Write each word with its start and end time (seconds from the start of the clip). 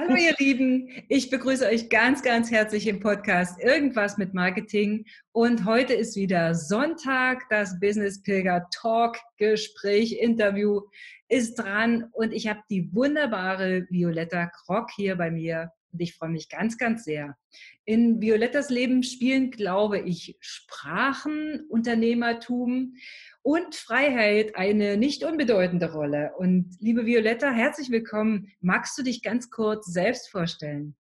Hallo 0.00 0.16
ihr 0.16 0.34
Lieben, 0.38 0.88
ich 1.10 1.28
begrüße 1.28 1.66
euch 1.66 1.90
ganz, 1.90 2.22
ganz 2.22 2.50
herzlich 2.50 2.86
im 2.86 3.00
Podcast 3.00 3.62
Irgendwas 3.62 4.16
mit 4.16 4.32
Marketing. 4.32 5.04
Und 5.32 5.66
heute 5.66 5.92
ist 5.92 6.16
wieder 6.16 6.54
Sonntag, 6.54 7.42
das 7.50 7.78
Business 7.80 8.22
Pilger 8.22 8.66
Talk 8.74 9.18
Gespräch, 9.36 10.18
Interview 10.18 10.80
ist 11.28 11.56
dran. 11.56 12.08
Und 12.12 12.32
ich 12.32 12.48
habe 12.48 12.60
die 12.70 12.94
wunderbare 12.94 13.86
Violetta 13.90 14.46
Krock 14.46 14.90
hier 14.90 15.16
bei 15.16 15.30
mir 15.30 15.70
und 15.92 16.00
ich 16.00 16.14
freue 16.14 16.30
mich 16.30 16.48
ganz, 16.48 16.78
ganz 16.78 17.04
sehr. 17.04 17.36
In 17.84 18.20
Violettas 18.20 18.70
Leben 18.70 19.02
spielen, 19.02 19.50
glaube 19.50 20.00
ich, 20.00 20.36
Sprachen, 20.40 21.66
Unternehmertum 21.68 22.94
und 23.42 23.74
Freiheit 23.74 24.56
eine 24.56 24.96
nicht 24.96 25.24
unbedeutende 25.24 25.92
Rolle. 25.92 26.32
Und 26.36 26.76
liebe 26.80 27.06
Violetta, 27.06 27.50
herzlich 27.50 27.90
willkommen. 27.90 28.52
Magst 28.60 28.96
du 28.98 29.02
dich 29.02 29.22
ganz 29.22 29.50
kurz 29.50 29.86
selbst 29.86 30.30
vorstellen? 30.30 30.94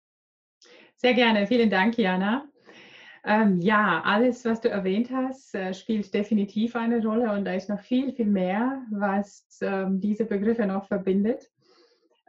Sehr 0.95 1.13
gerne. 1.13 1.47
Vielen 1.47 1.69
Dank, 1.69 1.97
Jana. 1.97 2.47
Ähm, 3.23 3.59
ja, 3.59 4.01
alles, 4.05 4.45
was 4.45 4.61
du 4.61 4.69
erwähnt 4.69 5.09
hast, 5.11 5.53
äh, 5.53 5.73
spielt 5.73 6.13
definitiv 6.13 6.75
eine 6.77 7.03
Rolle 7.03 7.31
und 7.33 7.43
da 7.43 7.53
ist 7.53 7.67
noch 7.67 7.81
viel, 7.81 8.13
viel 8.13 8.27
mehr, 8.27 8.83
was 8.89 9.45
ähm, 9.61 9.99
diese 9.99 10.23
Begriffe 10.23 10.65
noch 10.65 10.87
verbindet. 10.87 11.49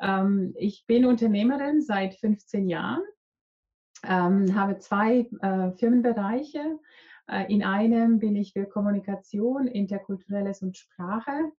Ähm, 0.01 0.55
ich 0.57 0.87
bin 0.87 1.05
Unternehmerin 1.05 1.83
seit 1.83 2.15
15 2.15 2.69
Jahren, 2.69 3.03
ähm, 4.05 4.55
habe 4.55 4.79
zwei 4.79 5.29
äh, 5.41 5.73
Firmenbereiche. 5.73 6.79
Äh, 7.29 7.53
in 7.53 7.63
einem 7.63 8.19
bin 8.19 8.37
ich 8.37 8.53
für 8.53 8.67
Kommunikation, 8.67 9.67
Interkulturelles 9.67 10.63
und 10.63 10.77
Sprache 10.77 11.53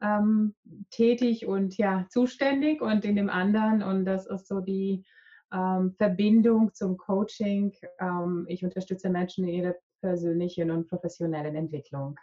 ähm, 0.00 0.54
tätig 0.90 1.46
und 1.46 1.76
ja 1.76 2.06
zuständig 2.10 2.80
und 2.80 3.04
in 3.04 3.16
dem 3.16 3.30
anderen, 3.30 3.82
und 3.82 4.04
das 4.04 4.26
ist 4.26 4.46
so 4.46 4.60
die 4.60 5.04
ähm, 5.52 5.94
Verbindung 5.96 6.72
zum 6.74 6.96
Coaching, 6.96 7.72
ähm, 8.00 8.46
ich 8.48 8.64
unterstütze 8.64 9.08
Menschen 9.10 9.44
in 9.44 9.54
ihrer 9.54 9.74
persönlichen 10.00 10.70
und 10.70 10.88
professionellen 10.88 11.56
Entwicklung. 11.56 12.16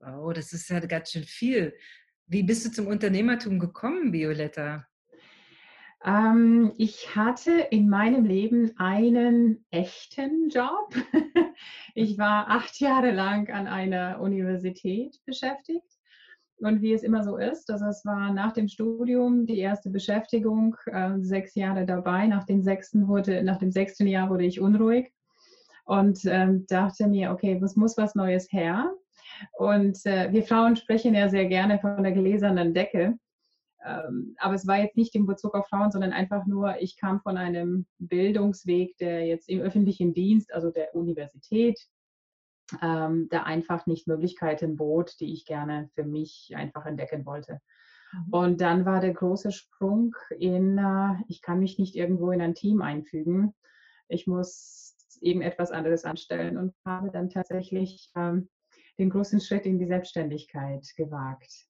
Wow, 0.00 0.32
das 0.34 0.52
ist 0.52 0.68
ja 0.68 0.80
ganz 0.80 1.10
schön 1.10 1.24
viel. 1.24 1.74
Wie 2.26 2.42
bist 2.42 2.64
du 2.64 2.70
zum 2.70 2.86
Unternehmertum 2.86 3.58
gekommen, 3.58 4.12
Violetta? 4.12 4.86
Ähm, 6.04 6.72
ich 6.76 7.14
hatte 7.14 7.52
in 7.70 7.88
meinem 7.88 8.24
Leben 8.24 8.72
einen 8.76 9.64
echten 9.70 10.48
Job. 10.48 10.94
ich 11.94 12.18
war 12.18 12.48
acht 12.48 12.80
Jahre 12.80 13.10
lang 13.10 13.50
an 13.50 13.66
einer 13.66 14.20
Universität 14.20 15.18
beschäftigt. 15.26 15.82
Und 16.58 16.80
wie 16.82 16.92
es 16.92 17.02
immer 17.02 17.24
so 17.24 17.36
ist, 17.36 17.70
also 17.70 17.86
es 17.86 18.04
war 18.04 18.32
nach 18.32 18.52
dem 18.52 18.68
Studium 18.68 19.44
die 19.44 19.58
erste 19.58 19.90
Beschäftigung, 19.90 20.76
äh, 20.86 21.18
sechs 21.18 21.54
Jahre 21.54 21.84
dabei. 21.84 22.26
Nach 22.26 22.44
dem 22.44 22.62
sechsten 22.62 23.08
wurde, 23.08 23.42
nach 23.42 23.58
dem 23.58 23.70
sechsten 23.70 24.06
Jahr 24.06 24.30
wurde 24.30 24.44
ich 24.44 24.60
unruhig 24.60 25.12
und 25.84 26.24
ähm, 26.24 26.64
dachte 26.68 27.06
mir, 27.06 27.32
okay, 27.32 27.60
es 27.62 27.76
muss 27.76 27.98
was 27.98 28.14
Neues 28.14 28.50
her. 28.50 28.94
Und 29.58 30.04
äh, 30.06 30.32
wir 30.32 30.44
Frauen 30.44 30.76
sprechen 30.76 31.14
ja 31.14 31.28
sehr 31.28 31.46
gerne 31.46 31.78
von 31.78 32.02
der 32.02 32.12
gläsernen 32.12 32.74
Decke. 32.74 33.18
Ähm, 33.84 34.34
aber 34.38 34.54
es 34.54 34.66
war 34.66 34.78
jetzt 34.78 34.96
nicht 34.96 35.14
in 35.14 35.26
Bezug 35.26 35.54
auf 35.54 35.68
Frauen, 35.68 35.90
sondern 35.90 36.12
einfach 36.12 36.46
nur, 36.46 36.80
ich 36.80 36.96
kam 36.96 37.20
von 37.20 37.36
einem 37.36 37.86
Bildungsweg, 37.98 38.96
der 38.98 39.26
jetzt 39.26 39.48
im 39.48 39.60
öffentlichen 39.60 40.14
Dienst, 40.14 40.52
also 40.54 40.70
der 40.70 40.94
Universität, 40.94 41.78
ähm, 42.80 43.28
da 43.30 43.42
einfach 43.42 43.86
nicht 43.86 44.06
Möglichkeiten 44.08 44.76
bot, 44.76 45.20
die 45.20 45.32
ich 45.32 45.44
gerne 45.44 45.90
für 45.94 46.04
mich 46.04 46.52
einfach 46.54 46.86
entdecken 46.86 47.26
wollte. 47.26 47.60
Mhm. 48.12 48.32
Und 48.32 48.60
dann 48.62 48.86
war 48.86 49.00
der 49.00 49.12
große 49.12 49.52
Sprung 49.52 50.14
in, 50.38 50.78
äh, 50.78 51.22
ich 51.28 51.42
kann 51.42 51.60
mich 51.60 51.78
nicht 51.78 51.94
irgendwo 51.94 52.30
in 52.30 52.40
ein 52.40 52.54
Team 52.54 52.80
einfügen. 52.80 53.54
Ich 54.08 54.26
muss 54.26 54.96
eben 55.20 55.42
etwas 55.42 55.70
anderes 55.70 56.04
anstellen 56.04 56.56
und 56.56 56.74
habe 56.84 57.10
dann 57.10 57.28
tatsächlich 57.28 58.10
ähm, 58.16 58.48
den 58.98 59.10
großen 59.10 59.40
Schritt 59.40 59.66
in 59.66 59.78
die 59.78 59.86
Selbstständigkeit 59.86 60.86
gewagt. 60.96 61.66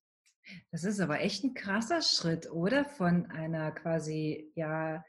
Das 0.71 0.83
ist 0.83 0.99
aber 0.99 1.21
echt 1.21 1.43
ein 1.43 1.53
krasser 1.53 2.01
Schritt, 2.01 2.51
oder? 2.51 2.85
Von 2.85 3.25
einer 3.27 3.71
quasi, 3.71 4.51
ja, 4.55 5.03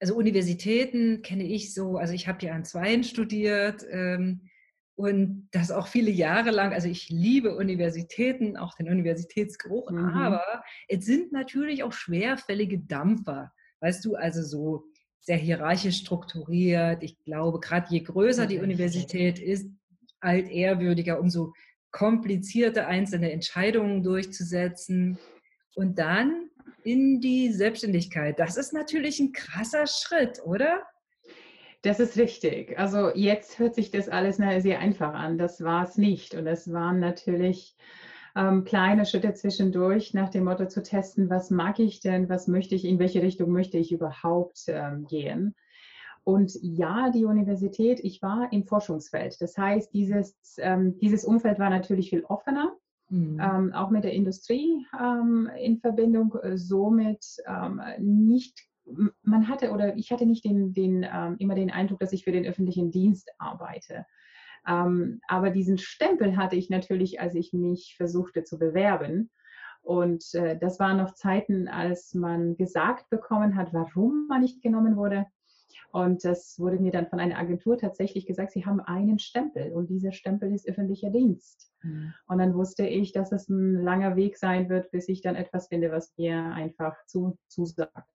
also 0.00 0.16
Universitäten 0.16 1.22
kenne 1.22 1.44
ich 1.44 1.74
so, 1.74 1.98
also 1.98 2.14
ich 2.14 2.28
habe 2.28 2.44
ja 2.44 2.54
an 2.54 2.64
Zweien 2.64 3.04
studiert 3.04 3.84
ähm, 3.90 4.48
und 4.94 5.48
das 5.50 5.70
auch 5.70 5.88
viele 5.88 6.10
Jahre 6.10 6.50
lang. 6.50 6.72
Also 6.72 6.88
ich 6.88 7.08
liebe 7.08 7.56
Universitäten, 7.56 8.56
auch 8.56 8.74
den 8.74 8.88
Universitätsgeruch, 8.88 9.90
mhm. 9.90 10.08
aber 10.14 10.62
es 10.88 11.04
sind 11.04 11.32
natürlich 11.32 11.82
auch 11.82 11.92
schwerfällige 11.92 12.78
Dampfer, 12.78 13.52
weißt 13.80 14.04
du, 14.04 14.14
also 14.14 14.42
so 14.42 14.84
sehr 15.20 15.36
hierarchisch 15.36 15.98
strukturiert. 15.98 17.02
Ich 17.02 17.18
glaube, 17.24 17.60
gerade 17.60 17.88
je 17.90 18.00
größer 18.00 18.46
die 18.46 18.60
Universität 18.60 19.38
ist, 19.38 19.68
altehrwürdiger, 20.20 21.20
umso 21.20 21.52
komplizierte 21.90 22.86
einzelne 22.86 23.32
Entscheidungen 23.32 24.02
durchzusetzen 24.02 25.18
und 25.74 25.98
dann 25.98 26.50
in 26.84 27.20
die 27.20 27.52
Selbstständigkeit. 27.52 28.38
Das 28.38 28.56
ist 28.56 28.72
natürlich 28.72 29.20
ein 29.20 29.32
krasser 29.32 29.86
Schritt, 29.86 30.40
oder? 30.44 30.82
Das 31.82 32.00
ist 32.00 32.16
richtig. 32.16 32.78
Also 32.78 33.10
jetzt 33.14 33.58
hört 33.58 33.74
sich 33.74 33.90
das 33.90 34.08
alles 34.08 34.36
sehr 34.36 34.80
einfach 34.80 35.14
an. 35.14 35.38
Das 35.38 35.62
war 35.62 35.84
es 35.84 35.96
nicht. 35.96 36.34
Und 36.34 36.46
es 36.46 36.72
waren 36.72 36.98
natürlich 36.98 37.76
ähm, 38.36 38.64
kleine 38.64 39.06
Schritte 39.06 39.32
zwischendurch 39.34 40.12
nach 40.12 40.28
dem 40.28 40.44
Motto 40.44 40.66
zu 40.66 40.82
testen, 40.82 41.30
was 41.30 41.50
mag 41.50 41.78
ich 41.78 42.00
denn, 42.00 42.28
was 42.28 42.48
möchte 42.48 42.74
ich, 42.74 42.84
in 42.84 42.98
welche 42.98 43.22
Richtung 43.22 43.50
möchte 43.50 43.78
ich 43.78 43.92
überhaupt 43.92 44.64
ähm, 44.68 45.06
gehen. 45.06 45.54
Und 46.28 46.58
ja, 46.60 47.08
die 47.08 47.24
Universität, 47.24 48.00
ich 48.04 48.20
war 48.20 48.52
im 48.52 48.66
Forschungsfeld. 48.66 49.40
Das 49.40 49.56
heißt, 49.56 49.94
dieses, 49.94 50.36
ähm, 50.58 50.98
dieses 50.98 51.24
Umfeld 51.24 51.58
war 51.58 51.70
natürlich 51.70 52.10
viel 52.10 52.22
offener, 52.24 52.76
mhm. 53.08 53.40
ähm, 53.40 53.72
auch 53.72 53.88
mit 53.88 54.04
der 54.04 54.12
Industrie 54.12 54.84
ähm, 55.00 55.48
in 55.58 55.78
Verbindung. 55.78 56.34
Äh, 56.42 56.58
somit 56.58 57.24
ähm, 57.46 57.80
nicht, 57.98 58.60
man 59.22 59.48
hatte 59.48 59.70
oder 59.70 59.96
ich 59.96 60.12
hatte 60.12 60.26
nicht 60.26 60.44
den, 60.44 60.74
den, 60.74 61.02
ähm, 61.10 61.36
immer 61.38 61.54
den 61.54 61.70
Eindruck, 61.70 62.00
dass 62.00 62.12
ich 62.12 62.24
für 62.24 62.32
den 62.32 62.44
öffentlichen 62.44 62.90
Dienst 62.90 63.30
arbeite. 63.38 64.04
Ähm, 64.66 65.22
aber 65.28 65.48
diesen 65.48 65.78
Stempel 65.78 66.36
hatte 66.36 66.56
ich 66.56 66.68
natürlich, 66.68 67.22
als 67.22 67.36
ich 67.36 67.54
mich 67.54 67.94
versuchte 67.96 68.44
zu 68.44 68.58
bewerben. 68.58 69.30
Und 69.80 70.34
äh, 70.34 70.58
das 70.58 70.78
waren 70.78 70.98
noch 70.98 71.14
Zeiten, 71.14 71.68
als 71.68 72.12
man 72.12 72.58
gesagt 72.58 73.08
bekommen 73.08 73.56
hat, 73.56 73.72
warum 73.72 74.26
man 74.28 74.42
nicht 74.42 74.60
genommen 74.60 74.94
wurde. 74.98 75.24
Und 75.92 76.24
das 76.24 76.58
wurde 76.58 76.78
mir 76.78 76.92
dann 76.92 77.08
von 77.08 77.20
einer 77.20 77.38
Agentur 77.38 77.78
tatsächlich 77.78 78.26
gesagt, 78.26 78.52
sie 78.52 78.66
haben 78.66 78.80
einen 78.80 79.18
Stempel 79.18 79.72
und 79.72 79.88
dieser 79.88 80.12
Stempel 80.12 80.52
ist 80.52 80.68
öffentlicher 80.68 81.10
Dienst. 81.10 81.72
Mhm. 81.82 82.12
Und 82.26 82.38
dann 82.38 82.54
wusste 82.54 82.86
ich, 82.86 83.12
dass 83.12 83.32
es 83.32 83.48
ein 83.48 83.74
langer 83.82 84.16
Weg 84.16 84.36
sein 84.36 84.68
wird, 84.68 84.90
bis 84.90 85.08
ich 85.08 85.22
dann 85.22 85.36
etwas 85.36 85.68
finde, 85.68 85.90
was 85.90 86.12
mir 86.16 86.36
einfach 86.36 86.94
zu, 87.06 87.38
zusagt. 87.48 88.08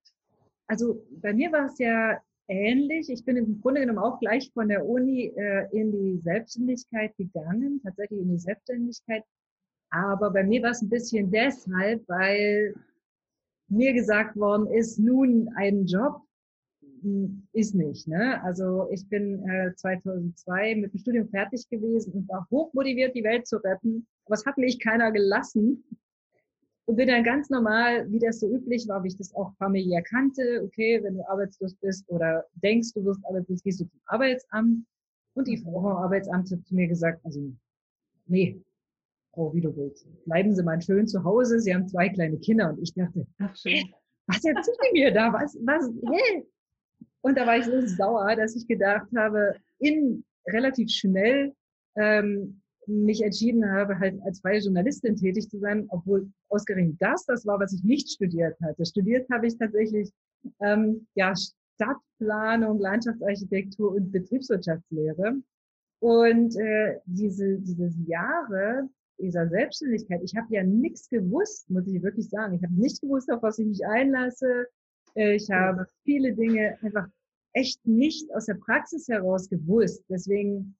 Also 0.67 1.05
bei 1.11 1.33
mir 1.33 1.51
war 1.51 1.65
es 1.65 1.77
ja 1.79 2.19
ähnlich. 2.47 3.09
Ich 3.09 3.25
bin 3.25 3.37
im 3.37 3.61
Grunde 3.61 3.81
genommen 3.81 3.99
auch 3.99 4.19
gleich 4.19 4.51
von 4.53 4.67
der 4.67 4.85
Uni 4.85 5.33
äh, 5.35 5.67
in 5.71 5.91
die 5.91 6.19
Selbstständigkeit 6.19 7.15
gegangen, 7.17 7.81
tatsächlich 7.83 8.19
in 8.19 8.29
die 8.29 8.39
Selbstständigkeit. 8.39 9.23
Aber 9.89 10.31
bei 10.31 10.43
mir 10.43 10.61
war 10.63 10.71
es 10.71 10.81
ein 10.81 10.89
bisschen 10.89 11.31
deshalb, 11.31 12.07
weil 12.07 12.73
mir 13.67 13.93
gesagt 13.93 14.35
worden 14.35 14.67
ist, 14.67 14.99
nun 14.99 15.49
ein 15.55 15.85
Job 15.85 16.21
ist 17.53 17.75
nicht. 17.75 18.07
Ne? 18.07 18.41
Also 18.43 18.89
ich 18.91 19.07
bin 19.07 19.47
äh, 19.47 19.73
2002 19.75 20.75
mit 20.75 20.93
dem 20.93 20.99
Studium 20.99 21.29
fertig 21.29 21.67
gewesen 21.69 22.13
und 22.13 22.29
war 22.29 22.47
hochmotiviert, 22.49 23.15
die 23.15 23.23
Welt 23.23 23.47
zu 23.47 23.57
retten. 23.57 24.07
Aber 24.25 24.35
es 24.35 24.45
hat 24.45 24.57
mich 24.57 24.79
keiner 24.79 25.11
gelassen. 25.11 25.83
Und 26.85 26.97
bin 26.97 27.07
dann 27.07 27.23
ganz 27.23 27.49
normal, 27.49 28.11
wie 28.11 28.19
das 28.19 28.41
so 28.41 28.53
üblich 28.53 28.87
war, 28.89 29.03
wie 29.03 29.07
ich 29.07 29.17
das 29.17 29.33
auch 29.35 29.53
familiär 29.55 30.01
kannte. 30.01 30.61
Okay, 30.65 31.01
wenn 31.01 31.15
du 31.15 31.29
arbeitslos 31.29 31.75
bist 31.75 32.09
oder 32.09 32.45
denkst, 32.55 32.91
du 32.93 33.05
wirst 33.05 33.25
arbeitslos, 33.25 33.63
gehst 33.63 33.79
du 33.79 33.85
zum 33.85 34.01
Arbeitsamt. 34.05 34.85
Und 35.33 35.47
die 35.47 35.57
Frau 35.57 35.81
vom 35.81 35.93
Arbeitsamt 35.93 36.51
hat 36.51 36.65
zu 36.65 36.75
mir 36.75 36.87
gesagt, 36.87 37.23
also, 37.23 37.53
nee, 38.25 38.61
Frau, 39.33 39.53
wie 39.53 39.61
du 39.61 39.75
willst. 39.75 40.05
Bleiben 40.25 40.53
Sie 40.53 40.61
mal 40.61 40.81
schön 40.81 41.07
zu 41.07 41.23
Hause. 41.23 41.59
Sie 41.59 41.73
haben 41.73 41.87
zwei 41.87 42.09
kleine 42.09 42.37
Kinder. 42.37 42.69
Und 42.69 42.79
ich 42.81 42.93
dachte, 42.93 43.25
ach 43.39 43.55
schön. 43.55 43.93
Was 44.27 44.43
erzählen 44.43 44.77
Sie 44.81 44.99
mir 44.99 45.13
da? 45.13 45.33
Was, 45.33 45.57
was, 45.61 45.89
hey, 46.11 46.45
und 47.23 47.37
da 47.37 47.47
war 47.47 47.57
ich 47.57 47.65
so 47.65 47.81
sauer, 47.87 48.35
dass 48.35 48.55
ich 48.55 48.67
gedacht 48.67 49.07
habe, 49.15 49.55
in 49.79 50.23
relativ 50.47 50.89
schnell 50.89 51.53
ähm, 51.95 52.61
mich 52.85 53.23
entschieden 53.23 53.65
habe, 53.71 53.97
halt 53.97 54.21
als 54.25 54.41
freie 54.41 54.59
Journalistin 54.59 55.15
tätig 55.15 55.49
zu 55.49 55.57
sein, 55.57 55.85
obwohl 55.89 56.29
ausgerechnet 56.49 56.97
das 56.99 57.25
das 57.25 57.45
war, 57.45 57.59
was 57.61 57.73
ich 57.73 57.83
nicht 57.83 58.09
studiert 58.11 58.59
hatte. 58.61 58.85
Studiert 58.85 59.29
habe 59.31 59.47
ich 59.47 59.57
tatsächlich 59.57 60.11
ähm, 60.59 61.07
ja, 61.15 61.33
Stadtplanung, 61.75 62.79
Landschaftsarchitektur 62.79 63.95
und 63.95 64.11
Betriebswirtschaftslehre. 64.11 65.41
Und 65.99 66.57
äh, 66.57 66.99
diese, 67.05 67.57
diese 67.59 67.89
Jahre 68.05 68.89
dieser 69.17 69.47
Selbstständigkeit, 69.47 70.21
ich 70.23 70.35
habe 70.35 70.53
ja 70.53 70.63
nichts 70.63 71.07
gewusst, 71.07 71.69
muss 71.69 71.87
ich 71.87 72.03
wirklich 72.03 72.27
sagen. 72.27 72.55
Ich 72.55 72.63
habe 72.63 72.73
nicht 72.73 72.99
gewusst, 72.99 73.31
auf 73.31 73.41
was 73.41 73.59
ich 73.59 73.67
mich 73.67 73.85
einlasse 73.85 74.67
Ich 75.15 75.49
habe 75.51 75.87
viele 76.03 76.33
Dinge 76.33 76.77
einfach 76.81 77.07
echt 77.53 77.85
nicht 77.85 78.33
aus 78.33 78.45
der 78.45 78.55
Praxis 78.55 79.07
heraus 79.07 79.47
gewusst. 79.47 80.03
Deswegen, 80.09 80.75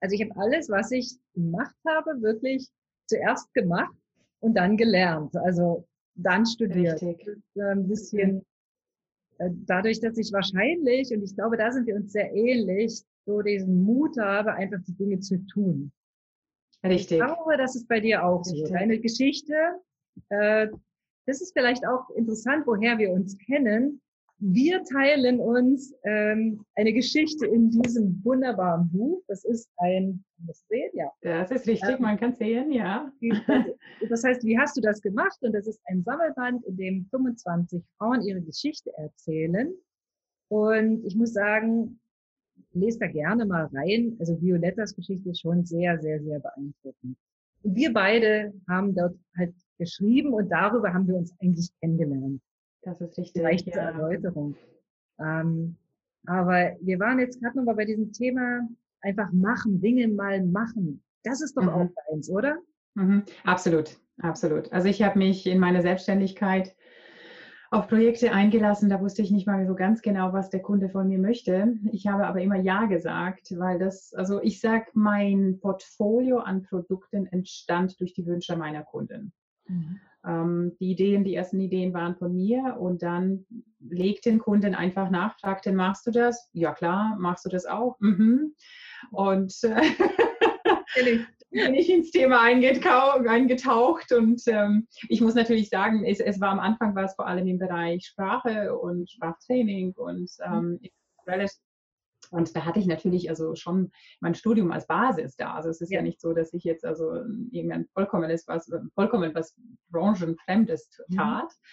also 0.00 0.14
ich 0.14 0.22
habe 0.22 0.40
alles, 0.40 0.68
was 0.70 0.90
ich 0.90 1.18
gemacht 1.34 1.76
habe, 1.86 2.22
wirklich 2.22 2.68
zuerst 3.06 3.52
gemacht 3.54 3.94
und 4.40 4.54
dann 4.54 4.76
gelernt. 4.76 5.36
Also 5.36 5.86
dann 6.14 6.46
studiert. 6.46 7.02
Richtig. 7.02 7.38
Ein 7.56 7.86
bisschen 7.86 8.44
äh, 9.38 9.50
dadurch, 9.66 10.00
dass 10.00 10.18
ich 10.18 10.32
wahrscheinlich, 10.32 11.10
und 11.12 11.22
ich 11.22 11.34
glaube, 11.34 11.56
da 11.56 11.70
sind 11.70 11.86
wir 11.86 11.96
uns 11.96 12.12
sehr 12.12 12.32
ähnlich, 12.34 13.02
so 13.24 13.42
diesen 13.42 13.84
Mut 13.84 14.16
habe, 14.18 14.52
einfach 14.54 14.78
die 14.86 14.94
Dinge 14.94 15.20
zu 15.20 15.38
tun. 15.46 15.92
Richtig. 16.84 17.18
Ich 17.18 17.24
glaube, 17.24 17.56
das 17.56 17.76
ist 17.76 17.88
bei 17.88 18.00
dir 18.00 18.24
auch 18.24 18.40
Richtig. 18.40 18.66
so. 18.66 18.72
Deine 18.72 18.98
Geschichte, 18.98 19.54
äh, 20.30 20.68
das 21.28 21.42
ist 21.42 21.52
vielleicht 21.52 21.86
auch 21.86 22.08
interessant, 22.16 22.66
woher 22.66 22.96
wir 22.96 23.10
uns 23.10 23.36
kennen. 23.36 24.00
Wir 24.38 24.82
teilen 24.84 25.40
uns 25.40 25.92
ähm, 26.04 26.64
eine 26.74 26.92
Geschichte 26.94 27.46
in 27.46 27.70
diesem 27.70 28.24
wunderbaren 28.24 28.88
Buch. 28.90 29.22
Das 29.28 29.44
ist 29.44 29.68
ein, 29.76 30.24
das 30.38 30.64
sehen, 30.68 30.90
ja. 30.94 31.10
Das 31.20 31.50
ist 31.50 31.66
richtig, 31.66 31.96
ähm, 31.96 32.02
man 32.02 32.18
kann 32.18 32.34
sehen, 32.34 32.72
ja. 32.72 33.12
Das 34.08 34.24
heißt, 34.24 34.42
wie 34.44 34.58
hast 34.58 34.76
du 34.78 34.80
das 34.80 35.02
gemacht? 35.02 35.36
Und 35.42 35.52
das 35.52 35.66
ist 35.66 35.82
ein 35.84 36.02
Sammelband, 36.02 36.64
in 36.64 36.76
dem 36.78 37.06
25 37.10 37.82
Frauen 37.98 38.22
ihre 38.22 38.40
Geschichte 38.40 38.90
erzählen. 38.96 39.74
Und 40.48 41.04
ich 41.04 41.14
muss 41.14 41.34
sagen, 41.34 42.00
lest 42.72 43.02
da 43.02 43.06
gerne 43.06 43.44
mal 43.44 43.66
rein. 43.74 44.16
Also 44.18 44.40
Violettas 44.40 44.94
Geschichte 44.94 45.28
ist 45.28 45.40
schon 45.40 45.66
sehr, 45.66 45.98
sehr, 45.98 46.22
sehr 46.22 46.40
beeindruckend. 46.40 47.18
Und 47.64 47.74
wir 47.74 47.92
beide 47.92 48.54
haben 48.66 48.94
dort 48.94 49.18
halt 49.36 49.52
geschrieben 49.78 50.32
und 50.32 50.48
darüber 50.50 50.92
haben 50.92 51.06
wir 51.06 51.16
uns 51.16 51.34
eigentlich 51.40 51.70
kennengelernt. 51.80 52.40
Das 52.82 53.00
ist 53.00 53.16
richtig. 53.18 53.42
Vielleicht 53.42 53.66
ja. 53.66 53.72
zur 53.72 53.82
Erläuterung. 53.82 54.56
Ähm, 55.18 55.76
aber 56.26 56.76
wir 56.80 56.98
waren 56.98 57.18
jetzt 57.18 57.40
gerade 57.40 57.56
nochmal 57.56 57.76
bei 57.76 57.84
diesem 57.84 58.12
Thema 58.12 58.68
einfach 59.00 59.32
machen, 59.32 59.80
Dinge 59.80 60.08
mal 60.08 60.44
machen. 60.44 61.02
Das 61.24 61.40
ist 61.40 61.56
doch 61.56 61.62
mhm. 61.62 61.68
auch 61.68 61.90
eins, 62.12 62.28
oder? 62.30 62.58
Mhm. 62.94 63.24
Absolut, 63.44 63.98
absolut. 64.20 64.72
Also 64.72 64.88
ich 64.88 65.02
habe 65.02 65.18
mich 65.18 65.46
in 65.46 65.58
meiner 65.58 65.82
Selbstständigkeit 65.82 66.74
auf 67.70 67.86
Projekte 67.86 68.32
eingelassen, 68.32 68.88
da 68.88 69.00
wusste 69.00 69.20
ich 69.20 69.30
nicht 69.30 69.46
mal 69.46 69.66
so 69.66 69.74
ganz 69.74 70.00
genau, 70.00 70.32
was 70.32 70.48
der 70.48 70.62
Kunde 70.62 70.88
von 70.88 71.06
mir 71.06 71.18
möchte. 71.18 71.74
Ich 71.92 72.06
habe 72.06 72.26
aber 72.26 72.40
immer 72.40 72.56
Ja 72.56 72.86
gesagt, 72.86 73.52
weil 73.58 73.78
das, 73.78 74.14
also 74.14 74.40
ich 74.42 74.60
sage, 74.60 74.86
mein 74.94 75.58
Portfolio 75.60 76.38
an 76.38 76.62
Produkten 76.62 77.26
entstand 77.26 78.00
durch 78.00 78.14
die 78.14 78.26
Wünsche 78.26 78.56
meiner 78.56 78.84
Kunden. 78.84 79.32
Mhm. 79.68 80.00
Ähm, 80.26 80.76
die 80.80 80.90
Ideen, 80.90 81.24
die 81.24 81.34
ersten 81.34 81.60
Ideen 81.60 81.94
waren 81.94 82.16
von 82.16 82.34
mir 82.34 82.76
und 82.78 83.02
dann 83.02 83.46
legt 83.80 84.26
den 84.26 84.38
Kunden 84.38 84.74
einfach 84.74 85.10
nach, 85.10 85.38
fragt 85.38 85.66
den, 85.66 85.76
machst 85.76 86.06
du 86.06 86.10
das? 86.10 86.50
Ja 86.52 86.72
klar, 86.72 87.16
machst 87.18 87.44
du 87.44 87.48
das 87.48 87.66
auch? 87.66 87.96
Mhm. 88.00 88.54
Und 89.12 89.54
äh, 89.62 89.80
bin 91.50 91.74
ich 91.74 91.90
ins 91.90 92.10
Thema 92.10 92.42
eingetaucht 92.42 94.12
und 94.12 94.42
ähm, 94.48 94.88
ich 95.08 95.20
muss 95.20 95.34
natürlich 95.34 95.68
sagen, 95.68 96.04
es, 96.04 96.20
es, 96.20 96.40
war 96.40 96.50
am 96.50 96.60
Anfang 96.60 96.94
war 96.94 97.04
es 97.04 97.14
vor 97.14 97.26
allem 97.26 97.46
im 97.46 97.58
Bereich 97.58 98.06
Sprache 98.06 98.76
und 98.76 99.10
Sprachtraining 99.10 99.92
und 99.92 100.30
ähm, 100.44 100.80
und 102.30 102.54
da 102.54 102.64
hatte 102.64 102.80
ich 102.80 102.86
natürlich 102.86 103.30
also 103.30 103.54
schon 103.54 103.90
mein 104.20 104.34
Studium 104.34 104.70
als 104.72 104.86
Basis 104.86 105.36
da. 105.36 105.54
Also 105.54 105.70
es 105.70 105.80
ist 105.80 105.90
ja, 105.90 105.98
ja 105.98 106.02
nicht 106.02 106.20
so, 106.20 106.32
dass 106.32 106.52
ich 106.52 106.64
jetzt 106.64 106.84
also 106.84 107.14
irgendein 107.50 107.86
vollkommenes 107.94 108.46
was, 108.46 108.70
vollkommen 108.94 109.34
was 109.34 109.56
branchenfremdes 109.90 110.98
mhm. 111.08 111.16
tat. 111.16 111.44
Mhm. 111.44 111.66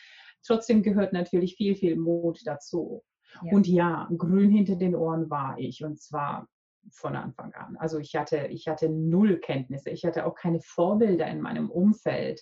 Trotzdem 0.46 0.84
gehört 0.84 1.14
natürlich 1.14 1.56
viel, 1.56 1.76
viel 1.76 1.96
Mut 1.96 2.42
dazu. 2.46 3.04
Ja. 3.44 3.52
Und 3.52 3.68
ja, 3.68 4.10
grün 4.18 4.50
hinter 4.50 4.76
den 4.76 4.96
Ohren 4.96 5.30
war 5.30 5.58
ich. 5.58 5.84
Und 5.84 6.00
zwar 6.00 6.48
von 6.92 7.16
Anfang 7.16 7.54
an. 7.54 7.78
Also 7.78 8.00
ich 8.00 8.16
hatte, 8.16 8.48
ich 8.48 8.68
hatte 8.68 8.90
null 8.90 9.40
Kenntnisse. 9.40 9.90
Ich 9.90 10.06
hatte 10.06 10.26
auch 10.26 10.36
keine 10.36 10.62
Vorbilder 10.62 11.28
in 11.28 11.42
meinem 11.42 11.70
Umfeld, 11.70 12.42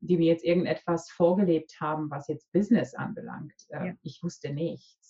die 0.00 0.16
mir 0.16 0.26
jetzt 0.26 0.44
irgendetwas 0.44 1.10
vorgelebt 1.10 1.76
haben, 1.80 2.10
was 2.10 2.28
jetzt 2.28 2.52
Business 2.52 2.94
anbelangt. 2.94 3.54
Äh, 3.68 3.88
ja. 3.88 3.94
Ich 4.02 4.20
wusste 4.22 4.52
nichts. 4.52 5.07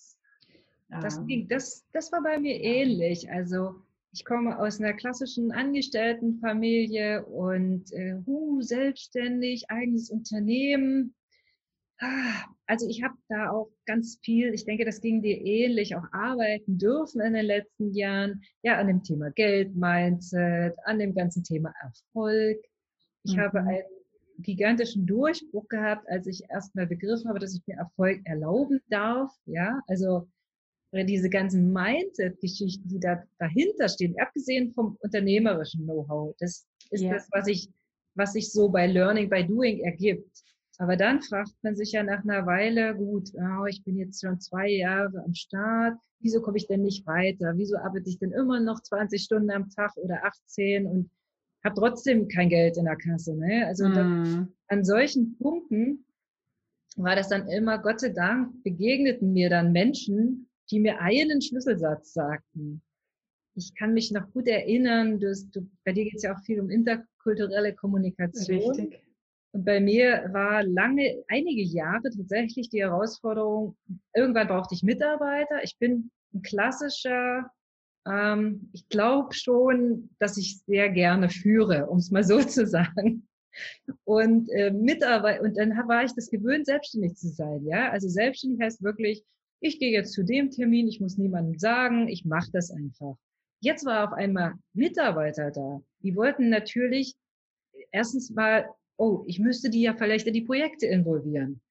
Das, 0.89 1.25
ging, 1.27 1.47
das, 1.47 1.85
das 1.93 2.11
war 2.11 2.23
bei 2.23 2.39
mir 2.39 2.59
ähnlich. 2.59 3.29
Also 3.29 3.75
ich 4.11 4.25
komme 4.25 4.57
aus 4.57 4.79
einer 4.79 4.93
klassischen 4.93 5.51
Angestelltenfamilie 5.51 7.25
und 7.25 7.91
äh, 7.93 8.15
uh, 8.25 8.61
selbstständig, 8.61 9.69
eigenes 9.69 10.09
Unternehmen. 10.09 11.13
Ah, 11.99 12.45
also 12.65 12.87
ich 12.87 13.03
habe 13.03 13.15
da 13.27 13.51
auch 13.51 13.69
ganz 13.85 14.19
viel, 14.23 14.53
ich 14.53 14.65
denke, 14.65 14.85
das 14.85 15.01
ging 15.01 15.21
dir 15.21 15.37
ähnlich, 15.37 15.95
auch 15.95 16.05
arbeiten 16.11 16.77
dürfen 16.77 17.21
in 17.21 17.33
den 17.33 17.45
letzten 17.45 17.93
Jahren, 17.93 18.41
ja, 18.63 18.79
an 18.79 18.87
dem 18.87 19.03
Thema 19.03 19.29
Geld, 19.31 19.75
Mindset, 19.75 20.75
an 20.85 20.97
dem 20.97 21.13
ganzen 21.13 21.43
Thema 21.43 21.73
Erfolg. 21.81 22.57
Ich 23.23 23.35
mhm. 23.35 23.41
habe 23.41 23.59
einen 23.59 23.83
gigantischen 24.39 25.05
Durchbruch 25.05 25.67
gehabt, 25.67 26.09
als 26.09 26.25
ich 26.25 26.49
erstmal 26.49 26.87
begriffen 26.87 27.27
habe, 27.27 27.39
dass 27.39 27.53
ich 27.53 27.67
mir 27.67 27.77
Erfolg 27.77 28.21
erlauben 28.23 28.79
darf, 28.89 29.31
ja, 29.45 29.81
also 29.87 30.27
diese 30.91 31.29
ganzen 31.29 31.71
Mindset-Geschichten, 31.71 32.87
die 32.87 32.99
da 32.99 33.23
dahinter 33.37 33.87
stehen, 33.87 34.15
abgesehen 34.19 34.71
vom 34.73 34.97
unternehmerischen 35.01 35.83
Know-how, 35.83 36.35
das 36.39 36.65
ist 36.89 37.03
ja. 37.03 37.13
das, 37.13 37.27
was 37.31 37.47
ich, 37.47 37.69
was 38.15 38.33
sich 38.33 38.51
so 38.51 38.69
bei 38.69 38.87
Learning 38.87 39.29
by 39.29 39.45
Doing 39.45 39.79
ergibt. 39.81 40.43
Aber 40.79 40.95
dann 40.95 41.21
fragt 41.21 41.53
man 41.61 41.75
sich 41.75 41.91
ja 41.91 42.03
nach 42.03 42.23
einer 42.23 42.45
Weile, 42.45 42.95
gut, 42.95 43.29
oh, 43.35 43.65
ich 43.65 43.83
bin 43.83 43.97
jetzt 43.97 44.21
schon 44.21 44.39
zwei 44.39 44.69
Jahre 44.69 45.23
am 45.25 45.33
Start, 45.33 45.97
wieso 46.21 46.41
komme 46.41 46.57
ich 46.57 46.67
denn 46.67 46.81
nicht 46.81 47.05
weiter? 47.05 47.53
Wieso 47.55 47.77
arbeite 47.77 48.09
ich 48.09 48.17
denn 48.17 48.31
immer 48.31 48.59
noch 48.59 48.81
20 48.81 49.21
Stunden 49.21 49.51
am 49.51 49.69
Tag 49.69 49.95
oder 49.97 50.23
18 50.25 50.85
und 50.85 51.11
habe 51.63 51.75
trotzdem 51.75 52.27
kein 52.27 52.49
Geld 52.49 52.77
in 52.77 52.85
der 52.85 52.95
Kasse? 52.95 53.35
Ne? 53.35 53.65
Also 53.67 53.87
mhm. 53.87 54.53
an 54.67 54.83
solchen 54.83 55.37
Punkten 55.37 56.05
war 56.95 57.15
das 57.15 57.29
dann 57.29 57.47
immer, 57.47 57.77
Gott 57.79 57.99
sei 57.99 58.09
Dank, 58.09 58.63
begegneten 58.63 59.33
mir 59.33 59.49
dann 59.49 59.71
Menschen, 59.71 60.48
die 60.71 60.79
mir 60.79 61.01
einen 61.01 61.41
Schlüsselsatz 61.41 62.13
sagten. 62.13 62.81
Ich 63.55 63.75
kann 63.75 63.93
mich 63.93 64.11
noch 64.11 64.31
gut 64.31 64.47
erinnern, 64.47 65.19
du, 65.19 65.33
du, 65.51 65.69
bei 65.83 65.91
dir 65.91 66.05
geht 66.05 66.15
es 66.15 66.23
ja 66.23 66.35
auch 66.35 66.43
viel 66.43 66.59
um 66.59 66.69
interkulturelle 66.69 67.73
Kommunikation. 67.73 68.57
Richtig. 68.57 69.03
Und 69.51 69.65
bei 69.65 69.79
mir 69.79 70.29
war 70.31 70.63
lange, 70.63 71.23
einige 71.27 71.63
Jahre 71.63 72.03
tatsächlich 72.03 72.69
die 72.69 72.81
Herausforderung, 72.81 73.75
irgendwann 74.15 74.47
brauchte 74.47 74.75
ich 74.75 74.83
Mitarbeiter. 74.83 75.63
Ich 75.63 75.77
bin 75.79 76.11
ein 76.33 76.43
klassischer, 76.43 77.49
ähm, 78.07 78.69
ich 78.73 78.87
glaube 78.89 79.33
schon, 79.33 80.09
dass 80.19 80.37
ich 80.37 80.59
sehr 80.65 80.89
gerne 80.89 81.29
führe, 81.29 81.87
um 81.87 81.97
es 81.97 82.11
mal 82.11 82.23
so 82.23 82.39
zu 82.43 82.67
sagen. 82.67 83.27
Und 84.03 84.49
äh, 84.51 84.69
Mitarbeiter, 84.69 85.41
und 85.41 85.57
dann 85.57 85.71
war 85.87 86.03
ich 86.03 86.13
das 86.13 86.29
gewöhnt, 86.29 86.67
selbstständig 86.67 87.15
zu 87.15 87.29
sein. 87.29 87.65
Ja, 87.65 87.89
also 87.89 88.07
selbstständig 88.07 88.61
heißt 88.61 88.83
wirklich, 88.83 89.23
ich 89.59 89.79
gehe 89.79 89.91
jetzt 89.91 90.13
zu 90.13 90.23
dem 90.23 90.51
Termin, 90.51 90.87
ich 90.87 90.99
muss 90.99 91.17
niemandem 91.17 91.57
sagen, 91.59 92.07
ich 92.07 92.25
mache 92.25 92.49
das 92.51 92.71
einfach. 92.71 93.15
Jetzt 93.61 93.85
war 93.85 94.07
auf 94.07 94.13
einmal 94.13 94.53
Mitarbeiter 94.73 95.51
da. 95.51 95.81
Die 96.01 96.15
wollten 96.15 96.49
natürlich 96.49 97.15
erstens 97.91 98.29
mal 98.29 98.69
oh, 98.99 99.23
ich 99.25 99.39
müsste 99.39 99.69
die 99.69 99.81
ja 99.81 99.95
vielleicht 99.95 100.27
in 100.27 100.33
die 100.33 100.41
Projekte 100.41 100.85
involvieren. 100.85 101.61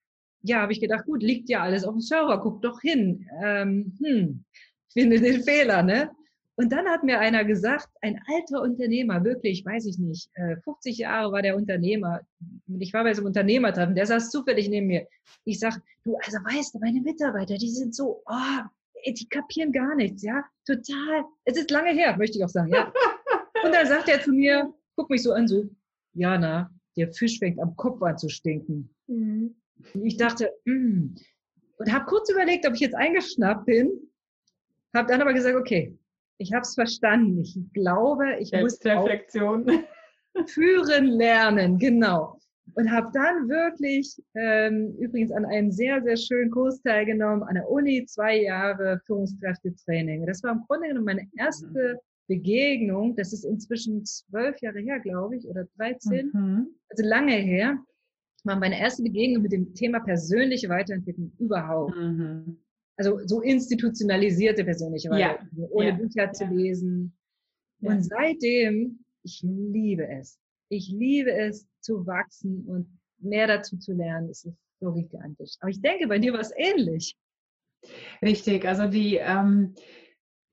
Ja, 0.42 0.62
habe 0.62 0.72
ich 0.72 0.80
gedacht, 0.80 1.04
gut, 1.04 1.22
liegt 1.22 1.48
ja 1.48 1.60
alles 1.60 1.84
auf 1.84 1.94
dem 1.94 2.00
Server, 2.00 2.40
guck 2.40 2.62
doch 2.62 2.80
hin. 2.80 3.28
Ähm, 3.42 3.96
hm, 4.02 4.44
finde 4.92 5.20
den 5.20 5.42
Fehler, 5.42 5.82
ne? 5.82 6.10
Und 6.58 6.72
dann 6.72 6.88
hat 6.88 7.04
mir 7.04 7.20
einer 7.20 7.44
gesagt, 7.44 7.88
ein 8.00 8.20
alter 8.26 8.62
Unternehmer, 8.62 9.22
wirklich, 9.22 9.64
weiß 9.64 9.86
ich 9.86 9.96
nicht, 9.98 10.28
50 10.64 10.98
äh, 10.98 11.02
Jahre 11.02 11.30
war 11.30 11.40
der 11.40 11.54
Unternehmer. 11.54 12.20
Ich 12.80 12.92
war 12.92 13.04
bei 13.04 13.14
so 13.14 13.20
einem 13.20 13.28
Unternehmertreffen, 13.28 13.94
der 13.94 14.06
saß 14.06 14.32
zufällig 14.32 14.68
neben 14.68 14.88
mir. 14.88 15.06
Ich 15.44 15.60
sag, 15.60 15.80
du, 16.02 16.16
also 16.16 16.38
weißt 16.38 16.74
du, 16.74 16.80
meine 16.80 17.00
Mitarbeiter, 17.00 17.54
die 17.54 17.70
sind 17.70 17.94
so, 17.94 18.24
oh, 18.26 18.62
die 19.06 19.28
kapieren 19.28 19.70
gar 19.70 19.94
nichts, 19.94 20.24
ja, 20.24 20.42
total. 20.66 21.26
Es 21.44 21.56
ist 21.56 21.70
lange 21.70 21.92
her, 21.92 22.16
möchte 22.16 22.38
ich 22.38 22.44
auch 22.44 22.48
sagen, 22.48 22.72
ja. 22.72 22.92
Und 23.64 23.72
dann 23.72 23.86
sagt 23.86 24.08
er 24.08 24.20
zu 24.20 24.32
mir, 24.32 24.74
guck 24.96 25.10
mich 25.10 25.22
so 25.22 25.30
an, 25.34 25.46
so, 25.46 25.70
ja, 26.14 26.36
na, 26.36 26.72
der 26.96 27.12
Fisch 27.12 27.38
fängt 27.38 27.60
am 27.60 27.76
Kopf 27.76 28.02
an 28.02 28.18
zu 28.18 28.28
stinken. 28.28 28.92
Mhm. 29.06 29.54
Und 29.94 30.04
ich 30.04 30.16
dachte, 30.16 30.50
mm. 30.64 31.14
und 31.78 31.92
habe 31.92 32.04
kurz 32.06 32.28
überlegt, 32.32 32.66
ob 32.66 32.74
ich 32.74 32.80
jetzt 32.80 32.96
eingeschnappt 32.96 33.66
bin, 33.66 33.92
habe 34.92 35.06
dann 35.06 35.22
aber 35.22 35.34
gesagt, 35.34 35.54
okay, 35.54 35.96
ich 36.38 36.52
habe 36.52 36.62
es 36.62 36.74
verstanden. 36.74 37.40
Ich 37.40 37.58
glaube, 37.74 38.36
ich 38.40 38.52
muss 38.52 38.78
führen 40.46 41.06
lernen, 41.06 41.78
genau. 41.78 42.38
Und 42.74 42.90
habe 42.90 43.10
dann 43.12 43.48
wirklich 43.48 44.16
ähm, 44.34 44.94
übrigens 44.98 45.32
an 45.32 45.44
einem 45.46 45.70
sehr, 45.70 46.02
sehr 46.02 46.16
schönen 46.16 46.50
Kurs 46.50 46.80
teilgenommen, 46.82 47.42
an 47.42 47.54
der 47.54 47.68
Uni, 47.68 48.04
zwei 48.06 48.42
Jahre 48.42 49.00
Führungskräftetraining. 49.06 50.26
Das 50.26 50.42
war 50.42 50.52
im 50.52 50.64
Grunde 50.66 50.88
genommen 50.88 51.06
meine 51.06 51.28
erste 51.36 51.98
Begegnung, 52.28 53.16
das 53.16 53.32
ist 53.32 53.44
inzwischen 53.44 54.04
zwölf 54.04 54.60
Jahre 54.60 54.80
her, 54.80 55.00
glaube 55.00 55.36
ich, 55.36 55.48
oder 55.48 55.64
13, 55.78 56.30
mhm. 56.32 56.66
also 56.90 57.02
lange 57.02 57.32
her, 57.32 57.78
war 58.44 58.56
meine 58.56 58.78
erste 58.78 59.02
Begegnung 59.02 59.42
mit 59.42 59.52
dem 59.52 59.74
Thema 59.74 60.00
persönliche 60.00 60.68
Weiterentwicklung 60.68 61.32
überhaupt. 61.38 61.96
Mhm. 61.96 62.58
Also 62.98 63.20
so 63.26 63.40
institutionalisierte 63.40 64.64
persönliche 64.64 65.08
Weiterentwicklung, 65.10 65.68
ja. 65.68 65.74
ohne 65.74 65.88
ja. 65.88 65.94
Bücher 65.94 66.32
zu 66.32 66.44
lesen. 66.46 67.16
Und 67.80 68.02
seitdem, 68.02 69.04
ich 69.22 69.40
liebe 69.42 70.06
es. 70.08 70.38
Ich 70.68 70.88
liebe 70.90 71.32
es 71.32 71.66
zu 71.80 72.06
wachsen 72.06 72.66
und 72.66 72.98
mehr 73.18 73.46
dazu 73.46 73.78
zu 73.78 73.92
lernen. 73.92 74.28
Es 74.28 74.44
ist 74.44 74.56
so 74.80 74.92
gigantisch. 74.92 75.52
Aber 75.60 75.70
ich 75.70 75.80
denke, 75.80 76.08
bei 76.08 76.18
dir 76.18 76.32
war 76.32 76.40
es 76.40 76.52
ähnlich. 76.56 77.16
Richtig, 78.20 78.66
also 78.66 78.88
die, 78.88 79.16
ähm, 79.16 79.74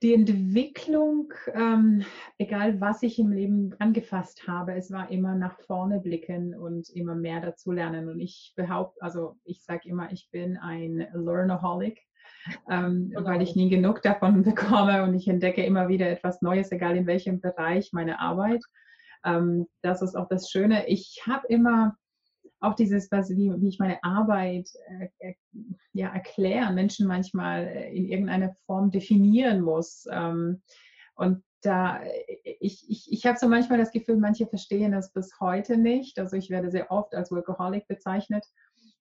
die 0.03 0.13
Entwicklung, 0.13 1.33
ähm, 1.53 2.03
egal 2.37 2.79
was 2.79 3.01
ich 3.01 3.17
im 3.17 3.31
Leben 3.31 3.73
angefasst 3.79 4.47
habe, 4.47 4.75
es 4.75 4.91
war 4.91 5.09
immer 5.09 5.35
nach 5.35 5.59
vorne 5.61 5.99
blicken 5.99 6.53
und 6.53 6.89
immer 6.89 7.15
mehr 7.15 7.41
dazu 7.41 7.71
lernen. 7.71 8.09
Und 8.09 8.19
ich 8.19 8.53
behaupte, 8.55 9.01
also 9.01 9.37
ich 9.45 9.63
sage 9.63 9.89
immer, 9.89 10.11
ich 10.11 10.29
bin 10.31 10.57
ein 10.57 11.07
Learnaholic, 11.13 11.99
ähm, 12.69 13.09
genau. 13.09 13.25
weil 13.25 13.41
ich 13.41 13.55
nie 13.55 13.69
genug 13.69 14.01
davon 14.01 14.43
bekomme 14.43 15.03
und 15.03 15.13
ich 15.13 15.27
entdecke 15.27 15.63
immer 15.63 15.87
wieder 15.87 16.09
etwas 16.09 16.41
Neues, 16.41 16.71
egal 16.71 16.95
in 16.97 17.07
welchem 17.07 17.41
Bereich 17.41 17.91
meine 17.93 18.19
Arbeit. 18.19 18.63
Ähm, 19.23 19.67
das 19.81 20.01
ist 20.01 20.15
auch 20.15 20.27
das 20.27 20.49
Schöne. 20.49 20.87
Ich 20.87 21.23
habe 21.27 21.47
immer 21.47 21.97
auch 22.59 22.75
dieses, 22.75 23.11
was, 23.11 23.29
wie, 23.29 23.51
wie 23.59 23.67
ich 23.67 23.79
meine 23.79 24.03
Arbeit 24.03 24.69
äh, 25.19 25.33
ja, 25.93 26.09
erklären, 26.09 26.75
Menschen 26.75 27.07
manchmal 27.07 27.67
äh, 27.67 27.95
in 27.95 28.07
irgendeiner 28.07 28.53
Form 28.65 28.91
definieren 28.91 29.61
muss. 29.61 30.07
Ähm, 30.11 30.61
und 31.15 31.43
da, 31.61 32.01
äh, 32.01 32.57
ich, 32.59 32.89
ich, 32.89 33.11
ich 33.11 33.25
habe 33.25 33.37
so 33.37 33.47
manchmal 33.47 33.77
das 33.77 33.91
Gefühl, 33.91 34.17
manche 34.17 34.47
verstehen 34.47 34.91
das 34.91 35.11
bis 35.11 35.39
heute 35.39 35.77
nicht. 35.77 36.19
Also 36.19 36.35
ich 36.35 36.49
werde 36.49 36.71
sehr 36.71 36.91
oft 36.91 37.13
als 37.13 37.31
Workaholic 37.31 37.87
bezeichnet. 37.87 38.45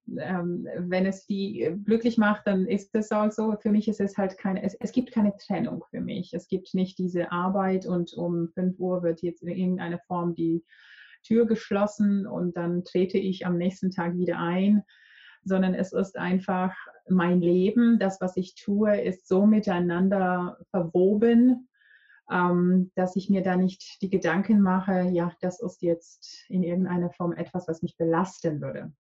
Ähm, 0.06 0.66
wenn 0.76 1.06
es 1.06 1.26
die 1.26 1.74
glücklich 1.84 2.18
macht, 2.18 2.46
dann 2.46 2.66
ist 2.66 2.94
es 2.94 3.10
auch 3.10 3.30
so. 3.30 3.56
Für 3.60 3.70
mich 3.70 3.88
ist 3.88 4.00
es 4.00 4.18
halt 4.18 4.36
keine, 4.36 4.62
es, 4.62 4.74
es 4.74 4.92
gibt 4.92 5.12
keine 5.12 5.34
Trennung 5.36 5.84
für 5.90 6.00
mich. 6.00 6.34
Es 6.34 6.48
gibt 6.48 6.74
nicht 6.74 6.98
diese 6.98 7.32
Arbeit 7.32 7.86
und 7.86 8.12
um 8.12 8.48
5 8.48 8.78
Uhr 8.78 9.02
wird 9.02 9.22
jetzt 9.22 9.42
in 9.42 9.48
irgendeiner 9.48 9.98
Form 10.00 10.34
die 10.34 10.62
Tür 11.22 11.46
geschlossen 11.46 12.26
und 12.26 12.56
dann 12.56 12.84
trete 12.84 13.18
ich 13.18 13.46
am 13.46 13.56
nächsten 13.56 13.90
Tag 13.90 14.16
wieder 14.18 14.38
ein, 14.38 14.82
sondern 15.42 15.74
es 15.74 15.92
ist 15.92 16.16
einfach 16.16 16.74
mein 17.08 17.40
Leben. 17.40 17.98
Das, 17.98 18.20
was 18.20 18.36
ich 18.36 18.54
tue, 18.54 19.00
ist 19.00 19.26
so 19.26 19.46
miteinander 19.46 20.58
verwoben, 20.70 21.68
ähm, 22.30 22.90
dass 22.94 23.16
ich 23.16 23.30
mir 23.30 23.42
da 23.42 23.56
nicht 23.56 24.02
die 24.02 24.10
Gedanken 24.10 24.60
mache, 24.60 25.08
ja, 25.12 25.32
das 25.40 25.60
ist 25.60 25.82
jetzt 25.82 26.44
in 26.48 26.62
irgendeiner 26.62 27.10
Form 27.10 27.32
etwas, 27.32 27.68
was 27.68 27.82
mich 27.82 27.96
belasten 27.96 28.60
würde. 28.60 28.92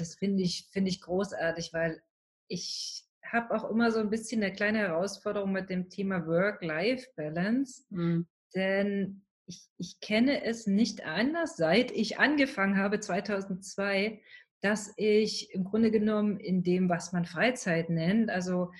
Das 0.00 0.14
finde 0.14 0.42
ich, 0.42 0.68
finde 0.72 0.90
ich 0.90 1.00
großartig, 1.00 1.72
weil 1.72 2.02
ich 2.48 3.04
habe 3.24 3.54
auch 3.54 3.70
immer 3.70 3.90
so 3.92 4.00
ein 4.00 4.10
bisschen 4.10 4.42
eine 4.42 4.52
kleine 4.52 4.78
Herausforderung 4.78 5.52
mit 5.52 5.70
dem 5.70 5.88
Thema 5.88 6.26
Work-Life-Balance. 6.26 7.84
Mhm. 7.90 8.26
Denn 8.54 9.22
ich, 9.46 9.68
ich 9.78 10.00
kenne 10.00 10.44
es 10.44 10.66
nicht 10.66 11.04
anders, 11.04 11.56
seit 11.56 11.90
ich 11.92 12.18
angefangen 12.18 12.76
habe 12.76 13.00
2002, 13.00 14.20
dass 14.60 14.92
ich 14.96 15.52
im 15.54 15.64
Grunde 15.64 15.90
genommen 15.90 16.38
in 16.38 16.62
dem, 16.62 16.88
was 16.88 17.12
man 17.12 17.24
Freizeit 17.24 17.90
nennt, 17.90 18.30
also 18.30 18.70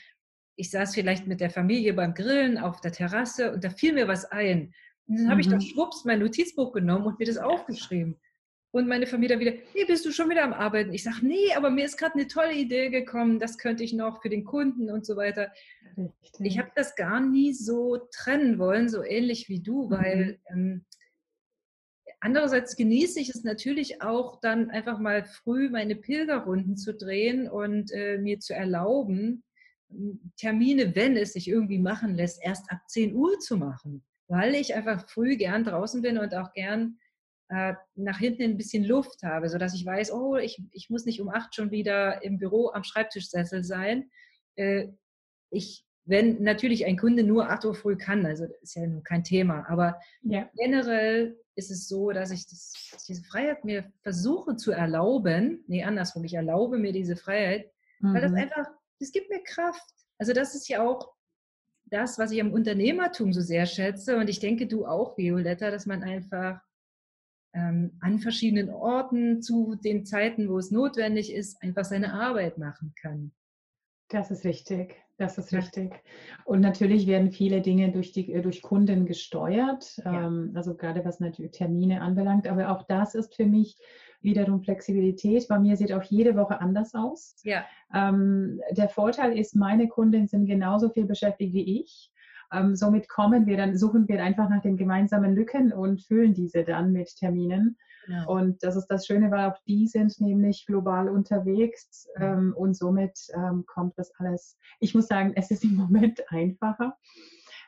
ich 0.56 0.70
saß 0.70 0.94
vielleicht 0.94 1.26
mit 1.26 1.40
der 1.40 1.50
Familie 1.50 1.94
beim 1.94 2.12
Grillen 2.12 2.58
auf 2.58 2.82
der 2.82 2.92
Terrasse 2.92 3.52
und 3.52 3.64
da 3.64 3.70
fiel 3.70 3.94
mir 3.94 4.08
was 4.08 4.26
ein. 4.26 4.74
Und 5.06 5.18
dann 5.18 5.30
habe 5.30 5.40
ich 5.40 5.48
doch 5.48 5.54
mhm. 5.54 5.62
schwupps 5.62 6.04
mein 6.04 6.20
Notizbuch 6.20 6.72
genommen 6.72 7.06
und 7.06 7.18
mir 7.18 7.24
das 7.24 7.38
aufgeschrieben. 7.38 8.20
Und 8.72 8.86
meine 8.86 9.06
Familie 9.06 9.40
wieder, 9.40 9.52
nee, 9.74 9.84
bist 9.84 10.04
du 10.06 10.12
schon 10.12 10.30
wieder 10.30 10.44
am 10.44 10.52
Arbeiten? 10.52 10.92
Ich 10.92 11.02
sage, 11.02 11.26
nee, 11.26 11.52
aber 11.56 11.70
mir 11.70 11.84
ist 11.84 11.96
gerade 11.96 12.14
eine 12.14 12.28
tolle 12.28 12.54
Idee 12.54 12.88
gekommen, 12.88 13.40
das 13.40 13.58
könnte 13.58 13.82
ich 13.82 13.92
noch 13.92 14.22
für 14.22 14.28
den 14.28 14.44
Kunden 14.44 14.90
und 14.90 15.04
so 15.04 15.16
weiter. 15.16 15.52
Richtig. 15.96 16.40
Ich 16.40 16.58
habe 16.58 16.70
das 16.76 16.94
gar 16.94 17.20
nie 17.20 17.52
so 17.52 17.96
trennen 18.12 18.58
wollen, 18.58 18.88
so 18.88 19.02
ähnlich 19.02 19.48
wie 19.48 19.60
du, 19.60 19.86
mhm. 19.86 19.90
weil 19.90 20.38
ähm, 20.50 20.84
andererseits 22.20 22.76
genieße 22.76 23.18
ich 23.18 23.30
es 23.30 23.42
natürlich 23.42 24.02
auch 24.02 24.40
dann 24.40 24.70
einfach 24.70 25.00
mal 25.00 25.24
früh 25.24 25.68
meine 25.68 25.96
Pilgerrunden 25.96 26.76
zu 26.76 26.94
drehen 26.94 27.48
und 27.48 27.90
äh, 27.92 28.18
mir 28.18 28.38
zu 28.38 28.54
erlauben, 28.54 29.42
Termine, 30.36 30.94
wenn 30.94 31.16
es 31.16 31.32
sich 31.32 31.48
irgendwie 31.48 31.78
machen 31.78 32.14
lässt, 32.14 32.40
erst 32.42 32.70
ab 32.70 32.78
10 32.86 33.14
Uhr 33.14 33.38
zu 33.40 33.56
machen, 33.56 34.04
weil 34.28 34.54
ich 34.54 34.74
einfach 34.74 35.08
früh 35.08 35.36
gern 35.36 35.64
draußen 35.64 36.02
bin 36.02 36.18
und 36.18 36.34
auch 36.34 36.52
gern 36.52 36.98
äh, 37.50 37.74
nach 37.96 38.18
hinten 38.18 38.42
ein 38.42 38.56
bisschen 38.56 38.84
Luft 38.84 39.24
habe, 39.24 39.48
sodass 39.48 39.74
ich 39.74 39.84
weiß, 39.84 40.12
oh, 40.12 40.36
ich, 40.36 40.62
ich 40.70 40.88
muss 40.88 41.04
nicht 41.04 41.20
um 41.20 41.28
acht 41.28 41.54
schon 41.54 41.72
wieder 41.72 42.22
im 42.22 42.38
Büro 42.38 42.70
am 42.70 42.84
Schreibtischsessel 42.84 43.64
sein. 43.64 44.08
Äh, 44.54 44.88
ich, 45.50 45.84
wenn 46.04 46.42
natürlich 46.44 46.86
ein 46.86 46.96
Kunde 46.96 47.24
nur 47.24 47.50
acht 47.50 47.64
Uhr 47.64 47.74
früh 47.74 47.96
kann, 47.96 48.24
also 48.24 48.46
das 48.46 48.62
ist 48.62 48.76
ja 48.76 48.86
nun 48.86 49.02
kein 49.02 49.24
Thema, 49.24 49.68
aber 49.68 49.98
ja. 50.22 50.48
generell 50.56 51.40
ist 51.56 51.72
es 51.72 51.88
so, 51.88 52.12
dass 52.12 52.30
ich 52.30 52.46
das, 52.48 52.72
diese 53.08 53.24
Freiheit 53.24 53.64
mir 53.64 53.92
versuche 54.02 54.54
zu 54.54 54.70
erlauben, 54.70 55.64
nee, 55.66 55.82
andersrum, 55.82 56.22
ich 56.22 56.34
erlaube 56.34 56.78
mir 56.78 56.92
diese 56.92 57.16
Freiheit, 57.16 57.68
mhm. 57.98 58.14
weil 58.14 58.20
das 58.20 58.30
mhm. 58.30 58.38
einfach, 58.38 58.66
das 59.00 59.10
gibt 59.10 59.28
mir 59.28 59.42
Kraft. 59.42 59.90
Also 60.18 60.32
das 60.32 60.54
ist 60.54 60.68
ja 60.68 60.86
auch 60.86 61.12
das, 61.86 62.16
was 62.16 62.30
ich 62.30 62.40
am 62.40 62.52
Unternehmertum 62.52 63.32
so 63.32 63.40
sehr 63.40 63.66
schätze 63.66 64.16
und 64.18 64.30
ich 64.30 64.38
denke, 64.38 64.68
du 64.68 64.86
auch, 64.86 65.18
Violetta, 65.18 65.72
dass 65.72 65.86
man 65.86 66.04
einfach 66.04 66.60
ähm, 67.52 67.92
an 68.00 68.18
verschiedenen 68.18 68.70
Orten 68.70 69.42
zu 69.42 69.74
den 69.74 70.04
Zeiten, 70.04 70.48
wo 70.48 70.58
es 70.58 70.70
notwendig 70.70 71.32
ist, 71.32 71.62
einfach 71.62 71.84
seine 71.84 72.12
Arbeit 72.12 72.58
machen 72.58 72.92
kann. 73.00 73.32
Das 74.08 74.30
ist 74.30 74.44
richtig. 74.44 74.96
Das 75.20 75.36
ist 75.36 75.52
richtig. 75.52 76.02
Und 76.46 76.60
natürlich 76.60 77.06
werden 77.06 77.30
viele 77.30 77.60
Dinge 77.60 77.92
durch, 77.92 78.10
die, 78.12 78.32
durch 78.40 78.62
Kunden 78.62 79.04
gesteuert, 79.04 80.00
ja. 80.02 80.26
ähm, 80.26 80.52
also 80.54 80.74
gerade 80.74 81.04
was 81.04 81.20
natürlich 81.20 81.52
Termine 81.52 82.00
anbelangt. 82.00 82.48
Aber 82.48 82.70
auch 82.70 82.84
das 82.84 83.14
ist 83.14 83.34
für 83.34 83.44
mich 83.44 83.76
wiederum 84.22 84.62
Flexibilität. 84.62 85.46
Bei 85.46 85.58
mir 85.58 85.76
sieht 85.76 85.92
auch 85.92 86.02
jede 86.04 86.36
Woche 86.36 86.58
anders 86.58 86.94
aus. 86.94 87.36
Ja. 87.44 87.66
Ähm, 87.94 88.62
der 88.70 88.88
Vorteil 88.88 89.38
ist, 89.38 89.54
meine 89.54 89.88
Kunden 89.88 90.26
sind 90.26 90.46
genauso 90.46 90.88
viel 90.88 91.04
beschäftigt 91.04 91.52
wie 91.52 91.80
ich. 91.82 92.10
Ähm, 92.52 92.76
somit 92.76 93.08
kommen 93.08 93.46
wir 93.46 93.56
dann, 93.56 93.76
suchen 93.76 94.08
wir 94.08 94.22
einfach 94.22 94.48
nach 94.48 94.62
den 94.62 94.76
gemeinsamen 94.76 95.34
Lücken 95.34 95.72
und 95.72 96.02
füllen 96.02 96.34
diese 96.34 96.64
dann 96.64 96.92
mit 96.92 97.14
Terminen. 97.16 97.76
Ja. 98.08 98.24
Und 98.24 98.62
das 98.62 98.76
ist 98.76 98.86
das 98.86 99.06
Schöne, 99.06 99.30
weil 99.30 99.50
auch 99.50 99.58
die 99.66 99.86
sind 99.86 100.20
nämlich 100.20 100.66
global 100.66 101.08
unterwegs 101.08 102.08
ähm, 102.16 102.54
und 102.56 102.74
somit 102.74 103.18
ähm, 103.34 103.64
kommt 103.66 103.98
das 103.98 104.12
alles. 104.18 104.58
Ich 104.80 104.94
muss 104.94 105.06
sagen, 105.06 105.32
es 105.36 105.50
ist 105.50 105.64
im 105.64 105.76
Moment 105.76 106.20
einfacher, 106.28 106.96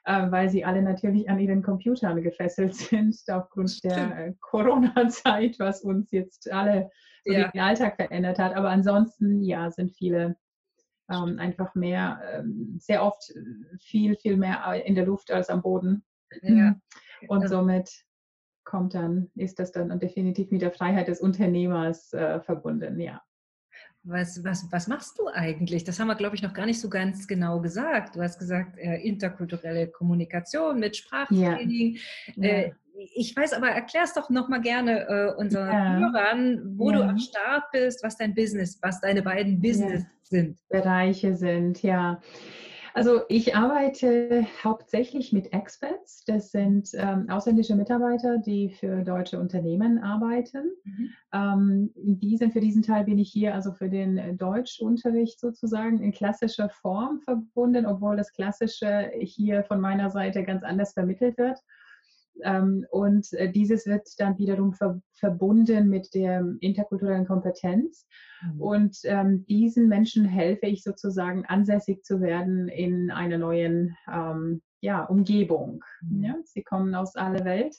äh, 0.05 0.31
weil 0.31 0.49
sie 0.49 0.65
alle 0.65 0.83
natürlich 0.83 1.29
an 1.29 1.39
ihren 1.39 1.63
Computern 1.63 2.23
gefesselt 2.23 2.75
sind 2.75 3.17
aufgrund 3.29 3.85
der 3.85 4.27
äh, 4.27 4.35
Corona-Zeit, 4.41 5.59
was 5.59 5.83
uns 5.83 6.11
jetzt 6.11 6.51
alle 6.51 6.91
so 7.25 7.33
ja. 7.33 7.49
den 7.49 7.61
Alltag 7.61 7.97
verändert 7.97 8.39
hat. 8.39 8.55
Aber 8.55 8.71
ansonsten, 8.71 9.43
ja, 9.43 9.71
sind 9.71 9.93
viele 9.93 10.37
ähm, 11.13 11.39
einfach 11.39 11.75
mehr, 11.75 12.21
ähm, 12.33 12.77
sehr 12.79 13.05
oft 13.05 13.31
äh, 13.31 13.79
viel, 13.79 14.17
viel 14.17 14.37
mehr 14.37 14.83
in 14.85 14.95
der 14.95 15.07
Luft 15.07 15.31
als 15.31 15.49
am 15.49 15.63
Boden. 15.63 16.05
Ja. 16.43 16.75
Und 17.29 17.49
somit 17.49 17.91
kommt 18.65 18.95
dann, 18.95 19.31
ist 19.35 19.59
das 19.59 19.73
dann 19.73 19.99
definitiv 20.01 20.51
mit 20.51 20.63
der 20.63 20.73
Freiheit 20.73 21.09
des 21.09 21.21
Unternehmers 21.21 22.13
äh, 22.13 22.41
verbunden, 22.41 22.99
ja. 22.99 23.23
Was, 24.05 24.43
was, 24.43 24.67
was 24.73 24.89
machst 24.89 25.19
du 25.19 25.29
eigentlich? 25.29 25.85
Das 25.85 26.01
haben 26.01 26.09
wir, 26.09 26.17
glaube 26.17 26.35
ich, 26.35 26.43
noch 26.43 26.55
gar 26.55 26.67
nicht 26.67 26.81
so 26.81 26.89
ganz 26.89 27.29
genau 27.29 27.61
gesagt. 27.61 28.17
Du 28.17 28.23
hast 28.23 28.39
gesagt, 28.39 28.77
äh, 28.79 28.97
interkulturelle 28.97 29.89
Kommunikation 29.89 30.81
mit 30.81 30.97
Sprachtraining. 30.97 31.99
Ja. 32.35 32.45
Äh, 32.45 32.69
ja 32.69 32.75
ich 33.15 33.35
weiß, 33.35 33.53
aber 33.55 33.69
erklär 33.69 34.05
es 34.05 34.15
doch 34.15 34.31
nochmal 34.31 34.61
gerne 34.61 35.07
äh, 35.09 35.35
unseren 35.37 35.73
ja. 35.73 35.97
Hörern, 35.97 36.79
wo 36.79 36.91
du 36.91 37.03
am 37.03 37.19
Start 37.19 37.65
bist, 37.73 38.03
was 38.03 38.17
dein 38.17 38.35
Business, 38.35 38.79
was 38.83 39.01
deine 39.01 39.23
beiden 39.23 39.61
Business. 39.61 40.05
Sind. 40.33 40.59
Bereiche 40.69 41.35
sind, 41.35 41.83
ja. 41.83 42.21
Also 42.95 43.23
ich 43.29 43.57
arbeite 43.57 44.47
hauptsächlich 44.63 45.33
mit 45.33 45.53
Experts. 45.53 46.25
Das 46.27 46.51
sind 46.51 46.91
ähm, 46.95 47.29
ausländische 47.31 47.75
Mitarbeiter, 47.75 48.39
die 48.39 48.69
für 48.69 49.03
deutsche 49.03 49.41
Unternehmen 49.41 49.99
arbeiten. 49.99 50.71
Mhm. 50.85 51.11
Ähm, 51.33 51.91
diesen, 51.95 52.51
für 52.51 52.61
diesen 52.61 52.83
Teil 52.83 53.05
bin 53.05 53.19
ich 53.19 53.31
hier 53.31 53.55
also 53.55 53.73
für 53.73 53.89
den 53.89 54.37
Deutschunterricht 54.37 55.41
sozusagen 55.41 56.03
in 56.03 56.13
klassischer 56.13 56.69
Form 56.69 57.21
verbunden, 57.21 57.87
obwohl 57.87 58.17
das 58.17 58.33
Klassische 58.33 59.11
hier 59.21 59.65
von 59.65 59.81
meiner 59.81 60.11
Seite 60.11 60.43
ganz 60.45 60.63
anders 60.63 60.93
vermittelt 60.93 61.39
wird. 61.39 61.59
Ähm, 62.45 62.87
und 62.91 63.33
äh, 63.33 63.51
dieses 63.51 63.87
wird 63.87 64.09
dann 64.19 64.39
wiederum 64.39 64.73
ver 64.73 65.01
verbunden 65.13 65.89
mit 65.89 66.15
der 66.15 66.45
interkulturellen 66.61 67.27
Kompetenz. 67.27 68.07
Mhm. 68.43 68.61
Und 68.61 68.99
ähm, 69.05 69.45
diesen 69.47 69.89
Menschen 69.89 70.25
helfe 70.25 70.67
ich 70.67 70.83
sozusagen 70.83 71.45
ansässig 71.47 72.05
zu 72.05 72.21
werden 72.21 72.69
in 72.69 73.11
einer 73.11 73.39
neuen 73.39 73.97
ähm, 74.13 74.63
ja, 74.81 75.05
Umgebung. 75.05 75.85
Mhm. 76.01 76.25
Ja, 76.25 76.35
sie 76.45 76.63
kommen 76.63 76.95
aus 76.95 77.15
aller 77.17 77.45
Welt. 77.45 77.77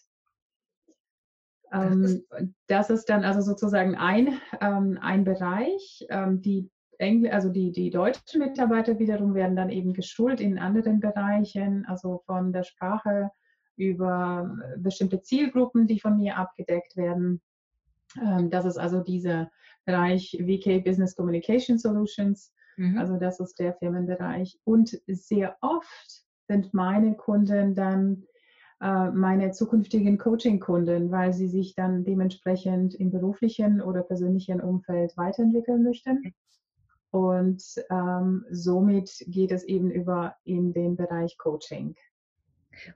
Das 1.70 1.96
ist, 1.96 2.25
ähm, 2.38 2.55
das 2.67 2.89
ist 2.89 3.10
dann 3.10 3.24
also 3.24 3.41
sozusagen 3.41 3.96
ein, 3.96 4.39
ähm, 4.62 5.00
ein 5.01 5.24
Bereich. 5.24 6.05
Ähm, 6.10 6.41
die 6.41 6.70
Engl 7.00 7.29
also 7.29 7.50
die, 7.50 7.72
die 7.72 7.89
deutschen 7.89 8.39
Mitarbeiter 8.39 9.00
wiederum 9.00 9.34
werden 9.34 9.55
dann 9.55 9.70
eben 9.70 9.93
geschult 9.93 10.39
in 10.39 10.60
anderen 10.60 11.00
Bereichen, 11.00 11.86
also 11.86 12.22
von 12.25 12.53
der 12.53 12.63
Sprache 12.63 13.32
über 13.75 14.58
äh, 14.63 14.80
bestimmte 14.80 15.22
Zielgruppen, 15.22 15.88
die 15.88 16.00
von 16.00 16.18
mir 16.18 16.38
abgedeckt 16.38 16.96
werden. 16.96 17.42
Ähm, 18.22 18.50
das 18.50 18.65
ist 18.65 18.77
also 18.77 19.01
dieser 19.01 19.51
Bereich 19.86 20.38
WK 20.39 20.84
Business 20.84 21.15
Communication 21.15 21.77
Solutions. 21.77 22.53
Mhm. 22.77 22.98
Also 22.98 23.18
das 23.18 23.39
ist 23.39 23.60
der 23.60 23.74
Firmenbereich. 23.74 24.60
Und 24.63 25.00
sehr 25.08 25.58
oft 25.62 26.24
sind 26.48 26.74
meine 26.74 27.15
Kunden 27.15 27.75
dann 27.75 28.24
äh, 28.82 29.12
meine 29.12 29.51
zukünftigen 29.51 30.18
Coaching-Kunden, 30.18 31.10
weil 31.10 31.34
sie 31.34 31.48
sich 31.48 31.74
dann 31.74 32.03
dementsprechend 32.03 32.96
im 32.96 33.12
beruflichen 33.12 33.82
oder 33.82 34.03
persönlichen 34.03 34.60
Umfeld 34.60 35.15
weiterentwickeln 35.15 35.84
möchten. 35.84 36.34
Und 37.12 37.63
ähm, 37.92 38.46
somit 38.50 39.24
geht 39.27 39.51
es 39.51 39.63
eben 39.63 39.92
über 39.92 40.36
in 40.44 40.74
den 40.74 40.96
Bereich 40.96 41.38
Coaching. 41.38 41.96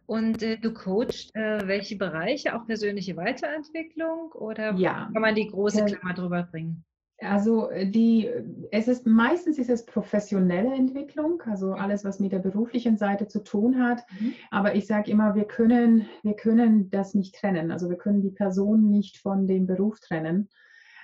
Und 0.05 0.43
äh, 0.43 0.57
du 0.57 0.73
coachst 0.73 1.35
äh, 1.35 1.67
welche 1.67 1.97
Bereiche? 1.97 2.55
Auch 2.55 2.65
persönliche 2.65 3.15
Weiterentwicklung 3.15 4.31
oder 4.33 4.73
ja. 4.73 5.09
kann 5.13 5.21
man 5.21 5.35
die 5.35 5.47
große 5.47 5.85
Klammer 5.85 6.13
drüber 6.13 6.43
bringen? 6.43 6.83
Also 7.19 7.69
äh, 7.69 7.89
die, 7.89 8.29
es 8.71 8.87
ist 8.87 9.07
meistens 9.07 9.57
ist 9.57 9.69
es 9.69 9.85
professionelle 9.85 10.73
Entwicklung, 10.73 11.41
also 11.45 11.73
alles, 11.73 12.05
was 12.05 12.19
mit 12.19 12.31
der 12.31 12.39
beruflichen 12.39 12.97
Seite 12.97 13.27
zu 13.27 13.43
tun 13.43 13.81
hat. 13.83 14.03
Mhm. 14.19 14.33
Aber 14.51 14.75
ich 14.75 14.85
sage 14.85 15.09
immer, 15.11 15.35
wir 15.35 15.45
können, 15.45 16.07
wir 16.23 16.35
können 16.35 16.89
das 16.89 17.15
nicht 17.15 17.35
trennen. 17.35 17.71
Also 17.71 17.89
wir 17.89 17.97
können 17.97 18.21
die 18.21 18.31
Person 18.31 18.89
nicht 18.89 19.17
von 19.17 19.47
dem 19.47 19.65
Beruf 19.65 19.99
trennen. 19.99 20.49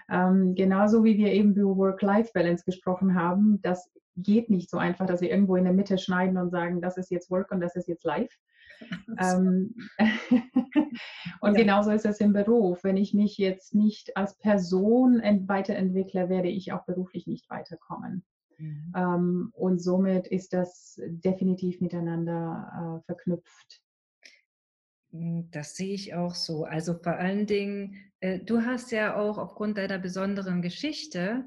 Ähm, 0.10 0.54
genauso 0.56 1.04
wie 1.04 1.18
wir 1.18 1.32
eben 1.32 1.56
über 1.56 1.78
Work-Life-Balance 1.78 2.66
gesprochen 2.66 3.16
haben, 3.16 3.62
das 3.62 3.90
geht 4.16 4.50
nicht 4.50 4.70
so 4.70 4.78
einfach, 4.78 5.08
dass 5.08 5.22
wir 5.22 5.32
irgendwo 5.32 5.56
in 5.56 5.64
der 5.64 5.74
Mitte 5.74 5.98
schneiden 5.98 6.38
und 6.38 6.52
sagen, 6.52 6.82
das 6.82 6.98
ist 6.98 7.10
jetzt 7.10 7.32
Work 7.32 7.52
und 7.52 7.62
das 7.62 7.76
ist 7.76 7.88
jetzt 7.88 8.04
Life. 8.04 8.36
Ähm, 9.20 9.76
und 11.42 11.54
ja. 11.54 11.58
genauso 11.58 11.92
ist 11.92 12.06
es 12.06 12.20
im 12.20 12.34
Beruf. 12.34 12.84
Wenn 12.84 12.98
ich 12.98 13.14
mich 13.14 13.38
jetzt 13.38 13.74
nicht 13.74 14.16
als 14.18 14.38
Person 14.38 15.22
weiterentwickle, 15.48 16.30
werde 16.30 16.50
ich 16.50 16.74
auch 16.74 16.86
beruflich 16.86 17.28
nicht 17.28 17.50
weiterkommen. 17.50 18.24
Mhm. 18.58 18.94
Ähm, 18.96 19.50
und 19.54 19.82
somit 19.82 20.28
ist 20.28 20.54
das 20.54 21.00
definitiv 21.06 21.82
miteinander 21.82 23.02
äh, 23.02 23.06
verknüpft. 23.06 23.82
Hm, 25.12 25.50
das 25.52 25.76
sehe 25.76 25.94
ich 25.94 26.14
auch 26.16 26.36
so. 26.36 26.66
Also 26.66 26.96
vor 26.96 27.14
allen 27.14 27.46
Dingen, 27.46 27.96
äh, 28.20 28.40
du 28.40 28.62
hast 28.62 28.92
ja 28.92 29.16
auch 29.16 29.38
aufgrund 29.38 29.78
deiner 29.78 30.00
besonderen 30.00 30.62
Geschichte 30.62 31.46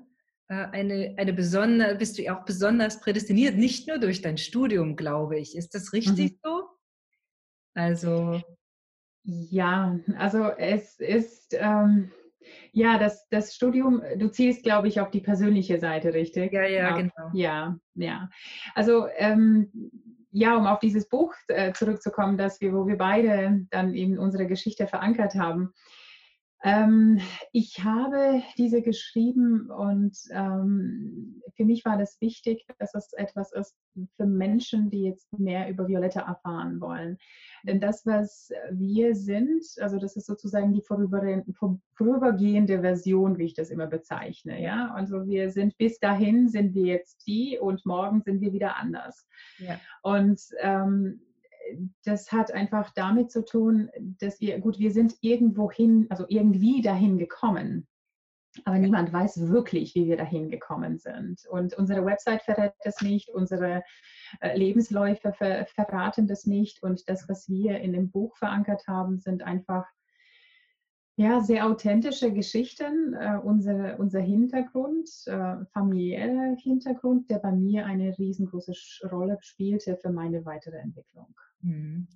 äh, 0.49 0.55
eine, 0.55 1.15
eine 1.17 1.33
besondere, 1.33 1.97
bist 1.97 2.19
du 2.19 2.23
ja 2.23 2.39
auch 2.39 2.45
besonders 2.45 3.01
prädestiniert, 3.01 3.57
nicht 3.57 3.89
nur 3.89 3.99
durch 3.99 4.23
dein 4.23 4.39
Studium, 4.39 4.97
glaube 4.97 5.39
ich. 5.39 5.57
Ist 5.57 5.75
das 5.75 5.93
richtig 5.93 6.33
mhm. 6.33 6.39
so? 6.43 6.56
Also. 7.77 8.41
Ja, 9.23 9.99
also 10.19 10.51
es 10.57 11.01
ist, 11.01 11.57
ähm, 11.59 12.13
ja, 12.73 12.97
das, 12.97 13.29
das 13.29 13.55
Studium, 13.55 14.01
du 14.17 14.29
ziehst, 14.29 14.63
glaube 14.63 14.87
ich, 14.87 15.01
auf 15.01 15.11
die 15.11 15.21
persönliche 15.21 15.81
Seite, 15.81 16.15
richtig? 16.15 16.53
Ja, 16.53 16.63
ja, 16.65 16.93
auf, 16.93 16.97
genau. 16.99 17.31
Ja, 17.33 17.77
ja. 17.95 18.31
Also, 18.77 19.09
ähm, 19.17 19.91
ja, 20.31 20.57
um 20.57 20.67
auf 20.67 20.79
dieses 20.79 21.09
Buch 21.09 21.35
äh, 21.49 21.73
zurückzukommen, 21.73 22.39
dass 22.39 22.61
wir, 22.61 22.73
wo 22.73 22.87
wir 22.87 22.97
beide 22.97 23.67
dann 23.71 23.95
eben 23.95 24.19
unsere 24.19 24.47
Geschichte 24.47 24.87
verankert 24.87 25.35
haben. 25.35 25.73
Ähm, 26.67 27.21
ich 27.53 27.85
habe 27.85 28.43
diese 28.59 28.83
geschrieben 28.83 29.71
und 29.71 30.19
ähm, 30.33 31.41
für 31.55 31.65
mich 31.65 31.85
war 31.85 31.97
das 31.97 32.21
wichtig, 32.21 32.67
dass 32.81 32.93
es 32.95 33.13
etwas 33.13 33.53
ist 33.53 33.77
für 34.17 34.27
Menschen, 34.27 34.91
die 34.91 35.03
jetzt 35.03 35.33
mehr 35.39 35.69
über 35.71 35.87
Violetta 35.87 36.23
erfahren 36.23 36.81
wollen. 36.81 37.19
Denn 37.63 37.79
das, 37.79 38.05
was 38.05 38.51
wir 38.73 39.15
sind, 39.15 39.65
also 39.79 39.99
das 39.99 40.17
ist 40.17 40.27
sozusagen 40.27 40.73
die 40.73 40.83
vorübergehende 40.83 42.81
Version, 42.81 43.39
wie 43.39 43.45
ich 43.45 43.55
das 43.55 43.71
immer 43.71 43.87
bezeichne. 43.87 44.61
Ja? 44.61 44.93
Also 44.93 45.25
wir 45.25 45.51
sind 45.51 45.79
bis 45.79 46.01
dahin 46.01 46.49
sind 46.49 46.75
wir 46.75 46.87
jetzt 46.87 47.29
die 47.29 47.61
und 47.61 47.87
morgen 47.87 48.23
sind 48.23 48.41
wir 48.41 48.53
wieder 48.53 48.77
anders. 48.77 49.25
Ja. 49.59 49.79
Und 50.03 50.41
ähm, 50.59 51.21
das 52.05 52.33
hat 52.33 52.53
einfach 52.53 52.91
damit 52.95 53.31
zu 53.31 53.45
tun, 53.45 53.91
dass 54.21 54.41
wir, 54.41 54.59
gut, 54.61 54.79
wir 54.79 54.91
sind 54.91 55.15
irgendwo 55.21 55.71
hin, 55.71 56.07
also 56.11 56.25
irgendwie 56.29 56.83
dahin 56.83 57.19
gekommen. 57.19 57.87
Aber 58.65 58.79
niemand 58.79 59.13
weiß 59.13 59.49
wirklich, 59.49 59.95
wie 59.95 60.07
wir 60.07 60.17
dahin 60.17 60.49
gekommen 60.49 60.99
sind. 60.99 61.43
Und 61.51 61.75
unsere 61.75 62.05
Website 62.07 62.43
verrät 62.43 62.73
das 62.85 63.03
nicht, 63.03 63.29
unsere 63.29 63.83
äh, 64.41 64.57
Lebensläufe 64.57 65.33
ver 65.33 65.67
verraten 65.67 66.27
das 66.27 66.47
nicht. 66.47 66.83
Und 66.83 67.09
das, 67.09 67.29
was 67.29 67.49
wir 67.49 67.81
in 67.81 67.93
dem 67.93 68.11
Buch 68.11 68.37
verankert 68.37 68.87
haben, 68.87 69.19
sind 69.19 69.43
einfach 69.43 69.87
ja, 71.17 71.41
sehr 71.41 71.67
authentische 71.67 72.31
Geschichten, 72.31 73.15
äh, 73.15 73.39
unser, 73.43 73.99
unser 73.99 74.21
Hintergrund, 74.21 75.09
äh, 75.27 75.65
familiärer 75.73 76.57
Hintergrund, 76.63 77.31
der 77.31 77.39
bei 77.39 77.53
mir 77.53 77.87
eine 77.87 78.17
riesengroße 78.19 78.75
Rolle 79.11 79.39
spielte 79.41 79.97
für 79.97 80.11
meine 80.11 80.45
weitere 80.45 80.77
Entwicklung. 80.77 81.35
Mhm. 81.63 82.07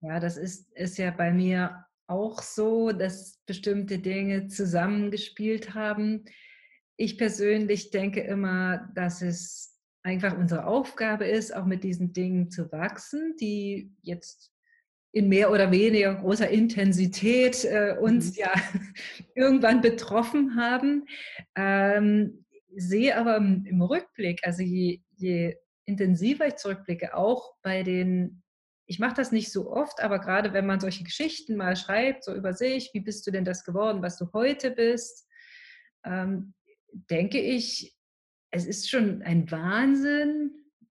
Ja, 0.00 0.18
das 0.18 0.36
ist, 0.36 0.72
ist 0.72 0.98
ja 0.98 1.12
bei 1.12 1.32
mir 1.32 1.84
auch 2.08 2.42
so, 2.42 2.90
dass 2.90 3.38
bestimmte 3.46 4.00
Dinge 4.00 4.48
zusammengespielt 4.48 5.74
haben. 5.74 6.24
Ich 6.96 7.16
persönlich 7.16 7.90
denke 7.90 8.22
immer, 8.22 8.90
dass 8.96 9.22
es 9.22 9.78
einfach 10.02 10.36
unsere 10.36 10.66
Aufgabe 10.66 11.26
ist, 11.26 11.54
auch 11.54 11.64
mit 11.64 11.84
diesen 11.84 12.12
Dingen 12.12 12.50
zu 12.50 12.72
wachsen, 12.72 13.36
die 13.40 13.92
jetzt 14.02 14.52
in 15.12 15.28
mehr 15.28 15.50
oder 15.50 15.70
weniger 15.70 16.14
großer 16.14 16.48
Intensität 16.48 17.64
äh, 17.64 17.96
uns 17.98 18.32
mhm. 18.32 18.40
ja 18.40 18.52
irgendwann 19.34 19.80
betroffen 19.80 20.56
haben. 20.56 21.06
Ähm, 21.56 22.44
sehe 22.76 23.16
aber 23.16 23.36
im, 23.36 23.64
im 23.66 23.82
Rückblick, 23.82 24.40
also 24.44 24.62
je, 24.62 25.00
je, 25.16 25.56
intensiver 25.84 26.46
ich 26.46 26.56
zurückblicke, 26.56 27.14
auch 27.14 27.54
bei 27.62 27.82
den, 27.82 28.42
ich 28.86 28.98
mache 28.98 29.14
das 29.14 29.32
nicht 29.32 29.50
so 29.50 29.70
oft, 29.72 30.00
aber 30.02 30.18
gerade 30.18 30.52
wenn 30.52 30.66
man 30.66 30.80
solche 30.80 31.02
Geschichten 31.02 31.56
mal 31.56 31.76
schreibt, 31.76 32.24
so 32.24 32.34
über 32.34 32.52
sich, 32.52 32.90
wie 32.92 33.00
bist 33.00 33.26
du 33.26 33.30
denn 33.30 33.44
das 33.44 33.64
geworden, 33.64 34.02
was 34.02 34.18
du 34.18 34.30
heute 34.34 34.70
bist, 34.70 35.26
ähm, 36.04 36.52
denke 36.92 37.40
ich, 37.40 37.96
es 38.50 38.66
ist 38.66 38.90
schon 38.90 39.22
ein 39.22 39.50
Wahnsinn, 39.50 40.52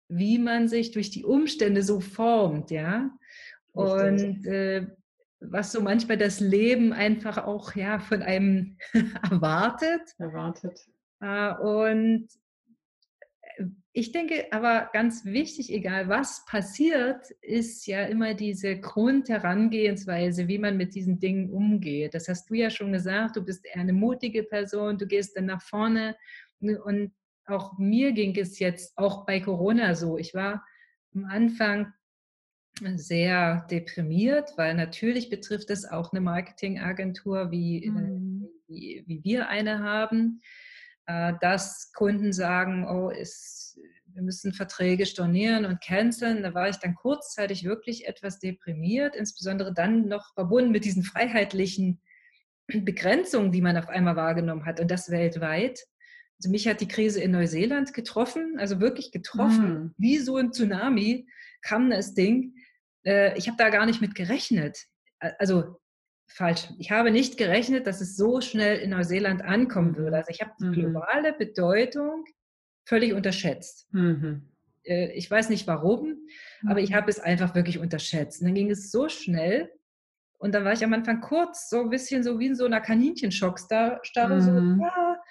wie 0.09 0.39
man 0.39 0.69
sich 0.69 0.91
durch 0.91 1.11
die 1.11 1.25
Umstände 1.25 1.83
so 1.83 2.01
formt, 2.01 2.71
ja. 2.71 3.11
Und 3.73 4.47
äh, 4.47 4.87
was 5.41 5.73
so 5.73 5.81
manchmal 5.81 6.17
das 6.17 6.41
Leben 6.41 6.93
einfach 6.93 7.39
auch 7.39 7.75
ja 7.75 7.99
von 7.99 8.23
einem 8.23 8.77
erwartet. 9.31 10.03
Erwartet. 10.19 10.79
Äh, 11.21 11.55
und 11.55 12.29
äh, 13.41 13.65
ich 13.93 14.13
denke 14.13 14.47
aber 14.53 14.91
ganz 14.93 15.25
wichtig, 15.25 15.73
egal 15.73 16.09
was 16.09 16.45
passiert, 16.47 17.31
ist 17.43 17.87
ja 17.87 18.05
immer 18.05 18.35
diese 18.35 18.79
Grundherangehensweise, 18.79 20.49
wie 20.49 20.59
man 20.59 20.77
mit 20.77 20.95
diesen 20.95 21.19
Dingen 21.19 21.51
umgeht. 21.51 22.15
Das 22.15 22.29
hast 22.29 22.49
du 22.49 22.55
ja 22.55 22.71
schon 22.71 22.93
gesagt, 22.93 23.37
du 23.37 23.45
bist 23.45 23.67
eher 23.67 23.81
eine 23.81 23.93
mutige 23.93 24.45
Person, 24.45 24.97
du 24.97 25.07
gehst 25.07 25.37
dann 25.37 25.47
nach 25.47 25.63
vorne. 25.63 26.17
Und 26.61 27.13
auch 27.47 27.77
mir 27.77 28.13
ging 28.13 28.37
es 28.39 28.59
jetzt 28.59 28.97
auch 28.97 29.27
bei 29.27 29.41
Corona 29.41 29.95
so. 29.95 30.17
Ich 30.17 30.33
war 30.33 30.65
am 31.15 31.25
Anfang 31.27 31.93
sehr 32.97 33.67
deprimiert, 33.71 34.53
weil 34.57 34.75
natürlich 34.75 35.31
betrifft 35.31 35.71
es 35.71 35.85
auch 35.85 36.13
eine 36.13 36.21
Marketingagentur, 36.21 37.51
wie, 37.51 37.85
äh, 37.85 37.91
mhm. 37.91 38.49
wie, 38.67 39.05
wie, 39.07 39.25
wir 39.25 39.49
eine 39.49 39.81
haben, 39.81 40.41
äh, 41.07 41.35
dass 41.41 41.93
Kunden 41.93 42.33
sagen, 42.33 42.87
oh, 42.89 43.11
ist, 43.11 43.79
wir 44.07 44.23
müssen 44.23 44.53
Verträge 44.53 45.07
stornieren 45.07 45.65
und 45.65 45.83
canceln. 45.83 46.43
Da 46.43 46.55
war 46.55 46.69
ich 46.69 46.77
dann 46.77 46.95
kurzzeitig 46.95 47.65
wirklich 47.65 48.07
etwas 48.07 48.39
deprimiert, 48.39 49.17
insbesondere 49.17 49.73
dann 49.73 50.09
noch 50.09 50.35
verbunden 50.35 50.71
mit 50.71 50.85
diesen 50.85 51.03
freiheitlichen 51.03 52.01
Begrenzungen, 52.67 53.53
die 53.53 53.61
man 53.61 53.77
auf 53.77 53.89
einmal 53.89 54.17
wahrgenommen 54.17 54.65
hat 54.65 54.81
und 54.81 54.91
das 54.91 55.11
weltweit. 55.11 55.81
Also 56.39 56.51
mich 56.51 56.67
hat 56.67 56.81
die 56.81 56.89
Krise 56.89 57.21
in 57.21 57.31
Neuseeland 57.31 57.95
getroffen, 57.95 58.57
also 58.59 58.81
wirklich 58.81 59.13
getroffen, 59.13 59.75
mhm. 59.75 59.95
wie 59.99 60.19
so 60.19 60.37
ein 60.37 60.53
Tsunami 60.53 61.29
kam 61.61 61.91
das 61.91 62.15
Ding 62.15 62.55
äh, 63.05 63.37
ich 63.37 63.49
habe 63.49 63.57
da 63.57 63.71
gar 63.71 63.87
nicht 63.87 64.01
mit 64.01 64.15
gerechnet. 64.15 64.79
Also 65.39 65.81
falsch. 66.29 66.69
Ich 66.79 66.91
habe 66.91 67.11
nicht 67.11 67.37
gerechnet, 67.37 67.87
dass 67.87 68.01
es 68.01 68.17
so 68.17 68.41
schnell 68.41 68.79
in 68.79 68.91
Neuseeland 68.91 69.43
ankommen 69.43 69.97
würde. 69.97 70.17
Also 70.17 70.31
ich 70.31 70.41
habe 70.41 70.53
die 70.61 70.65
mhm. 70.65 70.73
globale 70.73 71.33
Bedeutung 71.33 72.25
völlig 72.85 73.13
unterschätzt. 73.13 73.87
Mhm. 73.93 74.49
Äh, 74.85 75.13
ich 75.13 75.31
weiß 75.31 75.51
nicht 75.51 75.67
warum, 75.67 76.17
aber 76.67 76.81
ich 76.81 76.91
mhm. 76.91 76.95
habe 76.95 77.11
es 77.11 77.21
einfach 77.21 77.55
wirklich 77.55 77.79
unterschätzt. 77.79 78.41
Und 78.41 78.49
dann 78.49 78.55
ging 78.55 78.71
es 78.71 78.91
so 78.91 79.09
schnell 79.09 79.71
Und 80.43 80.57
dann 80.57 80.65
war 80.65 80.73
ich 80.73 80.83
am 80.83 80.93
Anfang 80.93 81.21
kurz 81.21 81.71
so 81.71 81.83
ein 81.83 81.91
bisschen 81.91 82.25
so 82.25 82.41
wie 82.41 82.47
in 82.47 82.57
so 82.57 82.65
einer 82.65 82.81
Kaninchenschockstarre, 82.81 84.01
mhm. 84.35 84.41
so, 84.41 84.85
ja. 84.85 85.23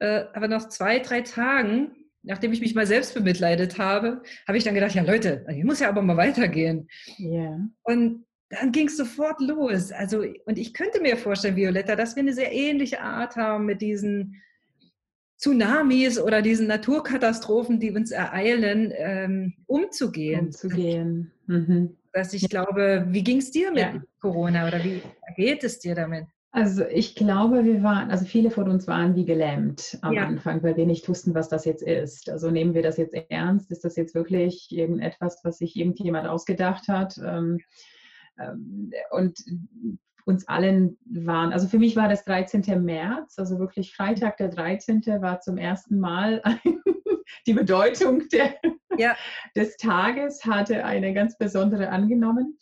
Äh, 0.00 0.24
aber 0.34 0.48
nach 0.48 0.68
zwei, 0.68 0.98
drei 0.98 1.20
Tagen, 1.20 1.94
nachdem 2.22 2.52
ich 2.52 2.60
mich 2.60 2.74
mal 2.74 2.86
selbst 2.86 3.14
bemitleidet 3.14 3.78
habe, 3.78 4.22
habe 4.46 4.58
ich 4.58 4.64
dann 4.64 4.74
gedacht, 4.74 4.94
ja 4.94 5.02
Leute, 5.02 5.44
ich 5.48 5.64
muss 5.64 5.80
ja 5.80 5.88
aber 5.88 6.02
mal 6.02 6.16
weitergehen. 6.16 6.88
Yeah. 7.18 7.60
Und 7.82 8.24
dann 8.50 8.70
ging 8.70 8.88
es 8.88 8.96
sofort 8.96 9.40
los. 9.40 9.92
Also, 9.92 10.24
und 10.44 10.58
ich 10.58 10.74
könnte 10.74 11.00
mir 11.00 11.16
vorstellen, 11.16 11.56
Violetta, 11.56 11.96
dass 11.96 12.16
wir 12.16 12.22
eine 12.22 12.34
sehr 12.34 12.52
ähnliche 12.52 13.00
Art 13.00 13.36
haben 13.36 13.66
mit 13.66 13.80
diesen 13.80 14.42
Tsunamis 15.38 16.20
oder 16.20 16.42
diesen 16.42 16.66
Naturkatastrophen, 16.68 17.80
die 17.80 17.90
uns 17.90 18.10
ereilen, 18.10 18.92
ähm, 18.96 19.54
umzugehen. 19.66 20.46
Umzugehen. 20.46 21.32
Mhm. 21.46 21.96
Dass 22.12 22.34
ich 22.34 22.48
glaube, 22.48 23.06
wie 23.08 23.24
ging 23.24 23.38
es 23.38 23.50
dir 23.50 23.70
mit 23.70 23.80
ja. 23.80 24.02
Corona 24.20 24.68
oder 24.68 24.84
wie 24.84 25.02
geht 25.34 25.64
es 25.64 25.78
dir 25.78 25.94
damit? 25.94 26.26
Also 26.54 26.84
ich 26.84 27.14
glaube, 27.14 27.64
wir 27.64 27.82
waren, 27.82 28.10
also 28.10 28.26
viele 28.26 28.50
von 28.50 28.68
uns 28.68 28.86
waren 28.86 29.16
wie 29.16 29.24
gelähmt 29.24 29.98
am 30.02 30.12
ja. 30.12 30.26
Anfang, 30.26 30.62
weil 30.62 30.76
wir 30.76 30.84
nicht 30.84 31.08
wussten, 31.08 31.34
was 31.34 31.48
das 31.48 31.64
jetzt 31.64 31.82
ist. 31.82 32.28
Also 32.28 32.50
nehmen 32.50 32.74
wir 32.74 32.82
das 32.82 32.98
jetzt 32.98 33.14
ernst? 33.30 33.70
Ist 33.70 33.84
das 33.84 33.96
jetzt 33.96 34.14
wirklich 34.14 34.68
irgendetwas, 34.70 35.40
was 35.44 35.58
sich 35.58 35.76
irgendjemand 35.76 36.28
ausgedacht 36.28 36.88
hat? 36.88 37.18
Ähm, 37.24 37.60
ähm, 38.38 38.92
und 39.10 39.42
uns 40.24 40.46
allen 40.46 40.98
waren, 41.06 41.54
also 41.54 41.66
für 41.66 41.78
mich 41.78 41.96
war 41.96 42.08
das 42.08 42.24
13. 42.24 42.84
März, 42.84 43.38
also 43.38 43.58
wirklich 43.58 43.96
Freitag 43.96 44.36
der 44.36 44.48
13. 44.48 45.02
war 45.20 45.40
zum 45.40 45.56
ersten 45.56 45.98
Mal 45.98 46.42
die 47.46 47.54
Bedeutung 47.54 48.28
der, 48.28 48.54
ja. 48.98 49.16
des 49.56 49.76
Tages, 49.78 50.44
hatte 50.44 50.84
eine 50.84 51.14
ganz 51.14 51.38
besondere 51.38 51.88
angenommen. 51.88 52.58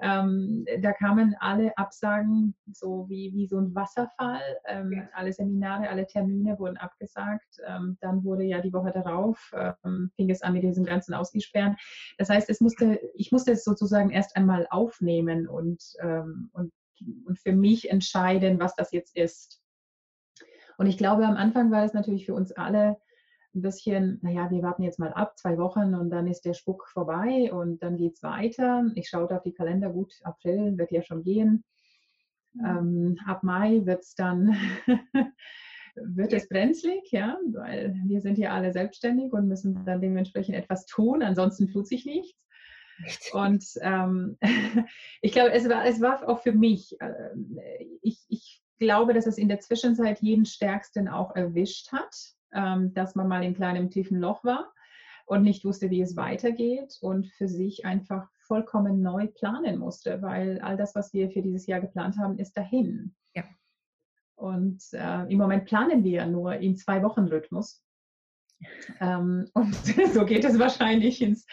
Ähm, 0.00 0.66
da 0.82 0.92
kamen 0.92 1.34
alle 1.40 1.76
Absagen, 1.78 2.54
so 2.70 3.08
wie, 3.08 3.32
wie 3.32 3.46
so 3.46 3.58
ein 3.58 3.74
Wasserfall. 3.74 4.40
Ähm, 4.66 4.92
ja. 4.92 5.08
Alle 5.14 5.32
Seminare, 5.32 5.88
alle 5.88 6.06
Termine 6.06 6.58
wurden 6.58 6.76
abgesagt. 6.76 7.60
Ähm, 7.66 7.96
dann 8.00 8.24
wurde 8.24 8.44
ja 8.44 8.60
die 8.60 8.72
Woche 8.72 8.92
darauf, 8.92 9.52
ähm, 9.84 10.10
fing 10.16 10.30
es 10.30 10.42
an 10.42 10.52
mit 10.52 10.64
diesem 10.64 10.84
ganzen 10.84 11.14
Ausgesperren. 11.14 11.76
Das 12.18 12.28
heißt, 12.28 12.50
es 12.50 12.60
musste, 12.60 13.00
ich 13.14 13.32
musste 13.32 13.52
es 13.52 13.64
sozusagen 13.64 14.10
erst 14.10 14.36
einmal 14.36 14.66
aufnehmen 14.70 15.48
und, 15.48 15.82
ähm, 16.00 16.50
und, 16.52 16.72
und 17.26 17.38
für 17.38 17.52
mich 17.52 17.90
entscheiden, 17.90 18.60
was 18.60 18.74
das 18.74 18.92
jetzt 18.92 19.16
ist. 19.16 19.62
Und 20.78 20.86
ich 20.86 20.98
glaube, 20.98 21.26
am 21.26 21.36
Anfang 21.36 21.70
war 21.70 21.84
es 21.84 21.94
natürlich 21.94 22.26
für 22.26 22.34
uns 22.34 22.52
alle 22.52 22.98
ein 23.56 23.62
bisschen, 23.62 24.18
naja, 24.22 24.50
wir 24.50 24.62
warten 24.62 24.82
jetzt 24.82 24.98
mal 24.98 25.12
ab, 25.12 25.36
zwei 25.38 25.58
Wochen 25.58 25.94
und 25.94 26.10
dann 26.10 26.28
ist 26.28 26.42
der 26.42 26.54
Spuck 26.54 26.88
vorbei 26.88 27.52
und 27.52 27.82
dann 27.82 27.96
geht 27.96 28.14
es 28.14 28.22
weiter. 28.22 28.84
Ich 28.94 29.08
schaue 29.08 29.34
auf 29.34 29.42
die 29.42 29.54
Kalender, 29.54 29.90
gut, 29.90 30.12
April 30.22 30.78
wird 30.78 30.92
ja 30.92 31.02
schon 31.02 31.22
gehen. 31.24 31.64
Mhm. 32.52 32.64
Ähm, 32.64 33.18
ab 33.26 33.42
Mai 33.42 33.80
wird 33.86 34.02
es 34.02 34.14
dann, 34.14 34.56
wird 35.94 36.32
es 36.32 36.48
brenzlig, 36.48 37.10
ja, 37.10 37.38
weil 37.52 37.94
wir 38.04 38.20
sind 38.20 38.38
ja 38.38 38.50
alle 38.50 38.72
selbstständig 38.72 39.32
und 39.32 39.48
müssen 39.48 39.84
dann 39.84 40.00
dementsprechend 40.00 40.54
etwas 40.54 40.86
tun, 40.86 41.22
ansonsten 41.22 41.68
tut 41.68 41.88
sich 41.88 42.04
nichts. 42.04 42.38
Und 43.32 43.64
ähm, 43.80 44.38
ich 45.20 45.32
glaube, 45.32 45.52
es 45.52 45.68
war, 45.68 45.84
es 45.84 46.00
war 46.00 46.28
auch 46.28 46.40
für 46.40 46.52
mich, 46.52 47.00
äh, 47.00 47.34
ich, 48.02 48.24
ich 48.28 48.62
glaube, 48.78 49.14
dass 49.14 49.26
es 49.26 49.38
in 49.38 49.48
der 49.48 49.60
Zwischenzeit 49.60 50.20
jeden 50.20 50.44
Stärksten 50.44 51.08
auch 51.08 51.34
erwischt 51.34 51.92
hat 51.92 52.35
ähm, 52.54 52.92
dass 52.94 53.14
man 53.14 53.28
mal 53.28 53.44
in 53.44 53.54
kleinem 53.54 53.90
tiefen 53.90 54.18
Loch 54.18 54.44
war 54.44 54.72
und 55.26 55.42
nicht 55.42 55.64
wusste, 55.64 55.90
wie 55.90 56.00
es 56.00 56.16
weitergeht 56.16 56.98
und 57.00 57.26
für 57.26 57.48
sich 57.48 57.84
einfach 57.84 58.28
vollkommen 58.46 59.02
neu 59.02 59.26
planen 59.26 59.78
musste, 59.78 60.22
weil 60.22 60.60
all 60.60 60.76
das, 60.76 60.94
was 60.94 61.12
wir 61.12 61.30
für 61.30 61.42
dieses 61.42 61.66
Jahr 61.66 61.80
geplant 61.80 62.16
haben, 62.18 62.38
ist 62.38 62.56
dahin. 62.56 63.14
Ja. 63.34 63.44
Und 64.36 64.82
äh, 64.92 65.24
im 65.30 65.38
Moment 65.38 65.64
planen 65.64 66.04
wir 66.04 66.26
nur 66.26 66.54
in 66.54 66.76
zwei 66.76 67.02
Wochen 67.02 67.24
Rhythmus. 67.24 67.82
Ähm, 69.00 69.48
und 69.54 69.74
so 69.74 70.24
geht 70.24 70.44
es 70.44 70.58
wahrscheinlich 70.58 71.20
ins, 71.22 71.46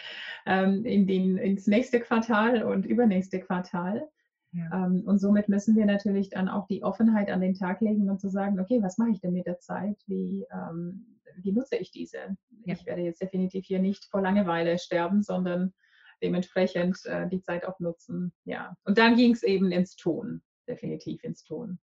ähm, 0.46 0.84
in 0.84 1.06
den, 1.06 1.36
ins 1.36 1.66
nächste 1.66 2.00
Quartal 2.00 2.62
und 2.62 2.86
übernächste 2.86 3.40
Quartal. 3.40 4.08
Ja. 4.54 4.86
Ähm, 4.86 5.02
und 5.04 5.18
somit 5.18 5.48
müssen 5.48 5.76
wir 5.76 5.84
natürlich 5.84 6.30
dann 6.30 6.48
auch 6.48 6.66
die 6.68 6.84
Offenheit 6.84 7.28
an 7.28 7.40
den 7.40 7.54
Tag 7.54 7.80
legen 7.80 8.08
und 8.08 8.20
zu 8.20 8.28
sagen, 8.28 8.60
okay, 8.60 8.80
was 8.82 8.98
mache 8.98 9.10
ich 9.10 9.20
denn 9.20 9.32
mit 9.32 9.46
der 9.46 9.58
Zeit? 9.58 9.96
Wie, 10.06 10.46
ähm, 10.52 11.18
wie 11.36 11.52
nutze 11.52 11.76
ich 11.76 11.90
diese? 11.90 12.36
Ja. 12.64 12.74
Ich 12.74 12.86
werde 12.86 13.02
jetzt 13.02 13.20
definitiv 13.20 13.66
hier 13.66 13.80
nicht 13.80 14.04
vor 14.04 14.22
Langeweile 14.22 14.78
sterben, 14.78 15.22
sondern 15.22 15.74
dementsprechend 16.22 17.04
äh, 17.06 17.28
die 17.28 17.42
Zeit 17.42 17.66
auch 17.66 17.80
nutzen. 17.80 18.32
Ja. 18.44 18.76
Und 18.84 18.98
dann 18.98 19.16
ging 19.16 19.32
es 19.32 19.42
eben 19.42 19.72
ins 19.72 19.96
Tun, 19.96 20.42
definitiv 20.68 21.24
ins 21.24 21.42
Tun. 21.42 21.80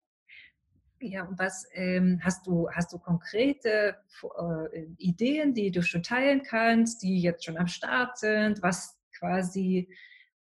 Ja, 1.02 1.24
und 1.24 1.40
was 1.40 1.66
ähm, 1.74 2.20
hast 2.22 2.46
du, 2.46 2.70
hast 2.72 2.92
du 2.94 3.00
konkrete 3.00 3.96
äh, 4.38 4.86
Ideen, 4.98 5.54
die 5.54 5.72
du 5.72 5.82
schon 5.82 6.04
teilen 6.04 6.44
kannst, 6.44 7.02
die 7.02 7.22
jetzt 7.22 7.46
schon 7.46 7.58
am 7.58 7.68
Start 7.68 8.18
sind, 8.18 8.62
was 8.62 9.00
quasi 9.18 9.90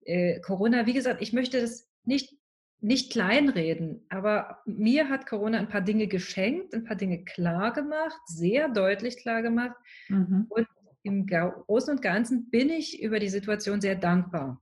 äh, 0.02 0.40
Corona, 0.42 0.86
wie 0.86 0.94
gesagt, 0.94 1.22
ich 1.22 1.34
möchte 1.34 1.60
das 1.60 1.90
nicht, 2.06 2.36
nicht 2.80 3.12
kleinreden, 3.12 4.06
aber 4.10 4.60
mir 4.66 5.10
hat 5.10 5.26
Corona 5.26 5.58
ein 5.58 5.70
paar 5.70 5.82
Dinge 5.82 6.08
geschenkt, 6.08 6.74
ein 6.74 6.84
paar 6.84 6.96
Dinge 6.96 7.24
klar 7.24 7.74
gemacht, 7.74 8.20
sehr 8.26 8.70
deutlich 8.70 9.18
klar 9.18 9.42
gemacht. 9.42 9.76
Mhm. 10.10 10.46
Und 10.50 10.68
im 11.04 11.28
Großen 11.28 11.94
und 11.94 12.02
Ganzen 12.02 12.50
bin 12.50 12.70
ich 12.70 13.02
über 13.02 13.20
die 13.20 13.30
Situation 13.30 13.80
sehr 13.80 13.96
dankbar. 13.96 14.62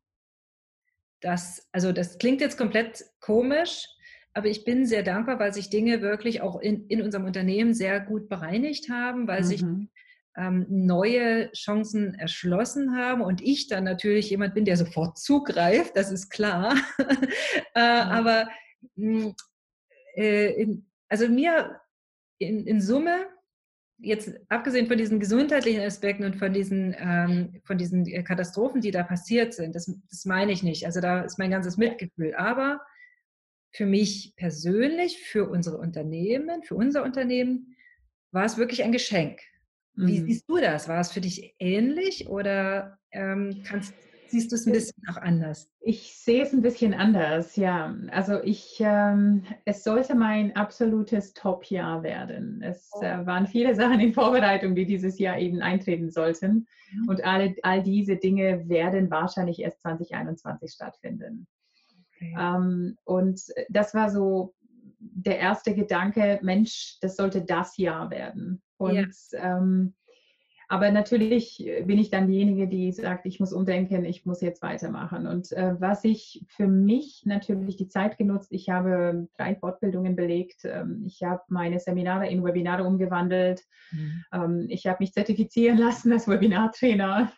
Das, 1.22 1.70
also 1.72 1.94
das 1.94 2.18
klingt 2.18 2.42
jetzt 2.42 2.58
komplett 2.58 3.06
komisch, 3.22 3.88
aber 4.34 4.48
ich 4.48 4.66
bin 4.66 4.86
sehr 4.86 5.04
dankbar, 5.04 5.40
weil 5.40 5.54
sich 5.54 5.70
Dinge 5.70 6.02
wirklich 6.02 6.42
auch 6.42 6.60
in, 6.60 6.88
in 6.88 7.02
unserem 7.02 7.26
Unternehmen 7.26 7.74
sehr 7.74 8.00
gut 8.02 8.28
bereinigt 8.28 8.90
haben, 8.90 9.28
weil 9.28 9.42
mhm. 9.42 9.46
sich 9.46 9.64
ähm, 10.36 10.66
neue 10.70 11.52
Chancen 11.52 12.16
erschlossen 12.16 12.96
haben 12.98 13.22
und 13.22 13.42
ich 13.42 13.68
dann 13.68 13.84
natürlich 13.84 14.30
jemand 14.30 14.54
bin, 14.54 14.66
der 14.66 14.78
sofort 14.78 15.18
zugreift, 15.18 15.96
das 15.96 16.12
ist 16.12 16.30
klar. 16.30 16.76
äh, 17.76 17.80
ja. 17.80 18.10
Aber 18.10 18.50
mh, 18.96 19.26
hm, 19.26 19.36
äh, 20.16 20.62
in, 20.62 20.86
also 21.10 21.28
mir 21.28 21.80
in, 22.40 22.66
in 22.66 22.82
Summe 22.82 23.28
jetzt 24.00 24.34
abgesehen 24.50 24.88
von 24.88 24.98
diesen 24.98 25.20
gesundheitlichen 25.20 25.82
Aspekten 25.82 26.26
und 26.26 26.36
von 26.36 26.54
diesen, 26.54 26.96
ähm, 26.98 27.62
von 27.64 27.78
diesen 27.78 28.06
äh, 28.06 28.24
Katastrophen, 28.24 28.82
die 28.82 28.92
da 28.92 29.04
passiert 29.04 29.54
sind, 29.54 29.76
das, 29.76 29.92
das 30.10 30.26
meine 30.26 30.52
ich 30.52 30.64
nicht. 30.64 30.86
Also 30.86 31.00
da 31.00 31.22
ist 31.22 31.40
mein 31.40 31.52
ganzes 31.52 31.78
Mitgefühl. 31.78 32.36
Aber 32.36 32.82
für 33.72 33.86
mich 33.86 34.34
persönlich, 34.36 35.20
für 35.20 35.50
unsere 35.50 35.78
Unternehmen, 35.78 36.64
für 36.64 36.76
unser 36.76 37.04
Unternehmen, 37.04 37.76
war 38.32 38.46
es 38.46 38.58
wirklich 38.58 38.84
ein 38.84 38.92
Geschenk. 38.92 39.40
Wie 39.96 40.20
mhm. 40.20 40.26
siehst 40.26 40.50
du 40.50 40.58
das? 40.58 40.88
War 40.88 41.00
es 41.00 41.12
für 41.12 41.22
dich 41.22 41.56
ähnlich 41.60 42.28
oder 42.28 42.98
ähm, 43.12 43.62
kannst, 43.64 43.94
siehst 44.28 44.52
du 44.52 44.56
es 44.56 44.66
ein 44.66 44.74
bisschen 44.74 45.04
auch 45.10 45.18
anders? 45.18 45.70
Ich 45.82 46.16
sehe 46.18 46.42
es 46.42 46.52
ein 46.52 46.64
bisschen 46.64 46.94
anders, 46.96 47.56
ja. 47.56 47.96
Also 48.10 48.42
ich, 48.42 48.78
ähm, 48.80 49.44
es 49.66 49.84
sollte 49.84 50.16
mein 50.16 50.56
absolutes 50.56 51.34
Top-Jahr 51.34 52.02
werden. 52.02 52.62
Es 52.64 52.90
oh. 52.94 53.04
äh, 53.04 53.26
waren 53.26 53.46
viele 53.46 53.76
Sachen 53.76 54.00
in 54.00 54.14
Vorbereitung, 54.14 54.74
die 54.76 54.86
dieses 54.86 55.20
Jahr 55.20 55.38
eben 55.38 55.62
eintreten 55.62 56.10
sollten. 56.10 56.68
Mhm. 56.92 57.10
Und 57.10 57.24
alle, 57.24 57.56
all 57.62 57.84
diese 57.84 58.16
Dinge 58.16 58.68
werden 58.68 59.12
wahrscheinlich 59.12 59.60
erst 59.60 59.82
2021 59.82 60.72
stattfinden. 60.72 61.48
Okay. 62.16 62.36
Ähm, 62.40 62.98
und 63.04 63.42
das 63.70 63.94
war 63.94 64.10
so 64.10 64.56
der 65.00 65.38
erste 65.38 65.76
Gedanke, 65.76 66.40
Mensch, 66.42 66.98
das 67.02 67.18
sollte 67.18 67.44
das 67.44 67.78
Jahr 67.78 68.10
werden. 68.10 68.62
Und 68.84 69.14
ja. 69.32 69.58
ähm, 69.58 69.94
aber 70.74 70.90
natürlich 70.90 71.72
bin 71.86 72.00
ich 72.00 72.10
dann 72.10 72.28
diejenige, 72.28 72.68
die 72.68 72.92
sagt, 72.92 73.28
ich 73.28 73.40
muss 73.40 73.54
umdenken, 73.54 74.06
ich 74.06 74.26
muss 74.26 74.42
jetzt 74.42 74.64
weitermachen. 74.64 75.28
Und 75.28 75.52
äh, 75.52 75.80
was 75.80 76.04
ich 76.04 76.44
für 76.48 76.68
mich 76.68 77.22
natürlich 77.26 77.76
die 77.76 77.90
Zeit 77.90 78.18
genutzt, 78.18 78.52
ich 78.52 78.70
habe 78.70 79.28
drei 79.38 79.56
Fortbildungen 79.56 80.16
belegt, 80.16 80.66
ähm, 80.66 81.04
ich 81.06 81.22
habe 81.22 81.44
meine 81.48 81.80
Seminare 81.80 82.28
in 82.28 82.44
Webinare 82.44 82.86
umgewandelt, 82.86 83.62
mhm. 83.92 84.24
ähm, 84.34 84.66
ich 84.68 84.88
habe 84.88 84.98
mich 85.02 85.14
zertifizieren 85.14 85.78
lassen 85.78 86.12
als 86.12 86.28
Webinartrainer. 86.28 87.32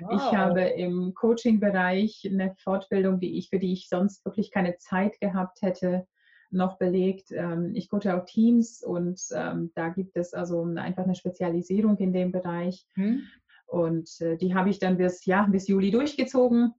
Wow. 0.00 0.10
Ich 0.16 0.36
habe 0.36 0.62
im 0.62 1.14
Coaching-Bereich 1.14 2.28
eine 2.28 2.54
Fortbildung, 2.58 3.20
die 3.20 3.38
ich, 3.38 3.50
für 3.50 3.60
die 3.60 3.72
ich 3.72 3.88
sonst 3.88 4.24
wirklich 4.24 4.50
keine 4.50 4.76
Zeit 4.78 5.20
gehabt 5.20 5.62
hätte, 5.62 6.06
noch 6.50 6.78
belegt. 6.78 7.32
Ähm, 7.32 7.72
ich 7.74 7.88
coache 7.88 8.14
auch 8.14 8.24
Teams 8.24 8.82
und 8.82 9.20
ähm, 9.34 9.70
da 9.74 9.88
gibt 9.88 10.16
es 10.16 10.34
also 10.34 10.62
einfach 10.62 11.04
eine 11.04 11.14
Spezialisierung 11.14 11.96
in 11.98 12.12
dem 12.12 12.32
Bereich. 12.32 12.86
Hm. 12.94 13.22
Und 13.66 14.20
äh, 14.20 14.36
die 14.36 14.54
habe 14.54 14.70
ich 14.70 14.78
dann 14.78 14.96
bis, 14.96 15.24
ja, 15.26 15.44
bis 15.44 15.68
Juli 15.68 15.90
durchgezogen. 15.90 16.74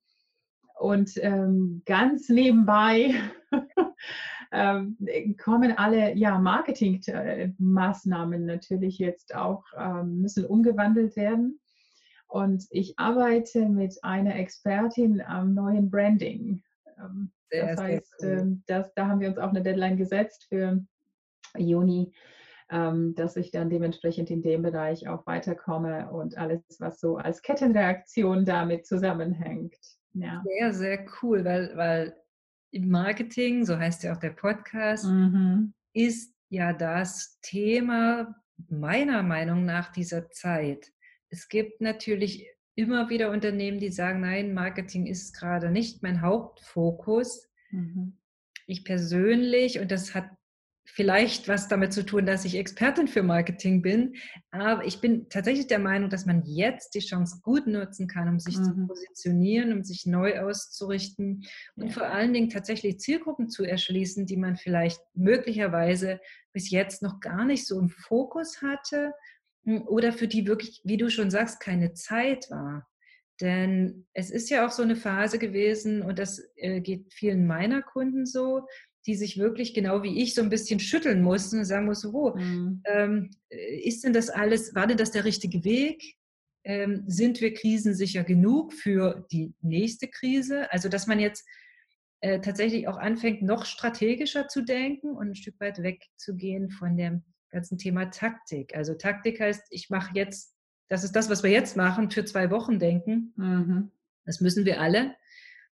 Und 0.78 1.12
ähm, 1.18 1.84
ganz 1.86 2.28
nebenbei 2.28 3.14
ähm, 4.52 4.98
kommen 5.42 5.78
alle 5.78 6.16
ja, 6.16 6.40
Marketingmaßnahmen 6.40 8.46
natürlich 8.46 8.98
jetzt 8.98 9.36
auch, 9.36 9.64
ähm, 9.78 10.22
müssen 10.22 10.46
umgewandelt 10.46 11.16
werden. 11.16 11.60
Und 12.28 12.66
ich 12.72 12.98
arbeite 12.98 13.70
mit 13.70 14.04
einer 14.04 14.36
Expertin 14.36 15.22
am 15.22 15.54
neuen 15.54 15.90
Branding. 15.90 16.64
Sehr, 17.52 17.68
das 17.68 17.80
heißt. 17.80 18.24
Ähm, 18.24 18.64
das, 18.68 18.94
da 18.94 19.08
haben 19.08 19.20
wir 19.20 19.28
uns 19.28 19.38
auch 19.38 19.50
eine 19.50 19.62
Deadline 19.62 19.98
gesetzt 19.98 20.46
für 20.50 20.84
Juni, 21.58 22.14
ähm, 22.70 23.14
dass 23.16 23.36
ich 23.36 23.52
dann 23.52 23.70
dementsprechend 23.70 24.32
in 24.32 24.42
dem 24.42 24.62
Bereich 24.62 25.08
auch 25.08 25.28
weiterkomme 25.28 26.10
und 26.12 26.38
alles, 26.38 26.62
was 26.80 27.00
so 27.00 27.18
als 27.18 27.42
Kettenreaktion 27.42 28.46
damit 28.46 28.86
zusammenhängt. 28.86 29.76
Ja. 30.14 30.42
Sehr, 30.46 30.74
sehr 30.74 31.06
cool, 31.22 31.44
weil, 31.44 31.76
weil 31.76 32.16
Marketing, 32.72 33.66
so 33.66 33.78
heißt 33.78 34.04
ja 34.04 34.14
auch 34.14 34.20
der 34.20 34.32
Podcast, 34.32 35.06
mhm. 35.06 35.74
ist 35.94 36.34
ja 36.50 36.74
das 36.74 37.40
Thema 37.42 38.36
meiner 38.70 39.24
Meinung 39.24 39.66
nach 39.66 39.92
dieser 39.92 40.30
Zeit. 40.30 40.92
Es 41.30 41.48
gibt 41.48 41.82
natürlich 41.82 42.50
immer 42.76 43.10
wieder 43.10 43.32
Unternehmen, 43.32 43.80
die 43.80 43.92
sagen, 43.92 44.22
nein, 44.22 44.54
Marketing 44.54 45.06
ist 45.06 45.34
gerade 45.34 45.72
nicht 45.72 46.04
mein 46.04 46.22
Hauptfokus. 46.22 47.50
Mhm. 47.70 48.18
Ich 48.68 48.86
persönlich, 48.86 49.80
und 49.80 49.92
das 49.92 50.16
hat 50.16 50.30
vielleicht 50.86 51.48
was 51.48 51.68
damit 51.68 51.94
zu 51.94 52.06
tun, 52.06 52.26
dass 52.26 52.44
ich 52.44 52.58
Expertin 52.58 53.08
für 53.08 53.24
Marketing 53.24 53.82
bin. 53.82 54.16
Aber 54.50 54.86
ich 54.86 55.00
bin 55.00 55.30
tatsächlich 55.30 55.68
der 55.68 55.80
Meinung, 55.80 56.10
dass 56.10 56.26
man 56.26 56.44
jetzt 56.46 56.96
die 56.96 57.00
Chance 57.00 57.40
gut 57.44 57.68
nutzen 57.68 58.08
kann, 58.08 58.28
um 58.28 58.40
sich 58.40 58.58
mhm. 58.58 58.64
zu 58.64 58.88
positionieren, 58.88 59.74
um 59.74 59.84
sich 59.84 60.06
neu 60.06 60.40
auszurichten 60.40 61.46
und 61.76 61.88
ja. 61.88 61.94
vor 61.94 62.08
allen 62.08 62.34
Dingen 62.34 62.50
tatsächlich 62.50 63.00
Zielgruppen 63.00 63.50
zu 63.50 63.64
erschließen, 63.64 64.26
die 64.26 64.38
man 64.38 64.58
vielleicht 64.58 65.00
möglicherweise 65.14 66.20
bis 66.52 66.70
jetzt 66.70 67.02
noch 67.02 67.20
gar 67.20 67.46
nicht 67.46 67.66
so 67.66 67.80
im 67.80 67.90
Fokus 67.90 68.62
hatte 68.62 69.14
oder 69.66 70.12
für 70.12 70.28
die 70.28 70.48
wirklich, 70.48 70.82
wie 70.84 70.98
du 70.98 71.10
schon 71.10 71.30
sagst, 71.30 71.60
keine 71.60 71.94
Zeit 71.94 72.50
war. 72.50 72.88
Denn 73.40 74.06
es 74.14 74.30
ist 74.30 74.50
ja 74.50 74.66
auch 74.66 74.72
so 74.72 74.84
eine 74.84 74.96
Phase 74.96 75.40
gewesen, 75.40 76.02
und 76.04 76.20
das 76.20 76.42
äh, 76.56 76.80
geht 76.82 77.14
vielen 77.14 77.48
meiner 77.48 77.82
Kunden 77.82 78.26
so, 78.26 78.68
die 79.08 79.16
sich 79.16 79.38
wirklich 79.38 79.74
genau 79.74 80.04
wie 80.04 80.22
ich 80.22 80.36
so 80.36 80.42
ein 80.42 80.50
bisschen 80.50 80.80
schütteln 80.80 81.24
mussten 81.24 81.60
und 81.60 81.66
sagen 81.66 81.88
mussten, 81.88 82.14
oh, 82.14 82.36
mhm. 82.36 82.84
ähm, 82.86 83.32
ist 83.50 84.04
denn 84.04 84.14
das 84.14 84.30
alles, 84.30 84.76
war 84.76 84.86
denn 84.86 84.98
das 84.98 85.12
der 85.12 85.26
richtige 85.26 85.64
Weg? 85.64 86.16
Ähm, 86.64 87.04
sind 87.08 87.42
wir 87.42 87.56
krisensicher 87.56 88.24
genug 88.24 88.74
für 88.74 89.26
die 89.32 89.54
nächste 89.62 90.08
Krise? 90.08 90.72
Also, 90.72 90.88
dass 90.90 91.08
man 91.08 91.20
jetzt 91.20 91.48
äh, 92.20 92.40
tatsächlich 92.40 92.88
auch 92.88 92.98
anfängt, 92.98 93.42
noch 93.42 93.66
strategischer 93.66 94.48
zu 94.48 94.62
denken 94.62 95.16
und 95.16 95.30
ein 95.30 95.36
Stück 95.36 95.60
weit 95.60 95.82
wegzugehen 95.82 96.70
von 96.70 96.96
dem 96.96 97.24
ganzen 97.52 97.78
Thema 97.78 98.06
Taktik. 98.06 98.76
Also 98.76 98.96
Taktik 98.96 99.40
heißt, 99.40 99.68
ich 99.70 99.90
mache 99.90 100.12
jetzt, 100.16 100.56
das 100.90 101.04
ist 101.04 101.16
das, 101.16 101.30
was 101.30 101.44
wir 101.44 101.52
jetzt 101.52 101.78
machen, 101.78 102.10
für 102.12 102.26
zwei 102.26 102.50
Wochen 102.50 102.80
denken. 102.80 103.34
Mhm. 103.36 103.92
Das 104.26 104.42
müssen 104.42 104.66
wir 104.66 104.82
alle. 104.82 105.16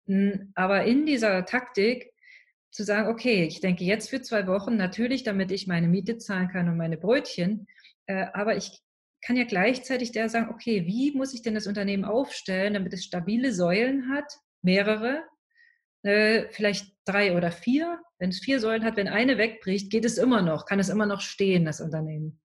Hm, 0.05 0.51
aber 0.55 0.83
in 0.83 1.05
dieser 1.05 1.45
Taktik 1.45 2.11
zu 2.71 2.83
sagen, 2.83 3.07
okay, 3.07 3.43
ich 3.45 3.61
denke 3.61 3.83
jetzt 3.83 4.09
für 4.09 4.21
zwei 4.21 4.47
Wochen 4.47 4.75
natürlich, 4.75 5.23
damit 5.23 5.51
ich 5.51 5.67
meine 5.67 5.87
Miete 5.87 6.17
zahlen 6.17 6.49
kann 6.49 6.67
und 6.69 6.77
meine 6.77 6.97
Brötchen, 6.97 7.67
äh, 8.07 8.25
aber 8.33 8.57
ich 8.57 8.81
kann 9.21 9.37
ja 9.37 9.45
gleichzeitig 9.45 10.11
der 10.11 10.27
sagen, 10.27 10.49
okay, 10.49 10.85
wie 10.85 11.15
muss 11.15 11.33
ich 11.33 11.41
denn 11.41 11.53
das 11.53 11.67
Unternehmen 11.67 12.03
aufstellen, 12.03 12.73
damit 12.73 12.93
es 12.93 13.05
stabile 13.05 13.53
Säulen 13.53 14.09
hat, 14.09 14.39
mehrere, 14.61 15.23
äh, 16.03 16.47
vielleicht 16.49 16.95
drei 17.05 17.35
oder 17.35 17.51
vier. 17.51 17.99
Wenn 18.19 18.29
es 18.29 18.39
vier 18.39 18.59
Säulen 18.59 18.83
hat, 18.83 18.95
wenn 18.95 19.07
eine 19.07 19.37
wegbricht, 19.37 19.89
geht 19.89 20.05
es 20.05 20.17
immer 20.17 20.41
noch, 20.41 20.65
kann 20.65 20.79
es 20.79 20.89
immer 20.89 21.05
noch 21.05 21.21
stehen, 21.21 21.65
das 21.65 21.81
Unternehmen. 21.81 22.39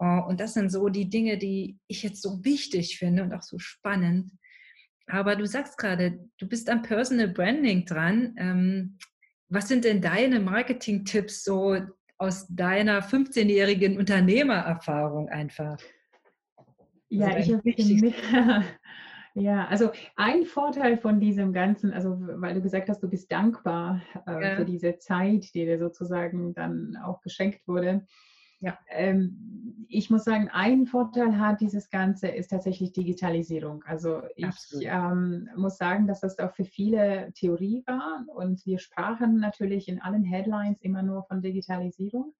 Oh, 0.00 0.22
und 0.28 0.40
das 0.40 0.54
sind 0.54 0.70
so 0.70 0.88
die 0.88 1.10
Dinge, 1.10 1.38
die 1.38 1.78
ich 1.88 2.02
jetzt 2.02 2.22
so 2.22 2.44
wichtig 2.44 2.98
finde 2.98 3.24
und 3.24 3.34
auch 3.34 3.42
so 3.42 3.58
spannend. 3.58 4.30
Aber 5.06 5.34
du 5.36 5.46
sagst 5.46 5.76
gerade, 5.78 6.20
du 6.38 6.46
bist 6.46 6.68
am 6.68 6.82
Personal 6.82 7.28
Branding 7.28 7.84
dran. 7.84 8.34
Ähm, 8.38 8.98
was 9.48 9.66
sind 9.66 9.84
denn 9.84 10.00
deine 10.00 10.38
Marketing-Tipps 10.40 11.42
so 11.42 11.78
aus 12.18 12.46
deiner 12.48 13.02
15-jährigen 13.02 13.96
Unternehmererfahrung 13.96 15.28
einfach? 15.30 15.78
Ja, 17.08 17.28
also 17.28 17.60
ich 17.64 18.32
habe 18.32 18.64
ja, 19.38 19.66
also 19.66 19.90
ein 20.16 20.44
Vorteil 20.44 20.96
von 20.96 21.20
diesem 21.20 21.52
Ganzen, 21.52 21.92
also 21.92 22.16
weil 22.18 22.54
du 22.54 22.62
gesagt 22.62 22.88
hast, 22.88 23.02
du 23.02 23.08
bist 23.08 23.30
dankbar 23.30 24.02
äh, 24.26 24.42
ja. 24.42 24.56
für 24.56 24.64
diese 24.64 24.98
Zeit, 24.98 25.54
die 25.54 25.64
dir 25.64 25.78
sozusagen 25.78 26.54
dann 26.54 26.96
auch 26.96 27.20
geschenkt 27.20 27.66
wurde. 27.66 28.04
Ja. 28.60 28.76
Ähm, 28.90 29.86
ich 29.88 30.10
muss 30.10 30.24
sagen, 30.24 30.50
ein 30.52 30.86
Vorteil 30.86 31.38
hat 31.38 31.60
dieses 31.60 31.90
Ganze 31.90 32.28
ist 32.28 32.48
tatsächlich 32.48 32.92
Digitalisierung. 32.92 33.84
Also 33.84 34.22
ich 34.34 34.48
ähm, 34.82 35.48
muss 35.56 35.78
sagen, 35.78 36.08
dass 36.08 36.20
das 36.20 36.38
auch 36.40 36.52
für 36.52 36.64
viele 36.64 37.32
Theorie 37.34 37.84
war 37.86 38.24
und 38.34 38.66
wir 38.66 38.80
sprachen 38.80 39.38
natürlich 39.38 39.88
in 39.88 40.02
allen 40.02 40.24
Headlines 40.24 40.80
immer 40.82 41.02
nur 41.02 41.22
von 41.24 41.40
Digitalisierung. 41.40 42.34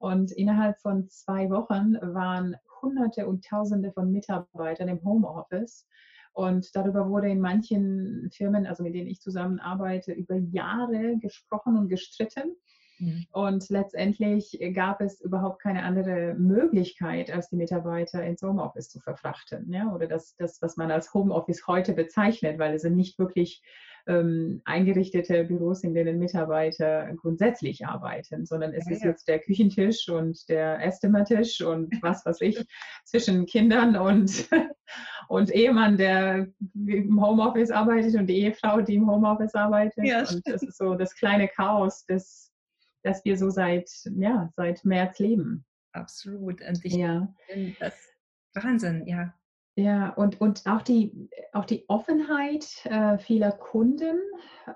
Und 0.00 0.32
innerhalb 0.32 0.78
von 0.80 1.08
zwei 1.08 1.50
Wochen 1.50 1.94
waren 2.00 2.56
Hunderte 2.82 3.26
und 3.26 3.44
Tausende 3.44 3.92
von 3.92 4.10
Mitarbeitern 4.10 4.88
im 4.88 5.04
Homeoffice. 5.04 5.86
Und 6.32 6.74
darüber 6.74 7.08
wurde 7.08 7.28
in 7.28 7.40
manchen 7.40 8.30
Firmen, 8.32 8.66
also 8.66 8.82
mit 8.82 8.94
denen 8.94 9.08
ich 9.08 9.20
zusammenarbeite, 9.20 10.12
über 10.12 10.36
Jahre 10.36 11.16
gesprochen 11.18 11.76
und 11.76 11.88
gestritten. 11.88 12.56
Mhm. 12.98 13.26
Und 13.32 13.68
letztendlich 13.70 14.58
gab 14.74 15.00
es 15.00 15.20
überhaupt 15.20 15.62
keine 15.62 15.82
andere 15.82 16.34
Möglichkeit, 16.34 17.30
als 17.32 17.48
die 17.48 17.56
Mitarbeiter 17.56 18.22
ins 18.24 18.42
Homeoffice 18.42 18.90
zu 18.90 19.00
verfrachten. 19.00 19.72
Ja? 19.72 19.92
Oder 19.92 20.06
das, 20.06 20.36
das, 20.36 20.62
was 20.62 20.76
man 20.76 20.90
als 20.90 21.12
Homeoffice 21.14 21.66
heute 21.66 21.94
bezeichnet, 21.94 22.58
weil 22.58 22.74
es 22.74 22.82
sind 22.82 22.96
nicht 22.96 23.18
wirklich 23.18 23.62
ähm, 24.06 24.62
eingerichtete 24.64 25.44
Büros, 25.44 25.82
in 25.84 25.94
denen 25.94 26.18
Mitarbeiter 26.18 27.12
grundsätzlich 27.16 27.86
arbeiten, 27.86 28.46
sondern 28.46 28.72
es 28.72 28.86
ja, 28.86 28.92
ist 28.92 29.02
ja. 29.02 29.10
jetzt 29.10 29.28
der 29.28 29.38
Küchentisch 29.40 30.08
und 30.08 30.48
der 30.48 30.84
Esszimmertisch 30.84 31.60
und 31.60 31.90
was 32.02 32.24
weiß 32.24 32.40
ich 32.40 32.64
zwischen 33.04 33.46
Kindern 33.46 33.96
und, 33.96 34.48
und 35.28 35.50
Ehemann, 35.50 35.96
der 35.96 36.48
im 36.74 37.20
Homeoffice 37.20 37.70
arbeitet 37.70 38.14
und 38.16 38.26
die 38.26 38.40
Ehefrau, 38.40 38.80
die 38.80 38.94
im 38.94 39.10
Homeoffice 39.10 39.54
arbeitet. 39.54 40.04
Ja, 40.04 40.20
und 40.20 40.42
das 40.46 40.62
ist 40.62 40.78
so 40.78 40.94
das 40.94 41.14
kleine 41.14 41.48
Chaos 41.48 42.04
des 42.06 42.50
dass 43.02 43.24
wir 43.24 43.36
so 43.36 43.50
seit, 43.50 43.90
ja, 44.16 44.50
seit 44.56 44.84
März 44.84 45.18
leben. 45.18 45.64
Absolut. 45.92 46.60
Und 46.60 46.84
ich 46.84 46.94
ja. 46.94 47.32
das 47.78 47.94
Wahnsinn, 48.54 49.06
ja. 49.06 49.34
Ja, 49.80 50.10
und, 50.10 50.42
und 50.42 50.66
auch, 50.66 50.82
die, 50.82 51.30
auch 51.54 51.64
die 51.64 51.88
Offenheit 51.88 52.84
äh, 52.84 53.16
vieler 53.16 53.52
Kunden, 53.52 54.18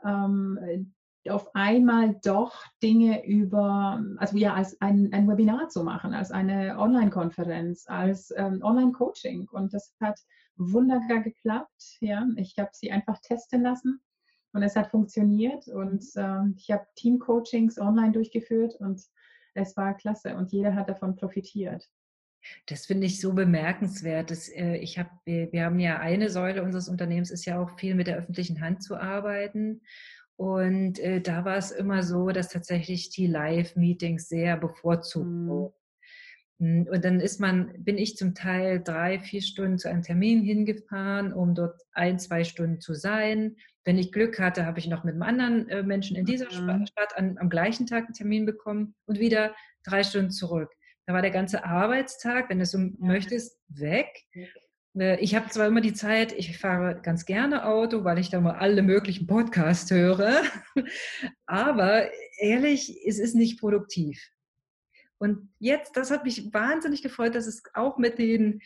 ähm, 0.03 0.95
auf 1.29 1.55
einmal 1.55 2.19
doch 2.25 2.55
Dinge 2.83 3.27
über, 3.27 4.03
also 4.17 4.38
ja, 4.38 4.55
als 4.55 4.81
ein, 4.81 5.12
ein 5.12 5.29
Webinar 5.29 5.69
zu 5.69 5.85
machen, 5.85 6.14
als 6.14 6.31
eine 6.31 6.79
Online-Konferenz, 6.79 7.85
als 7.87 8.33
ähm, 8.35 8.61
Online-Coaching. 8.62 9.47
Und 9.51 9.75
das 9.75 9.95
hat 10.01 10.19
wunderbar 10.57 11.21
geklappt. 11.21 11.99
Ja, 12.01 12.27
ich 12.37 12.59
habe 12.59 12.71
sie 12.73 12.90
einfach 12.90 13.19
testen 13.21 13.62
lassen 13.62 14.01
und 14.55 14.62
es 14.62 14.75
hat 14.75 14.90
funktioniert 14.90 15.69
und 15.69 16.03
äh, 16.14 16.49
ich 16.57 16.71
habe 16.71 16.87
Team-Coachings 16.97 17.79
online 17.79 18.12
durchgeführt 18.12 18.75
und 18.81 19.03
es 19.53 19.77
war 19.77 19.95
klasse 19.95 20.35
und 20.35 20.51
jeder 20.53 20.75
hat 20.75 20.88
davon 20.88 21.14
profitiert. 21.14 21.90
Das 22.66 22.87
finde 22.87 23.07
ich 23.07 23.20
so 23.20 23.33
bemerkenswert. 23.33 24.30
Dass, 24.30 24.48
äh, 24.48 24.76
ich 24.76 24.98
hab, 24.98 25.11
wir, 25.24 25.52
wir 25.52 25.64
haben 25.64 25.78
ja 25.78 25.98
eine 25.98 26.30
Säule 26.30 26.62
unseres 26.62 26.88
Unternehmens, 26.88 27.30
ist 27.30 27.44
ja 27.44 27.59
auch 27.59 27.78
viel 27.78 27.94
mit 27.94 28.07
der 28.07 28.16
öffentlichen 28.16 28.61
Hand 28.61 28.83
zu 28.83 28.96
arbeiten. 28.96 29.83
Und 30.37 30.98
äh, 30.98 31.20
da 31.20 31.44
war 31.44 31.57
es 31.57 31.70
immer 31.70 32.02
so, 32.02 32.30
dass 32.30 32.48
tatsächlich 32.48 33.11
die 33.11 33.26
Live-Meetings 33.26 34.28
sehr 34.28 34.57
bevorzugt 34.57 35.26
mhm. 35.26 35.48
wurden. 35.48 35.74
Hm, 36.61 36.87
und 36.90 37.04
dann 37.04 37.20
ist 37.20 37.40
man, 37.40 37.72
bin 37.78 37.98
ich 37.98 38.16
zum 38.16 38.35
Teil 38.35 38.83
drei, 38.83 39.18
vier 39.18 39.42
Stunden 39.42 39.78
zu 39.78 39.88
einem 39.88 40.02
Termin 40.02 40.42
hingefahren, 40.42 41.33
um 41.33 41.54
dort 41.54 41.80
ein, 41.92 42.18
zwei 42.18 42.44
Stunden 42.44 42.80
zu 42.80 42.94
sein. 42.94 43.57
Wenn 43.85 43.98
ich 43.98 44.12
Glück 44.12 44.38
hatte, 44.38 44.64
habe 44.64 44.78
ich 44.78 44.87
noch 44.87 45.04
mit 45.04 45.14
einem 45.14 45.22
anderen 45.22 45.68
äh, 45.68 45.83
Menschen 45.83 46.16
in 46.16 46.24
dieser 46.24 46.46
mhm. 46.46 46.87
Stadt 46.87 47.16
an, 47.16 47.37
am 47.38 47.50
gleichen 47.50 47.87
Tag 47.87 48.04
einen 48.04 48.14
Termin 48.14 48.46
bekommen 48.46 48.94
und 49.07 49.18
wieder 49.18 49.54
drei 49.85 50.02
Stunden 50.02 50.30
zurück. 50.30 50.70
Da 51.07 51.12
war 51.12 51.23
der 51.23 51.31
ganze 51.31 51.64
Arbeitstag, 51.64 52.49
wenn 52.49 52.59
du 52.59 52.67
so 52.67 52.79
ja. 52.79 52.90
möchtest, 52.99 53.59
weg. 53.69 54.25
Äh, 54.99 55.21
ich 55.21 55.35
habe 55.35 55.51
zwar 55.51 55.67
immer 55.67 55.81
die 55.81 55.93
Zeit, 55.93 56.33
ich 56.33 56.59
fahre 56.59 57.01
ganz 57.03 57.27
gerne 57.27 57.67
Auto, 57.67 58.05
weil 58.05 58.19
ich 58.19 58.31
da 58.31 58.40
mal 58.40 58.57
alle 58.57 58.83
möglichen 58.83 59.27
Podcasts 59.27 59.90
höre, 59.90 60.43
aber 61.47 62.11
ehrlich, 62.38 62.97
es 63.07 63.19
ist 63.19 63.35
nicht 63.35 63.61
produktiv. 63.61 64.31
Und 65.19 65.49
jetzt, 65.59 65.97
das 65.97 66.11
hat 66.11 66.25
mich 66.25 66.53
wahnsinnig 66.53 67.03
gefreut, 67.03 67.35
dass 67.35 67.47
es 67.47 67.62
auch 67.75 67.99
mit 67.99 68.19
den, 68.19 68.61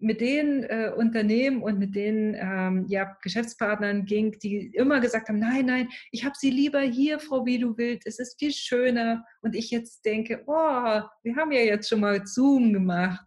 mit 0.00 0.20
den 0.20 0.64
äh, 0.64 0.92
Unternehmen 0.96 1.62
und 1.62 1.78
mit 1.78 1.94
den 1.94 2.34
ähm, 2.34 2.86
ja, 2.88 3.16
Geschäftspartnern 3.22 4.06
ging, 4.06 4.38
die 4.38 4.68
immer 4.74 5.00
gesagt 5.00 5.28
haben, 5.28 5.38
nein, 5.38 5.66
nein, 5.66 5.88
ich 6.10 6.24
habe 6.24 6.34
sie 6.38 6.50
lieber 6.50 6.80
hier, 6.80 7.18
Frau 7.18 7.44
Wiedewild, 7.44 8.02
es 8.06 8.18
ist 8.18 8.38
viel 8.38 8.52
schöner. 8.52 9.24
Und 9.42 9.54
ich 9.54 9.70
jetzt 9.70 10.04
denke, 10.04 10.42
oh, 10.46 11.02
wir 11.22 11.36
haben 11.36 11.52
ja 11.52 11.60
jetzt 11.60 11.88
schon 11.88 12.00
mal 12.00 12.26
Zoom 12.26 12.72
gemacht. 12.72 13.20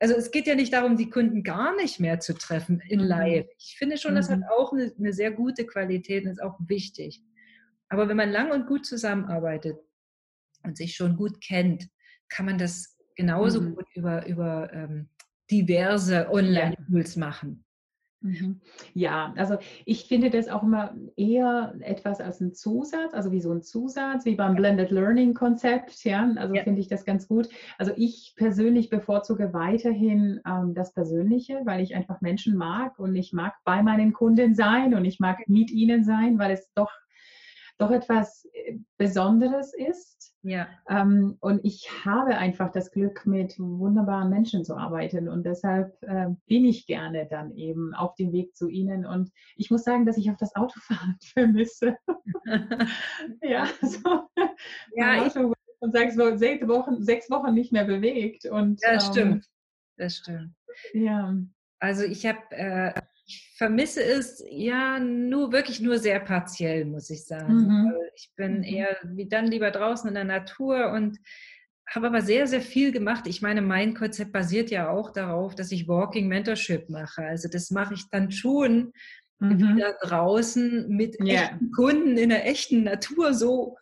Also 0.00 0.14
es 0.14 0.30
geht 0.30 0.46
ja 0.46 0.54
nicht 0.54 0.72
darum, 0.72 0.96
die 0.96 1.10
Kunden 1.10 1.42
gar 1.42 1.74
nicht 1.74 1.98
mehr 1.98 2.20
zu 2.20 2.34
treffen 2.34 2.80
in 2.88 3.00
mhm. 3.00 3.06
Live. 3.06 3.46
Ich 3.58 3.76
finde 3.78 3.96
schon, 3.96 4.14
das 4.14 4.30
hat 4.30 4.40
mhm. 4.40 4.46
auch 4.56 4.72
eine, 4.72 4.92
eine 4.98 5.12
sehr 5.12 5.32
gute 5.32 5.66
Qualität 5.66 6.24
und 6.24 6.30
ist 6.30 6.42
auch 6.42 6.58
wichtig. 6.66 7.22
Aber 7.88 8.08
wenn 8.08 8.16
man 8.16 8.30
lang 8.30 8.52
und 8.52 8.66
gut 8.66 8.86
zusammenarbeitet 8.86 9.78
und 10.62 10.76
sich 10.76 10.94
schon 10.94 11.16
gut 11.16 11.40
kennt, 11.40 11.88
kann 12.28 12.46
man 12.46 12.58
das 12.58 12.96
genauso 13.16 13.60
mhm. 13.60 13.74
gut 13.74 13.86
über, 13.94 14.26
über 14.26 14.72
ähm, 14.72 15.08
diverse 15.50 16.28
Online-Tools 16.30 17.16
machen. 17.16 17.64
Mhm. 18.20 18.60
Ja, 18.94 19.32
also 19.36 19.58
ich 19.84 20.06
finde 20.06 20.30
das 20.30 20.48
auch 20.48 20.64
immer 20.64 20.96
eher 21.16 21.74
etwas 21.80 22.20
als 22.20 22.40
ein 22.40 22.52
Zusatz, 22.52 23.14
also 23.14 23.30
wie 23.30 23.40
so 23.40 23.52
ein 23.52 23.62
Zusatz, 23.62 24.24
wie 24.24 24.34
beim 24.34 24.56
Blended 24.56 24.90
Learning 24.90 25.34
Konzept, 25.34 26.04
ja, 26.04 26.28
also 26.36 26.52
ja. 26.54 26.64
finde 26.64 26.80
ich 26.80 26.88
das 26.88 27.04
ganz 27.04 27.28
gut. 27.28 27.48
Also 27.78 27.92
ich 27.96 28.34
persönlich 28.36 28.90
bevorzuge 28.90 29.52
weiterhin 29.52 30.40
ähm, 30.44 30.74
das 30.74 30.92
Persönliche, 30.92 31.60
weil 31.64 31.80
ich 31.80 31.94
einfach 31.94 32.20
Menschen 32.20 32.56
mag 32.56 32.98
und 32.98 33.14
ich 33.14 33.32
mag 33.32 33.54
bei 33.64 33.84
meinen 33.84 34.12
Kunden 34.12 34.56
sein 34.56 34.94
und 34.94 35.04
ich 35.04 35.20
mag 35.20 35.48
mit 35.48 35.70
ihnen 35.70 36.02
sein, 36.02 36.40
weil 36.40 36.50
es 36.50 36.72
doch 36.74 36.90
doch 37.78 37.92
etwas 37.92 38.44
äh, 38.52 38.78
Besonderes 38.96 39.72
ist. 39.72 40.34
Ja. 40.48 40.66
Ähm, 40.88 41.36
und 41.40 41.64
ich 41.64 41.88
habe 42.04 42.36
einfach 42.36 42.72
das 42.72 42.90
Glück, 42.90 43.26
mit 43.26 43.58
wunderbaren 43.58 44.30
Menschen 44.30 44.64
zu 44.64 44.76
arbeiten. 44.76 45.28
Und 45.28 45.44
deshalb 45.44 46.02
äh, 46.02 46.28
bin 46.46 46.64
ich 46.64 46.86
gerne 46.86 47.26
dann 47.26 47.54
eben 47.54 47.94
auf 47.94 48.14
dem 48.14 48.32
Weg 48.32 48.56
zu 48.56 48.68
Ihnen. 48.68 49.04
Und 49.04 49.30
ich 49.56 49.70
muss 49.70 49.84
sagen, 49.84 50.06
dass 50.06 50.16
ich 50.16 50.30
auch 50.30 50.36
das 50.36 50.54
Autofahren 50.56 51.18
vermisse. 51.22 51.96
ja, 53.42 53.66
so. 53.82 54.28
Ja, 54.94 55.26
ich, 55.26 55.36
und 55.80 55.92
sechs, 55.92 56.16
sechs, 56.16 56.66
Wochen, 56.66 57.02
sechs 57.02 57.30
Wochen 57.30 57.54
nicht 57.54 57.72
mehr 57.72 57.84
bewegt. 57.84 58.46
Und, 58.46 58.80
ja, 58.82 58.94
das 58.94 59.06
ähm, 59.08 59.12
stimmt. 59.12 59.46
Das 59.96 60.16
stimmt. 60.16 60.54
Ja. 60.92 61.34
Also 61.80 62.04
ich 62.04 62.26
habe 62.26 62.38
äh, 62.50 62.92
ich 63.28 63.52
vermisse 63.56 64.02
es 64.02 64.42
ja 64.50 64.98
nur 64.98 65.52
wirklich 65.52 65.80
nur 65.80 65.98
sehr 65.98 66.18
partiell, 66.18 66.86
muss 66.86 67.10
ich 67.10 67.26
sagen. 67.26 67.54
Mhm. 67.54 67.94
Ich 68.16 68.30
bin 68.36 68.58
mhm. 68.58 68.64
eher 68.64 68.96
wie 69.04 69.28
dann 69.28 69.46
lieber 69.46 69.70
draußen 69.70 70.08
in 70.08 70.14
der 70.14 70.24
Natur 70.24 70.92
und 70.92 71.18
habe 71.90 72.06
aber 72.06 72.22
sehr, 72.22 72.46
sehr 72.46 72.62
viel 72.62 72.90
gemacht. 72.90 73.26
Ich 73.26 73.42
meine, 73.42 73.60
mein 73.60 73.94
Konzept 73.94 74.32
basiert 74.32 74.70
ja 74.70 74.90
auch 74.90 75.10
darauf, 75.12 75.54
dass 75.54 75.72
ich 75.72 75.88
Walking 75.88 76.26
Mentorship 76.28 76.88
mache. 76.88 77.22
Also 77.22 77.48
das 77.48 77.70
mache 77.70 77.94
ich 77.94 78.08
dann 78.10 78.30
schon 78.30 78.92
mhm. 79.40 79.76
wieder 79.76 79.94
draußen 80.02 80.88
mit 80.88 81.18
yeah. 81.20 81.44
echten 81.44 81.70
Kunden 81.72 82.16
in 82.16 82.30
der 82.30 82.46
echten 82.46 82.84
Natur 82.84 83.34
so. 83.34 83.76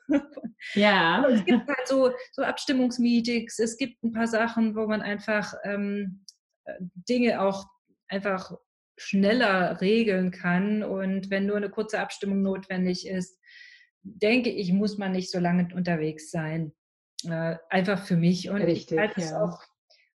Ja. 0.74 1.24
es 1.30 1.44
gibt 1.44 1.68
halt 1.68 1.87
so, 1.87 2.11
so 2.32 2.42
Abstimmungsmeetings, 2.42 3.59
es 3.61 3.76
gibt 3.76 4.02
ein 4.02 4.12
paar 4.12 4.26
Sachen, 4.26 4.74
wo 4.74 4.87
man 4.87 5.02
einfach 5.02 5.54
ähm, 5.64 6.24
äh, 6.64 6.74
Dinge 7.09 7.40
auch 7.40 7.66
einfach 8.09 8.52
schneller 8.96 9.80
regeln 9.80 10.30
kann. 10.30 10.82
Und 10.82 11.30
wenn 11.30 11.46
nur 11.46 11.56
eine 11.56 11.70
kurze 11.70 12.00
Abstimmung 12.00 12.42
notwendig 12.42 13.06
ist, 13.06 13.38
denke 14.02 14.50
ich, 14.50 14.72
muss 14.72 14.98
man 14.98 15.12
nicht 15.12 15.30
so 15.30 15.38
lange 15.38 15.68
unterwegs 15.74 16.30
sein. 16.30 16.72
Äh, 17.24 17.56
einfach 17.70 18.04
für 18.04 18.16
mich. 18.16 18.50
Und 18.50 18.62
Richtig, 18.62 18.92
ich 18.92 18.98
halte 18.98 19.20
es 19.20 19.32
auch 19.32 19.62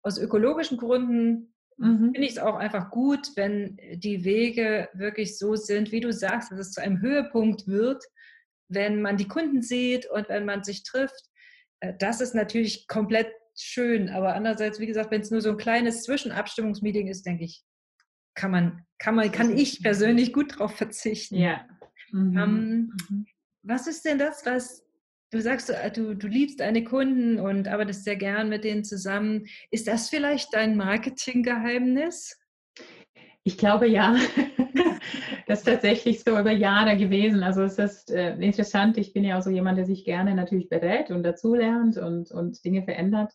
aus 0.02 0.18
ökologischen 0.18 0.78
Gründen 0.78 1.54
mhm. 1.80 2.12
finde 2.14 2.22
ich 2.22 2.32
es 2.32 2.40
auch 2.40 2.56
einfach 2.56 2.92
gut, 2.92 3.32
wenn 3.36 3.78
die 3.94 4.24
Wege 4.24 4.90
wirklich 4.94 5.38
so 5.38 5.56
sind, 5.56 5.92
wie 5.92 6.02
du 6.02 6.12
sagst, 6.12 6.52
dass 6.52 6.60
es 6.60 6.72
zu 6.72 6.82
einem 6.82 7.02
Höhepunkt 7.02 7.68
wird, 7.68 8.04
wenn 8.68 9.02
man 9.02 9.18
die 9.18 9.28
Kunden 9.28 9.62
sieht 9.62 10.06
und 10.10 10.30
wenn 10.30 10.46
man 10.46 10.64
sich 10.64 10.84
trifft. 10.84 11.30
Äh, 11.80 11.94
das 11.98 12.22
ist 12.22 12.36
natürlich 12.36 12.88
komplett 12.88 13.32
schön, 13.58 14.10
aber 14.10 14.36
andererseits, 14.36 14.80
wie 14.80 14.88
gesagt, 14.88 15.12
wenn 15.12 15.22
es 15.22 15.32
nur 15.32 15.42
so 15.42 15.50
ein 15.50 15.58
kleines 15.58 16.04
Zwischenabstimmungsmeeting 16.04 17.08
ist, 17.08 17.26
denke 17.26 17.46
ich, 17.46 17.64
kann 18.34 18.52
man, 18.52 18.86
kann 18.98 19.16
man, 19.16 19.32
kann 19.32 19.58
ich 19.58 19.82
persönlich 19.82 20.34
gut 20.34 20.54
darauf 20.54 20.76
verzichten. 20.76 21.36
Ja. 21.36 21.66
Mhm. 22.12 22.38
Ähm, 22.38 22.98
mhm. 23.10 23.26
was 23.64 23.88
ist 23.88 24.06
denn 24.06 24.18
das, 24.18 24.46
was 24.46 24.86
du 25.32 25.42
sagst, 25.42 25.72
du, 25.96 26.16
du 26.16 26.28
liebst 26.28 26.60
deine 26.60 26.84
Kunden 26.84 27.40
und 27.40 27.68
arbeitest 27.68 28.04
sehr 28.04 28.16
gern 28.16 28.50
mit 28.50 28.64
denen 28.64 28.84
zusammen. 28.84 29.46
Ist 29.72 29.88
das 29.88 30.10
vielleicht 30.10 30.54
dein 30.54 30.76
Marketinggeheimnis? 30.76 32.40
Ich 33.44 33.58
glaube 33.58 33.88
ja. 33.88 34.16
das 35.48 35.60
ist 35.60 35.66
tatsächlich 35.66 36.22
so 36.22 36.38
über 36.38 36.52
Jahre 36.52 36.98
gewesen. 36.98 37.44
Also 37.44 37.64
es 37.64 37.78
ist 37.78 38.12
äh, 38.12 38.36
interessant. 38.36 38.98
Ich 38.98 39.14
bin 39.14 39.24
ja 39.24 39.38
auch 39.38 39.42
so 39.42 39.50
jemand, 39.50 39.78
der 39.78 39.86
sich 39.86 40.04
gerne 40.04 40.36
natürlich 40.36 40.70
berät 40.70 41.12
und 41.12 41.24
dazulernt 41.24 41.98
und, 41.98 42.32
und 42.32 42.64
Dinge 42.66 42.84
verändert. 42.84 43.34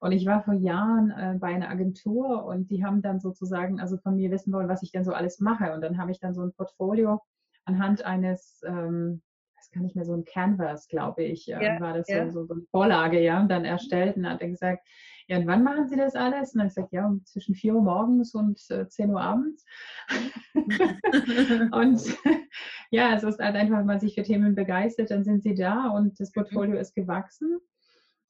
Und 0.00 0.12
ich 0.12 0.26
war 0.26 0.42
vor 0.42 0.54
Jahren 0.54 1.10
äh, 1.10 1.36
bei 1.38 1.48
einer 1.48 1.70
Agentur 1.70 2.44
und 2.44 2.70
die 2.70 2.84
haben 2.84 3.02
dann 3.02 3.20
sozusagen 3.20 3.80
also 3.80 3.96
von 3.98 4.16
mir 4.16 4.30
wissen 4.30 4.52
wollen, 4.52 4.68
was 4.68 4.82
ich 4.82 4.92
denn 4.92 5.04
so 5.04 5.12
alles 5.12 5.40
mache. 5.40 5.72
Und 5.72 5.80
dann 5.80 5.98
habe 5.98 6.10
ich 6.10 6.20
dann 6.20 6.34
so 6.34 6.42
ein 6.42 6.52
Portfolio 6.52 7.20
anhand 7.64 8.04
eines, 8.04 8.60
ähm, 8.66 9.22
das 9.56 9.70
kann 9.70 9.84
ich 9.84 9.94
mehr 9.94 10.04
so 10.04 10.14
ein 10.14 10.24
Canvas, 10.24 10.88
glaube 10.88 11.24
ich, 11.24 11.50
äh, 11.50 11.62
ja, 11.62 11.80
war 11.80 11.94
das 11.94 12.08
ja. 12.08 12.30
so, 12.30 12.44
so, 12.44 12.54
eine 12.54 12.62
Vorlage, 12.70 13.20
ja, 13.20 13.40
und 13.40 13.48
dann 13.48 13.64
erstellt. 13.64 14.16
Und 14.16 14.24
dann 14.24 14.34
hat 14.34 14.42
er 14.42 14.48
gesagt, 14.48 14.86
ja, 15.26 15.38
und 15.38 15.46
wann 15.46 15.64
machen 15.64 15.88
Sie 15.88 15.96
das 15.96 16.14
alles? 16.14 16.52
Und 16.52 16.58
dann 16.58 16.60
habe 16.60 16.68
ich 16.68 16.74
gesagt, 16.74 16.92
ja, 16.92 17.06
um 17.06 17.24
zwischen 17.24 17.54
4 17.54 17.74
Uhr 17.74 17.82
morgens 17.82 18.34
und 18.34 18.60
äh, 18.70 18.86
10 18.86 19.10
Uhr 19.10 19.20
abends. 19.22 19.64
und 21.72 22.00
ja, 22.90 23.14
es 23.14 23.22
ist 23.22 23.40
halt 23.40 23.56
einfach, 23.56 23.78
wenn 23.78 23.86
man 23.86 24.00
sich 24.00 24.14
für 24.14 24.22
Themen 24.22 24.54
begeistert, 24.54 25.10
dann 25.10 25.24
sind 25.24 25.42
Sie 25.42 25.54
da 25.54 25.88
und 25.88 26.18
das 26.20 26.30
mhm. 26.30 26.40
Portfolio 26.40 26.78
ist 26.78 26.94
gewachsen. 26.94 27.58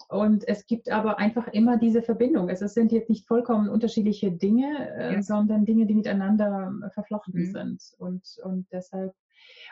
Und 0.09 0.47
es 0.47 0.67
gibt 0.67 0.91
aber 0.91 1.19
einfach 1.19 1.49
immer 1.49 1.79
diese 1.79 2.03
Verbindung. 2.03 2.49
Es 2.49 2.61
sind 2.61 2.93
jetzt 2.93 3.09
nicht 3.09 3.27
vollkommen 3.27 3.69
unterschiedliche 3.69 4.31
Dinge, 4.33 4.93
äh, 4.97 5.15
ja. 5.15 5.23
sondern 5.23 5.65
Dinge, 5.65 5.87
die 5.87 5.95
miteinander 5.95 6.73
äh, 6.85 6.91
verflochten 6.91 7.41
mhm. 7.41 7.53
sind. 7.53 7.83
Und, 7.99 8.23
und 8.43 8.67
deshalb, 8.71 9.15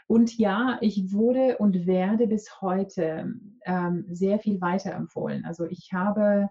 und 0.07 0.37
ja, 0.39 0.79
ich 0.81 1.13
wurde 1.13 1.59
und 1.59 1.87
werde 1.87 2.27
bis 2.27 2.61
heute 2.61 3.35
ähm, 3.65 4.07
sehr 4.11 4.39
viel 4.39 4.61
weiterempfohlen. 4.61 5.45
Also 5.45 5.67
ich 5.67 5.91
habe, 5.93 6.49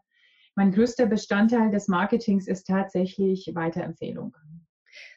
mein 0.55 0.71
größter 0.71 1.07
Bestandteil 1.07 1.71
des 1.71 1.87
Marketings 1.87 2.47
ist 2.47 2.65
tatsächlich 2.67 3.51
Weiterempfehlung. 3.53 4.35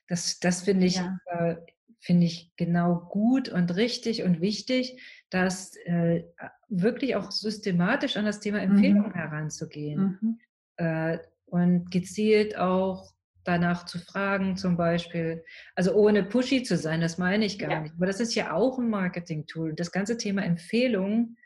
Das, 0.09 0.39
das 0.39 0.63
finde 0.63 0.87
ich, 0.87 0.97
ja. 0.97 1.19
äh, 1.27 1.57
finde 2.05 2.27
ich 2.27 2.53
genau 2.57 2.97
gut 3.11 3.49
und 3.49 3.75
richtig 3.77 4.23
und 4.23 4.43
wichtig, 4.43 5.01
dass 5.31 5.75
äh, 5.87 6.25
wirklich 6.69 7.17
auch 7.17 7.31
systematisch 7.31 8.17
an 8.17 8.27
das 8.27 8.41
Thema 8.41 8.61
Empfehlung 8.61 9.09
mhm. 9.09 9.15
heranzugehen 9.15 10.19
mhm. 10.21 10.39
äh, 10.77 11.19
und 11.47 11.91
gezielt 11.91 12.59
auch 12.59 13.15
danach 13.43 13.87
zu 13.87 13.99
fragen, 13.99 14.57
zum 14.57 14.77
Beispiel, 14.77 15.45
also 15.75 15.95
ohne 15.95 16.25
pushy 16.25 16.63
zu 16.63 16.77
sein, 16.77 17.01
das 17.01 17.19
meine 17.19 17.45
ich 17.47 17.59
gar 17.59 17.71
ja. 17.71 17.81
nicht, 17.81 17.95
aber 17.95 18.07
das 18.07 18.21
ist 18.21 18.35
ja 18.35 18.53
auch 18.53 18.79
ein 18.79 18.89
Marketing-Tool. 18.89 19.75
Das 19.75 19.91
ganze 19.91 20.19
Thema 20.19 20.43
Empfehlung, 20.43 21.37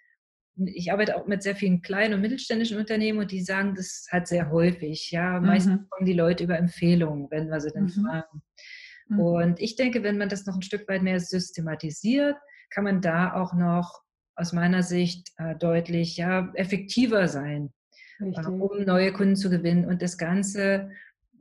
ich 0.57 0.93
arbeite 0.93 1.17
auch 1.17 1.27
mit 1.27 1.45
sehr 1.45 1.55
vielen 1.55 1.83
kleinen 1.83 2.15
und 2.15 2.21
mittelständischen 2.21 2.79
Unternehmen 2.79 3.21
und 3.21 3.31
die 3.31 3.43
sagen 3.43 3.75
das 3.77 4.07
halt 4.11 4.27
sehr 4.27 4.51
häufig. 4.51 5.11
Ja, 5.13 5.41
meistens 5.41 5.83
mhm. 5.83 5.87
kommen 5.89 6.07
die 6.07 6.15
Leute 6.15 6.45
über 6.45 6.59
Empfehlungen, 6.59 7.29
wenn 7.31 7.49
wir 7.49 7.61
sie 7.61 7.71
dann 7.71 7.85
mhm. 7.85 7.91
fragen. 7.91 8.43
Mhm. 9.09 9.21
Und 9.21 9.61
ich 9.61 9.77
denke, 9.77 10.03
wenn 10.03 10.19
man 10.19 10.29
das 10.29 10.47
noch 10.47 10.57
ein 10.57 10.63
Stück 10.63 10.89
weit 10.89 11.03
mehr 11.03 11.21
systematisiert, 11.21 12.37
kann 12.71 12.85
man 12.85 13.01
da 13.01 13.35
auch 13.35 13.55
noch 13.55 14.03
aus 14.37 14.53
meiner 14.53 14.83
Sicht 14.83 15.33
äh, 15.39 15.57
deutlich 15.57 16.17
ja, 16.17 16.51
effektiver 16.55 17.29
sein, 17.29 17.73
äh, 18.21 18.25
um 18.25 18.85
neue 18.85 19.13
Kunden 19.13 19.37
zu 19.37 19.51
gewinnen 19.51 19.85
und 19.85 20.01
das 20.01 20.17
Ganze 20.17 20.91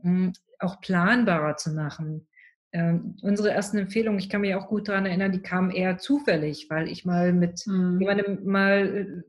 mh, 0.01 0.03
hm, 0.03 0.33
auch 0.59 0.81
planbarer 0.81 1.57
zu 1.57 1.71
machen. 1.71 2.27
Ähm, 2.73 3.15
unsere 3.21 3.51
ersten 3.51 3.77
Empfehlungen, 3.77 4.19
ich 4.19 4.29
kann 4.29 4.41
mich 4.41 4.55
auch 4.55 4.67
gut 4.67 4.89
daran 4.89 5.05
erinnern, 5.05 5.31
die 5.31 5.41
kamen 5.41 5.71
eher 5.71 5.97
zufällig, 5.99 6.67
weil 6.69 6.87
ich 6.87 7.05
mal 7.05 7.31
mit 7.31 7.65
mhm. 7.65 7.99
jemandem 7.99 8.45
mal, 8.45 8.97
äh, 8.97 9.23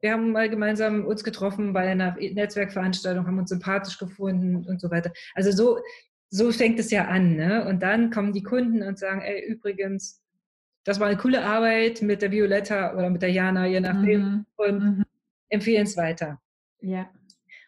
wir 0.00 0.12
haben 0.12 0.30
mal 0.30 0.48
gemeinsam 0.48 1.04
uns 1.04 1.24
getroffen 1.24 1.72
bei 1.72 1.88
einer 1.88 2.16
Netzwerkveranstaltung, 2.16 3.26
haben 3.26 3.38
uns 3.38 3.48
sympathisch 3.48 3.98
gefunden 3.98 4.66
und 4.66 4.80
so 4.80 4.90
weiter. 4.90 5.10
Also 5.34 5.50
so, 5.50 5.78
so 6.36 6.52
fängt 6.52 6.78
es 6.78 6.90
ja 6.90 7.06
an. 7.06 7.36
Ne? 7.36 7.66
Und 7.66 7.82
dann 7.82 8.10
kommen 8.10 8.32
die 8.32 8.42
Kunden 8.42 8.82
und 8.82 8.98
sagen, 8.98 9.22
ey, 9.22 9.44
übrigens, 9.46 10.22
das 10.84 11.00
war 11.00 11.08
eine 11.08 11.16
coole 11.16 11.44
Arbeit 11.44 12.02
mit 12.02 12.22
der 12.22 12.30
Violetta 12.30 12.94
oder 12.94 13.10
mit 13.10 13.22
der 13.22 13.32
Jana, 13.32 13.66
je 13.66 13.80
nachdem, 13.80 14.20
mhm. 14.20 14.46
und 14.56 14.98
mhm. 14.98 15.04
empfehlen 15.48 15.84
es 15.84 15.96
weiter. 15.96 16.40
Ja. 16.80 17.10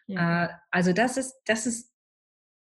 ja. 0.07 0.45
Äh, 0.45 0.49
also 0.71 0.93
das 0.93 1.17
ist, 1.17 1.35
das 1.45 1.65
ist, 1.65 1.91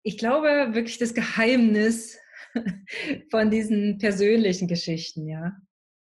ich 0.02 0.18
glaube, 0.18 0.74
wirklich 0.74 0.98
das 0.98 1.14
Geheimnis 1.14 2.18
von 3.30 3.50
diesen 3.50 3.98
persönlichen 3.98 4.68
Geschichten, 4.68 5.26
ja. 5.26 5.56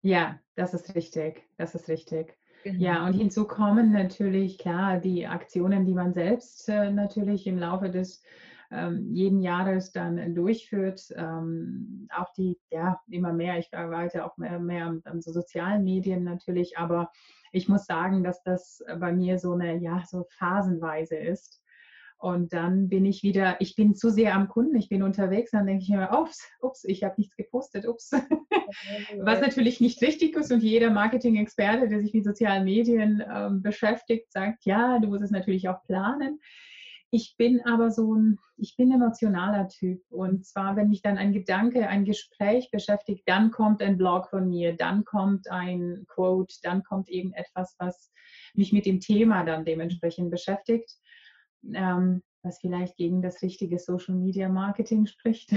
Ja, 0.02 0.40
das 0.56 0.74
ist 0.74 0.96
richtig. 0.96 1.44
Das 1.58 1.76
ist 1.76 1.90
richtig. 1.90 2.38
Genau. 2.64 2.84
Ja, 2.84 3.06
und 3.06 3.14
hinzu 3.14 3.46
kommen 3.46 3.92
natürlich, 3.92 4.58
klar, 4.58 5.00
die 5.00 5.28
Aktionen, 5.28 5.86
die 5.86 5.94
man 5.94 6.14
selbst 6.14 6.70
äh, 6.70 6.92
natürlich 6.92 7.48
im 7.48 7.58
Laufe 7.58 7.90
des 7.90 8.24
jeden 8.70 9.42
Jahres 9.42 9.92
dann 9.92 10.36
durchführt. 10.36 11.02
Ähm, 11.16 12.08
auch 12.16 12.34
die, 12.34 12.60
ja, 12.70 13.00
immer 13.10 13.34
mehr, 13.34 13.58
ich 13.58 13.74
arbeite 13.74 14.26
auch 14.26 14.38
mehr, 14.38 14.60
mehr 14.60 15.00
an 15.04 15.22
so 15.22 15.32
sozialen 15.32 15.84
Medien 15.84 16.24
natürlich, 16.24 16.78
aber 16.78 17.12
ich 17.52 17.70
muss 17.70 17.86
sagen, 17.86 18.24
dass 18.24 18.44
das 18.44 18.84
bei 19.00 19.14
mir 19.14 19.40
so 19.40 19.54
eine, 19.54 19.78
ja, 19.78 20.04
so 20.06 20.26
phasenweise 20.38 21.16
ist. 21.16 21.62
Und 22.20 22.52
dann 22.52 22.90
bin 22.90 23.06
ich 23.06 23.22
wieder, 23.22 23.62
ich 23.62 23.76
bin 23.76 23.94
zu 23.94 24.10
sehr 24.10 24.34
am 24.34 24.48
Kunden, 24.48 24.76
ich 24.76 24.90
bin 24.90 25.04
unterwegs, 25.04 25.52
dann 25.52 25.68
denke 25.68 25.84
ich 25.84 25.90
mir, 25.90 26.10
ups, 26.12 26.42
ups, 26.62 26.84
ich 26.84 27.04
habe 27.04 27.14
nichts 27.18 27.36
gepostet, 27.36 27.88
ups. 27.88 28.12
Was 29.20 29.40
natürlich 29.40 29.80
nicht 29.80 30.02
richtig 30.02 30.36
ist 30.36 30.52
und 30.52 30.64
jeder 30.64 30.90
Marketing-Experte, 30.90 31.88
der 31.88 32.02
sich 32.02 32.14
mit 32.14 32.26
sozialen 32.26 32.64
Medien 32.64 33.24
ähm, 33.32 33.62
beschäftigt, 33.62 34.32
sagt, 34.32 34.66
ja, 34.66 34.98
du 34.98 35.10
musst 35.10 35.24
es 35.24 35.32
natürlich 35.32 35.70
auch 35.70 35.84
planen. 35.84 36.40
Ich 37.10 37.36
bin 37.38 37.62
aber 37.66 37.90
so 37.90 38.14
ein, 38.14 38.38
ich 38.58 38.76
bin 38.76 38.92
emotionaler 38.92 39.70
Typ. 39.70 40.02
Und 40.10 40.46
zwar, 40.46 40.76
wenn 40.76 40.90
mich 40.90 41.02
dann 41.02 41.18
ein 41.18 41.32
Gedanke, 41.32 41.88
ein 41.88 42.04
Gespräch 42.04 42.70
beschäftigt, 42.72 43.24
dann 43.26 43.52
kommt 43.52 43.82
ein 43.82 43.98
Blog 43.98 44.30
von 44.30 44.50
mir, 44.50 44.76
dann 44.76 45.06
kommt 45.06 45.50
ein 45.50 46.06
Quote, 46.08 46.56
dann 46.64 46.84
kommt 46.84 47.10
irgendetwas, 47.10 47.76
was 47.80 48.12
mich 48.54 48.74
mit 48.74 48.86
dem 48.86 49.00
Thema 49.00 49.46
dann 49.46 49.64
dementsprechend 49.64 50.32
beschäftigt, 50.32 50.92
ähm, 51.74 52.22
was 52.44 52.60
vielleicht 52.60 52.98
gegen 52.98 53.22
das 53.22 53.42
richtige 53.42 53.80
Social 53.80 54.16
Media 54.16 54.50
Marketing 54.50 55.06
spricht. 55.06 55.52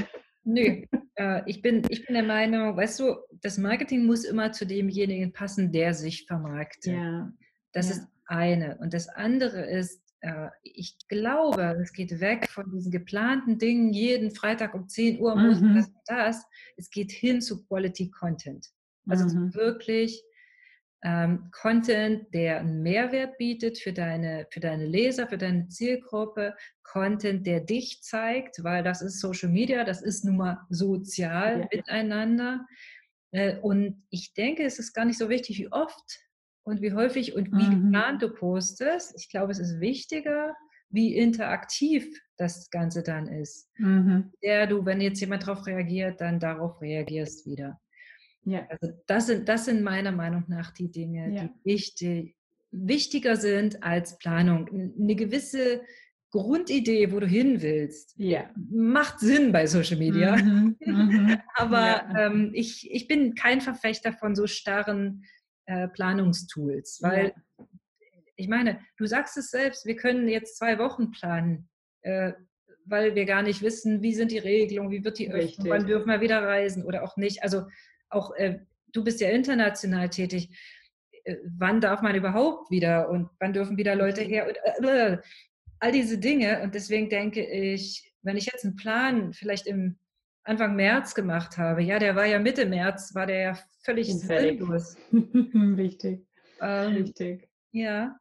Nö, 0.45 0.85
äh, 1.17 1.43
ich, 1.47 1.63
bin, 1.63 1.83
ich 1.89 2.07
bin 2.07 2.15
der 2.15 2.25
Meinung, 2.25 2.77
weißt 2.77 3.01
du, 3.01 3.17
das 3.43 3.59
Marketing 3.59 4.07
muss 4.07 4.25
immer 4.25 4.53
zu 4.53 4.67
demjenigen 4.67 5.33
passen, 5.33 5.73
der 5.73 5.95
sich 5.95 6.27
vermarktet. 6.27 6.95
Ja. 6.95 7.33
Das 7.73 7.89
ja. 7.89 7.97
ist 7.97 8.09
eine. 8.27 8.79
Und 8.79 8.95
das 8.95 9.09
andere 9.09 9.67
ist, 9.67 10.03
ich 10.63 10.97
glaube, 11.09 11.79
es 11.83 11.93
geht 11.93 12.21
weg 12.21 12.49
von 12.51 12.71
diesen 12.71 12.93
geplanten 12.93 13.59
Dingen, 13.59 13.93
jeden 13.93 14.31
Freitag 14.31 14.75
um 14.75 14.89
10 14.89 15.19
Uhr 15.21 15.35
muss 15.35 15.61
mhm. 15.61 15.77
das 15.77 15.87
und 15.87 16.03
das. 16.07 16.45
Es 16.77 16.91
geht 16.91 17.11
hin 17.11 17.41
zu 17.41 17.65
Quality 17.67 18.11
Content. 18.11 18.69
Also 19.09 19.25
mhm. 19.25 19.55
wirklich 19.55 20.23
ähm, 21.03 21.51
Content, 21.53 22.33
der 22.35 22.61
einen 22.61 22.83
Mehrwert 22.83 23.39
bietet 23.39 23.79
für 23.79 23.93
deine, 23.93 24.47
für 24.51 24.61
deine 24.61 24.85
Leser, 24.85 25.27
für 25.27 25.39
deine 25.39 25.69
Zielgruppe, 25.69 26.55
Content, 26.83 27.47
der 27.47 27.61
dich 27.61 28.03
zeigt, 28.03 28.63
weil 28.63 28.83
das 28.83 29.01
ist 29.01 29.21
Social 29.21 29.49
Media, 29.49 29.85
das 29.85 30.03
ist 30.03 30.25
nun 30.25 30.37
mal 30.37 30.59
sozial 30.69 31.61
ja. 31.61 31.69
miteinander. 31.73 32.67
Äh, 33.33 33.57
und 33.59 34.03
ich 34.11 34.35
denke, 34.35 34.65
es 34.65 34.79
ist 34.79 34.93
gar 34.93 35.07
nicht 35.07 35.19
so 35.19 35.31
wichtig, 35.31 35.59
wie 35.59 35.73
oft 35.73 36.21
und 36.63 36.83
wie 36.83 36.93
häufig 36.93 37.35
und 37.35 37.53
wie 37.53 37.75
mhm. 37.75 37.85
geplant 37.85 38.23
du 38.23 38.29
postest. 38.31 39.15
Ich 39.17 39.29
glaube, 39.29 39.53
es 39.53 39.59
ist 39.59 39.81
wichtiger, 39.81 40.55
wie 40.91 41.17
interaktiv 41.17 42.21
das 42.37 42.71
Ganze 42.71 43.03
dann 43.03 43.29
ist. 43.29 43.69
Mhm. 43.79 44.33
Der 44.43 44.67
du, 44.67 44.85
wenn 44.85 45.01
jetzt 45.01 45.21
jemand 45.21 45.47
darauf 45.47 45.67
reagiert, 45.67 46.21
dann 46.21 46.41
darauf 46.41 46.81
reagierst 46.81 47.47
wieder. 47.47 47.81
Ja. 48.45 48.67
Also 48.69 48.95
das 49.07 49.27
sind, 49.27 49.49
das 49.49 49.67
sind 49.67 49.83
meiner 49.83 50.13
Meinung 50.13 50.45
nach 50.49 50.73
die 50.73 50.91
Dinge, 50.91 51.35
ja. 51.35 51.43
die 51.43 51.51
wichtig, 51.65 52.37
wichtiger 52.71 53.37
sind 53.37 53.83
als 53.83 54.19
Planung. 54.19 54.69
Eine 54.99 55.15
gewisse 55.15 55.83
Grundidee, 56.31 57.11
wo 57.13 57.21
du 57.21 57.27
hin 57.27 57.61
willst, 57.61 58.15
ja. 58.17 58.51
macht 58.71 59.19
Sinn 59.21 59.53
bei 59.53 59.67
Social 59.67 59.99
Media. 59.99 60.37
Mhm, 60.37 60.77
mhm. 60.81 61.39
Aber 61.57 62.09
ähm, 62.17 62.51
ich, 62.55 62.91
ich 62.91 63.09
bin 63.09 63.35
kein 63.35 63.61
Verfechter 63.61 64.13
von 64.13 64.35
so 64.35 64.47
starren 64.47 65.25
äh, 65.71 65.89
Planungstools, 65.89 66.99
weil 67.01 67.33
ja. 67.59 67.67
ich 68.35 68.49
meine, 68.49 68.81
du 68.97 69.07
sagst 69.07 69.37
es 69.37 69.51
selbst, 69.51 69.87
wir 69.87 69.95
können 69.95 70.29
jetzt 70.29 70.59
zwei 70.59 70.79
Wochen 70.79 71.13
planen, 71.13 71.69
äh, 72.03 72.33
weil 72.87 73.15
wir 73.15 73.25
gar 73.25 73.43
nicht 73.43 73.63
wissen, 73.63 74.03
wie 74.03 74.15
sind 74.15 74.33
die 74.33 74.39
Regelungen, 74.39 74.91
wie 74.91 75.05
wird 75.05 75.21
die 75.21 75.31
Öffnung, 75.31 75.69
wann 75.69 75.87
dürfen 75.87 76.09
wir 76.09 76.21
wieder 76.21 76.43
reisen 76.43 76.85
oder 76.85 77.05
auch 77.05 77.17
nicht. 77.17 77.45
Also 77.45 77.67
auch 78.09 78.35
äh, 78.35 78.59
du 78.93 79.05
bist 79.05 79.21
ja 79.21 79.31
international 79.31 80.11
tätig. 80.11 80.51
Äh, 81.23 81.37
wann 81.57 81.81
darf 81.81 82.03
man 82.03 82.17
überhaupt 82.17 82.69
wieder 82.73 83.09
und 83.09 83.31
wann 83.39 83.53
dürfen 83.53 83.77
wieder 83.77 83.95
Leute 83.95 84.23
her? 84.23 84.49
Und, 84.49 84.89
äh, 84.89 85.19
all 85.79 85.93
diese 85.93 86.19
Dinge. 86.19 86.63
Und 86.63 86.75
deswegen 86.75 87.09
denke 87.09 87.47
ich, 87.47 88.13
wenn 88.23 88.37
ich 88.37 88.47
jetzt 88.47 88.65
einen 88.65 88.75
Plan 88.75 89.33
vielleicht 89.33 89.69
im 89.69 90.00
Anfang 90.45 90.75
März 90.75 91.15
gemacht 91.15 91.59
habe, 91.59 91.83
ja, 91.83 91.99
der 91.99 92.17
war 92.17 92.27
ja 92.27 92.39
Mitte 92.39 92.67
März, 92.67 93.15
war 93.15 93.27
der 93.27 93.41
ja 93.41 93.59
völlig 93.85 94.13
sinnlos. 94.13 94.97
Richtig. 95.13 96.27
Ähm, 96.61 96.93
Richtig. 96.95 97.49
Ja. 97.73 98.17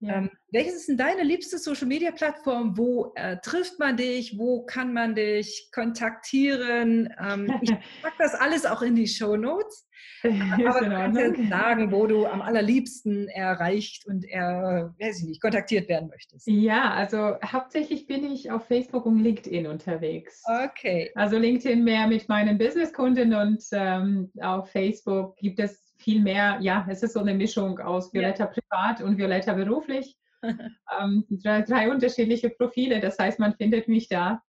Ja. 0.00 0.16
Ähm, 0.16 0.30
welches 0.50 0.74
ist 0.76 0.88
denn 0.88 0.96
deine 0.96 1.22
liebste 1.22 1.58
Social 1.58 1.86
Media 1.86 2.10
Plattform? 2.10 2.76
Wo 2.76 3.12
äh, 3.16 3.36
trifft 3.42 3.78
man 3.78 3.96
dich? 3.96 4.38
Wo 4.38 4.64
kann 4.64 4.92
man 4.94 5.14
dich 5.14 5.70
kontaktieren? 5.72 7.12
Ähm, 7.20 7.54
ich 7.60 7.70
packe 8.02 8.16
das 8.18 8.34
alles 8.34 8.64
auch 8.64 8.82
in 8.82 8.96
die 8.96 9.06
Show 9.06 9.36
Notes. 9.36 9.86
Aber 10.22 10.80
du 10.80 10.90
kannst 10.90 11.48
sagen, 11.48 11.92
wo 11.92 12.06
du 12.06 12.26
am 12.26 12.42
allerliebsten 12.42 13.28
erreicht 13.28 14.06
und 14.06 14.24
er, 14.26 14.94
weiß 14.98 15.20
ich 15.20 15.28
nicht, 15.28 15.42
kontaktiert 15.42 15.88
werden 15.88 16.08
möchtest. 16.08 16.46
Ja, 16.46 16.92
also 16.92 17.36
hauptsächlich 17.44 18.06
bin 18.06 18.30
ich 18.30 18.50
auf 18.50 18.66
Facebook 18.66 19.06
und 19.06 19.22
LinkedIn 19.22 19.66
unterwegs. 19.66 20.42
Okay. 20.46 21.10
Also 21.14 21.38
LinkedIn 21.38 21.84
mehr 21.84 22.06
mit 22.06 22.28
meinen 22.28 22.58
Businesskunden 22.58 23.34
und 23.34 23.62
ähm, 23.72 24.30
auf 24.40 24.70
Facebook 24.70 25.36
gibt 25.36 25.58
es 25.58 25.89
viel 26.00 26.20
mehr, 26.22 26.58
ja, 26.60 26.86
es 26.88 27.02
ist 27.02 27.14
so 27.14 27.20
eine 27.20 27.34
Mischung 27.34 27.78
aus 27.78 28.12
Violetta 28.12 28.44
ja. 28.44 28.50
privat 28.50 29.02
und 29.02 29.18
Violetta 29.18 29.52
beruflich. 29.52 30.16
ähm, 30.42 31.24
drei, 31.28 31.62
drei 31.62 31.90
unterschiedliche 31.90 32.50
Profile, 32.50 33.00
das 33.00 33.18
heißt, 33.18 33.38
man 33.38 33.54
findet 33.54 33.88
mich 33.88 34.08
da 34.08 34.42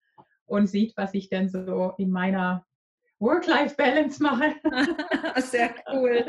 und 0.46 0.68
sieht, 0.68 0.96
was 0.96 1.14
ich 1.14 1.30
denn 1.30 1.50
so 1.50 1.94
in 1.98 2.12
meiner 2.12 2.66
Work-Life-Balance 3.22 4.22
mache. 4.22 4.56
Sehr 5.42 5.76
cool. 5.94 6.26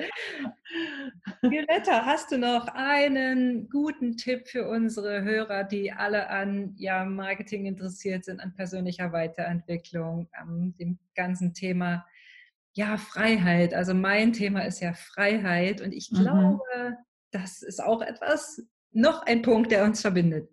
Violetta, 1.40 2.04
hast 2.04 2.30
du 2.30 2.38
noch 2.38 2.68
einen 2.68 3.68
guten 3.70 4.16
Tipp 4.18 4.46
für 4.46 4.68
unsere 4.68 5.22
Hörer, 5.22 5.64
die 5.64 5.90
alle 5.90 6.28
an 6.28 6.74
ja, 6.76 7.04
Marketing 7.04 7.64
interessiert 7.64 8.26
sind, 8.26 8.40
an 8.40 8.54
persönlicher 8.54 9.10
Weiterentwicklung, 9.10 10.28
an 10.32 10.74
dem 10.78 10.98
ganzen 11.14 11.54
Thema 11.54 12.04
ja, 12.74 12.96
Freiheit. 12.96 13.74
Also 13.74 13.94
mein 13.94 14.32
Thema 14.32 14.60
ist 14.64 14.80
ja 14.80 14.94
Freiheit 14.94 15.80
und 15.80 15.92
ich 15.92 16.10
mhm. 16.10 16.16
glaube, 16.22 16.62
mhm. 16.76 16.96
das 17.30 17.62
ist 17.62 17.82
auch 17.82 18.02
etwas, 18.02 18.62
noch 18.92 19.22
ein 19.22 19.42
Punkt, 19.42 19.70
der 19.70 19.84
uns 19.84 20.00
verbindet. 20.00 20.48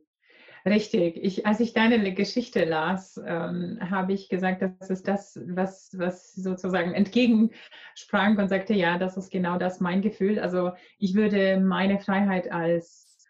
Richtig. 0.65 1.17
Ich, 1.17 1.45
als 1.45 1.59
ich 1.61 1.73
deine 1.73 2.13
Geschichte 2.13 2.65
las, 2.65 3.19
ähm, 3.25 3.79
habe 3.81 4.13
ich 4.13 4.29
gesagt, 4.29 4.61
das 4.61 4.89
ist 4.89 5.07
das, 5.07 5.39
was, 5.47 5.91
was 5.97 6.33
sozusagen 6.33 6.93
entgegensprang 6.93 8.37
und 8.37 8.49
sagte, 8.49 8.73
ja, 8.73 8.97
das 8.97 9.15
ist 9.15 9.31
genau 9.31 9.57
das 9.57 9.79
mein 9.79 10.01
Gefühl. 10.01 10.39
Also 10.39 10.71
ich 10.97 11.15
würde 11.15 11.59
meine 11.59 11.99
Freiheit 11.99 12.51
als 12.51 13.29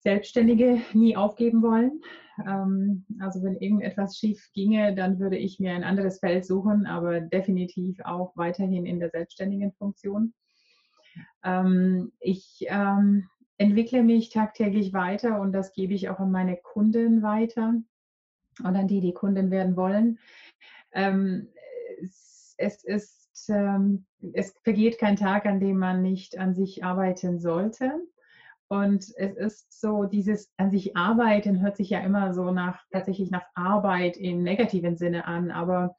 Selbstständige 0.00 0.82
nie 0.92 1.16
aufgeben 1.16 1.62
wollen. 1.62 2.02
Ähm, 2.46 3.04
also 3.20 3.42
wenn 3.42 3.56
irgendetwas 3.56 4.16
schief 4.16 4.50
ginge, 4.52 4.94
dann 4.94 5.18
würde 5.18 5.36
ich 5.36 5.58
mir 5.60 5.72
ein 5.72 5.84
anderes 5.84 6.20
Feld 6.20 6.44
suchen, 6.44 6.86
aber 6.86 7.20
definitiv 7.20 8.00
auch 8.04 8.36
weiterhin 8.36 8.86
in 8.86 9.00
der 9.00 9.10
selbstständigen 9.10 9.72
Funktion. 9.72 10.34
Ähm, 11.44 12.12
ich 12.20 12.66
ähm, 12.68 13.28
entwickle 13.56 14.02
mich 14.02 14.30
tagtäglich 14.30 14.92
weiter 14.92 15.40
und 15.40 15.52
das 15.52 15.72
gebe 15.72 15.94
ich 15.94 16.08
auch 16.08 16.20
an 16.20 16.30
meine 16.30 16.56
Kunden 16.56 17.22
weiter 17.22 17.74
und 18.60 18.76
an 18.76 18.88
die, 18.88 19.00
die 19.00 19.14
Kunden 19.14 19.50
werden 19.50 19.76
wollen. 19.76 20.18
Ähm, 20.92 21.48
es, 22.00 22.54
es, 22.56 22.84
ist, 22.84 23.48
ähm, 23.48 24.06
es 24.32 24.54
vergeht 24.62 24.98
kein 24.98 25.16
Tag, 25.16 25.46
an 25.46 25.60
dem 25.60 25.78
man 25.78 26.02
nicht 26.02 26.38
an 26.38 26.54
sich 26.54 26.84
arbeiten 26.84 27.38
sollte. 27.38 27.92
Und 28.68 29.12
es 29.16 29.36
ist 29.36 29.80
so, 29.80 30.04
dieses 30.04 30.52
an 30.58 30.70
sich 30.70 30.96
arbeiten 30.96 31.62
hört 31.62 31.76
sich 31.76 31.90
ja 31.90 32.00
immer 32.00 32.34
so 32.34 32.50
nach, 32.50 32.82
tatsächlich 32.90 33.30
nach 33.30 33.44
Arbeit 33.54 34.16
im 34.18 34.42
negativen 34.42 34.96
Sinne 34.96 35.24
an, 35.24 35.50
aber 35.50 35.96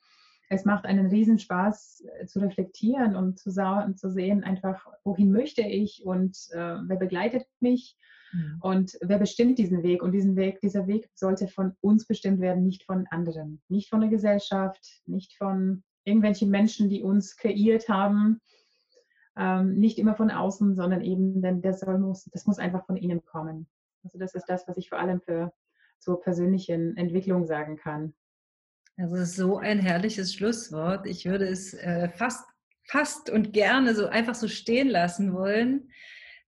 es 0.49 0.65
macht 0.65 0.85
einen 0.85 1.07
Riesenspaß 1.07 2.03
äh, 2.19 2.25
zu 2.25 2.39
reflektieren 2.39 3.15
und 3.15 3.39
zu, 3.39 3.49
und 3.49 3.99
zu 3.99 4.11
sehen, 4.11 4.43
einfach, 4.43 4.85
wohin 5.03 5.31
möchte 5.31 5.61
ich 5.61 6.03
und 6.03 6.37
äh, 6.51 6.77
wer 6.87 6.97
begleitet 6.97 7.45
mich 7.59 7.95
mhm. 8.33 8.57
und 8.61 8.97
wer 9.01 9.19
bestimmt 9.19 9.59
diesen 9.59 9.83
Weg. 9.83 10.01
Und 10.01 10.11
diesen 10.11 10.35
Weg, 10.35 10.59
dieser 10.61 10.87
Weg 10.87 11.09
sollte 11.13 11.47
von 11.47 11.75
uns 11.81 12.05
bestimmt 12.07 12.41
werden, 12.41 12.63
nicht 12.63 12.83
von 12.83 13.05
anderen, 13.11 13.61
nicht 13.67 13.89
von 13.89 14.01
der 14.01 14.09
Gesellschaft, 14.09 15.01
nicht 15.05 15.35
von 15.37 15.83
irgendwelchen 16.03 16.49
Menschen, 16.49 16.89
die 16.89 17.03
uns 17.03 17.37
kreiert 17.37 17.87
haben, 17.87 18.41
ähm, 19.39 19.75
nicht 19.79 19.97
immer 19.97 20.15
von 20.15 20.29
außen, 20.29 20.75
sondern 20.75 21.01
eben, 21.01 21.41
denn 21.41 21.61
das, 21.61 21.79
soll, 21.79 21.97
muss, 21.97 22.25
das 22.25 22.45
muss 22.45 22.59
einfach 22.59 22.85
von 22.85 22.97
innen 22.97 23.23
kommen. 23.23 23.67
Also 24.03 24.19
das 24.19 24.35
ist 24.35 24.45
das, 24.47 24.67
was 24.67 24.77
ich 24.77 24.89
vor 24.89 24.99
allem 24.99 25.21
für 25.21 25.53
zur 25.99 26.21
persönlichen 26.21 26.95
Entwicklung 26.97 27.45
sagen 27.45 27.77
kann. 27.77 28.13
Das 28.97 29.13
ist 29.13 29.35
so 29.35 29.57
ein 29.57 29.79
herrliches 29.79 30.33
Schlusswort. 30.33 31.07
Ich 31.07 31.25
würde 31.25 31.47
es 31.47 31.73
äh, 31.73 32.09
fast, 32.09 32.45
fast 32.83 33.29
und 33.29 33.53
gerne 33.53 33.95
so 33.95 34.07
einfach 34.07 34.35
so 34.35 34.47
stehen 34.49 34.89
lassen 34.89 35.33
wollen. 35.33 35.89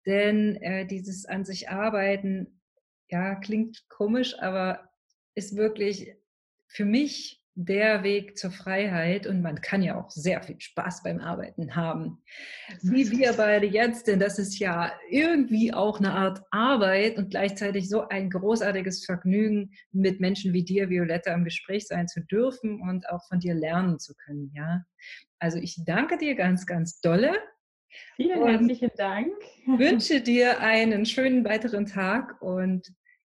Denn 0.05 0.57
äh, 0.57 0.87
dieses 0.87 1.27
an 1.27 1.45
sich 1.45 1.69
arbeiten, 1.69 2.61
ja, 3.09 3.37
klingt 3.37 3.89
komisch, 3.89 4.37
aber 4.41 4.91
ist 5.35 5.57
wirklich 5.57 6.17
für 6.67 6.85
mich 6.85 7.40
der 7.55 8.03
Weg 8.03 8.39
zur 8.39 8.51
Freiheit 8.51 9.27
und 9.27 9.43
man 9.43 9.61
kann 9.61 9.83
ja 9.83 10.01
auch 10.01 10.11
sehr 10.11 10.43
viel 10.43 10.61
Spaß 10.61 11.03
beim 11.03 11.21
Arbeiten 11.21 11.75
haben. 11.77 12.23
Wie 12.83 13.11
wir 13.11 13.33
beide 13.35 13.67
jetzt, 13.67 14.07
denn 14.07 14.21
das 14.21 14.39
ist 14.39 14.59
ja 14.59 14.93
irgendwie 15.11 15.73
auch 15.75 15.99
eine 15.99 16.13
Art 16.13 16.43
Arbeit 16.51 17.19
und 17.19 17.31
gleichzeitig 17.31 17.89
so 17.89 18.09
ein 18.09 18.31
großartiges 18.31 19.05
Vergnügen, 19.05 19.73
mit 19.93 20.21
Menschen 20.21 20.53
wie 20.53 20.65
dir, 20.65 20.89
Violetta, 20.89 21.35
im 21.35 21.45
Gespräch 21.45 21.87
sein 21.87 22.09
zu 22.09 22.21
dürfen 22.21 22.81
und 22.81 23.09
auch 23.11 23.27
von 23.29 23.41
dir 23.41 23.55
lernen 23.55 23.99
zu 23.99 24.15
können. 24.15 24.53
Ja, 24.55 24.85
also 25.39 25.59
ich 25.59 25.77
danke 25.85 26.19
dir 26.19 26.37
ganz, 26.37 26.67
ganz 26.67 27.01
dolle. 27.01 27.35
Vielen 28.17 28.47
herzlichen 28.47 28.91
Dank. 28.97 29.33
Wünsche 29.67 30.21
dir 30.21 30.61
einen 30.61 31.05
schönen 31.05 31.45
weiteren 31.45 31.87
Tag 31.87 32.41
und 32.41 32.93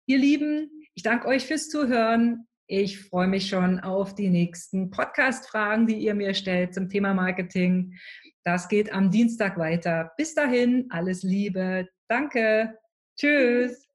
ihr 0.05 0.17
Lieben, 0.17 0.69
ich 0.93 1.03
danke 1.03 1.27
euch 1.27 1.45
fürs 1.45 1.69
Zuhören. 1.69 2.47
Ich 2.73 3.01
freue 3.01 3.27
mich 3.27 3.49
schon 3.49 3.81
auf 3.81 4.15
die 4.15 4.29
nächsten 4.29 4.91
Podcast-Fragen, 4.91 5.87
die 5.87 5.97
ihr 5.97 6.15
mir 6.15 6.33
stellt 6.33 6.73
zum 6.73 6.87
Thema 6.87 7.13
Marketing. 7.13 7.97
Das 8.45 8.69
geht 8.69 8.93
am 8.93 9.11
Dienstag 9.11 9.57
weiter. 9.57 10.13
Bis 10.15 10.35
dahin, 10.35 10.85
alles 10.89 11.21
Liebe. 11.21 11.89
Danke. 12.07 12.79
Tschüss. 13.19 13.90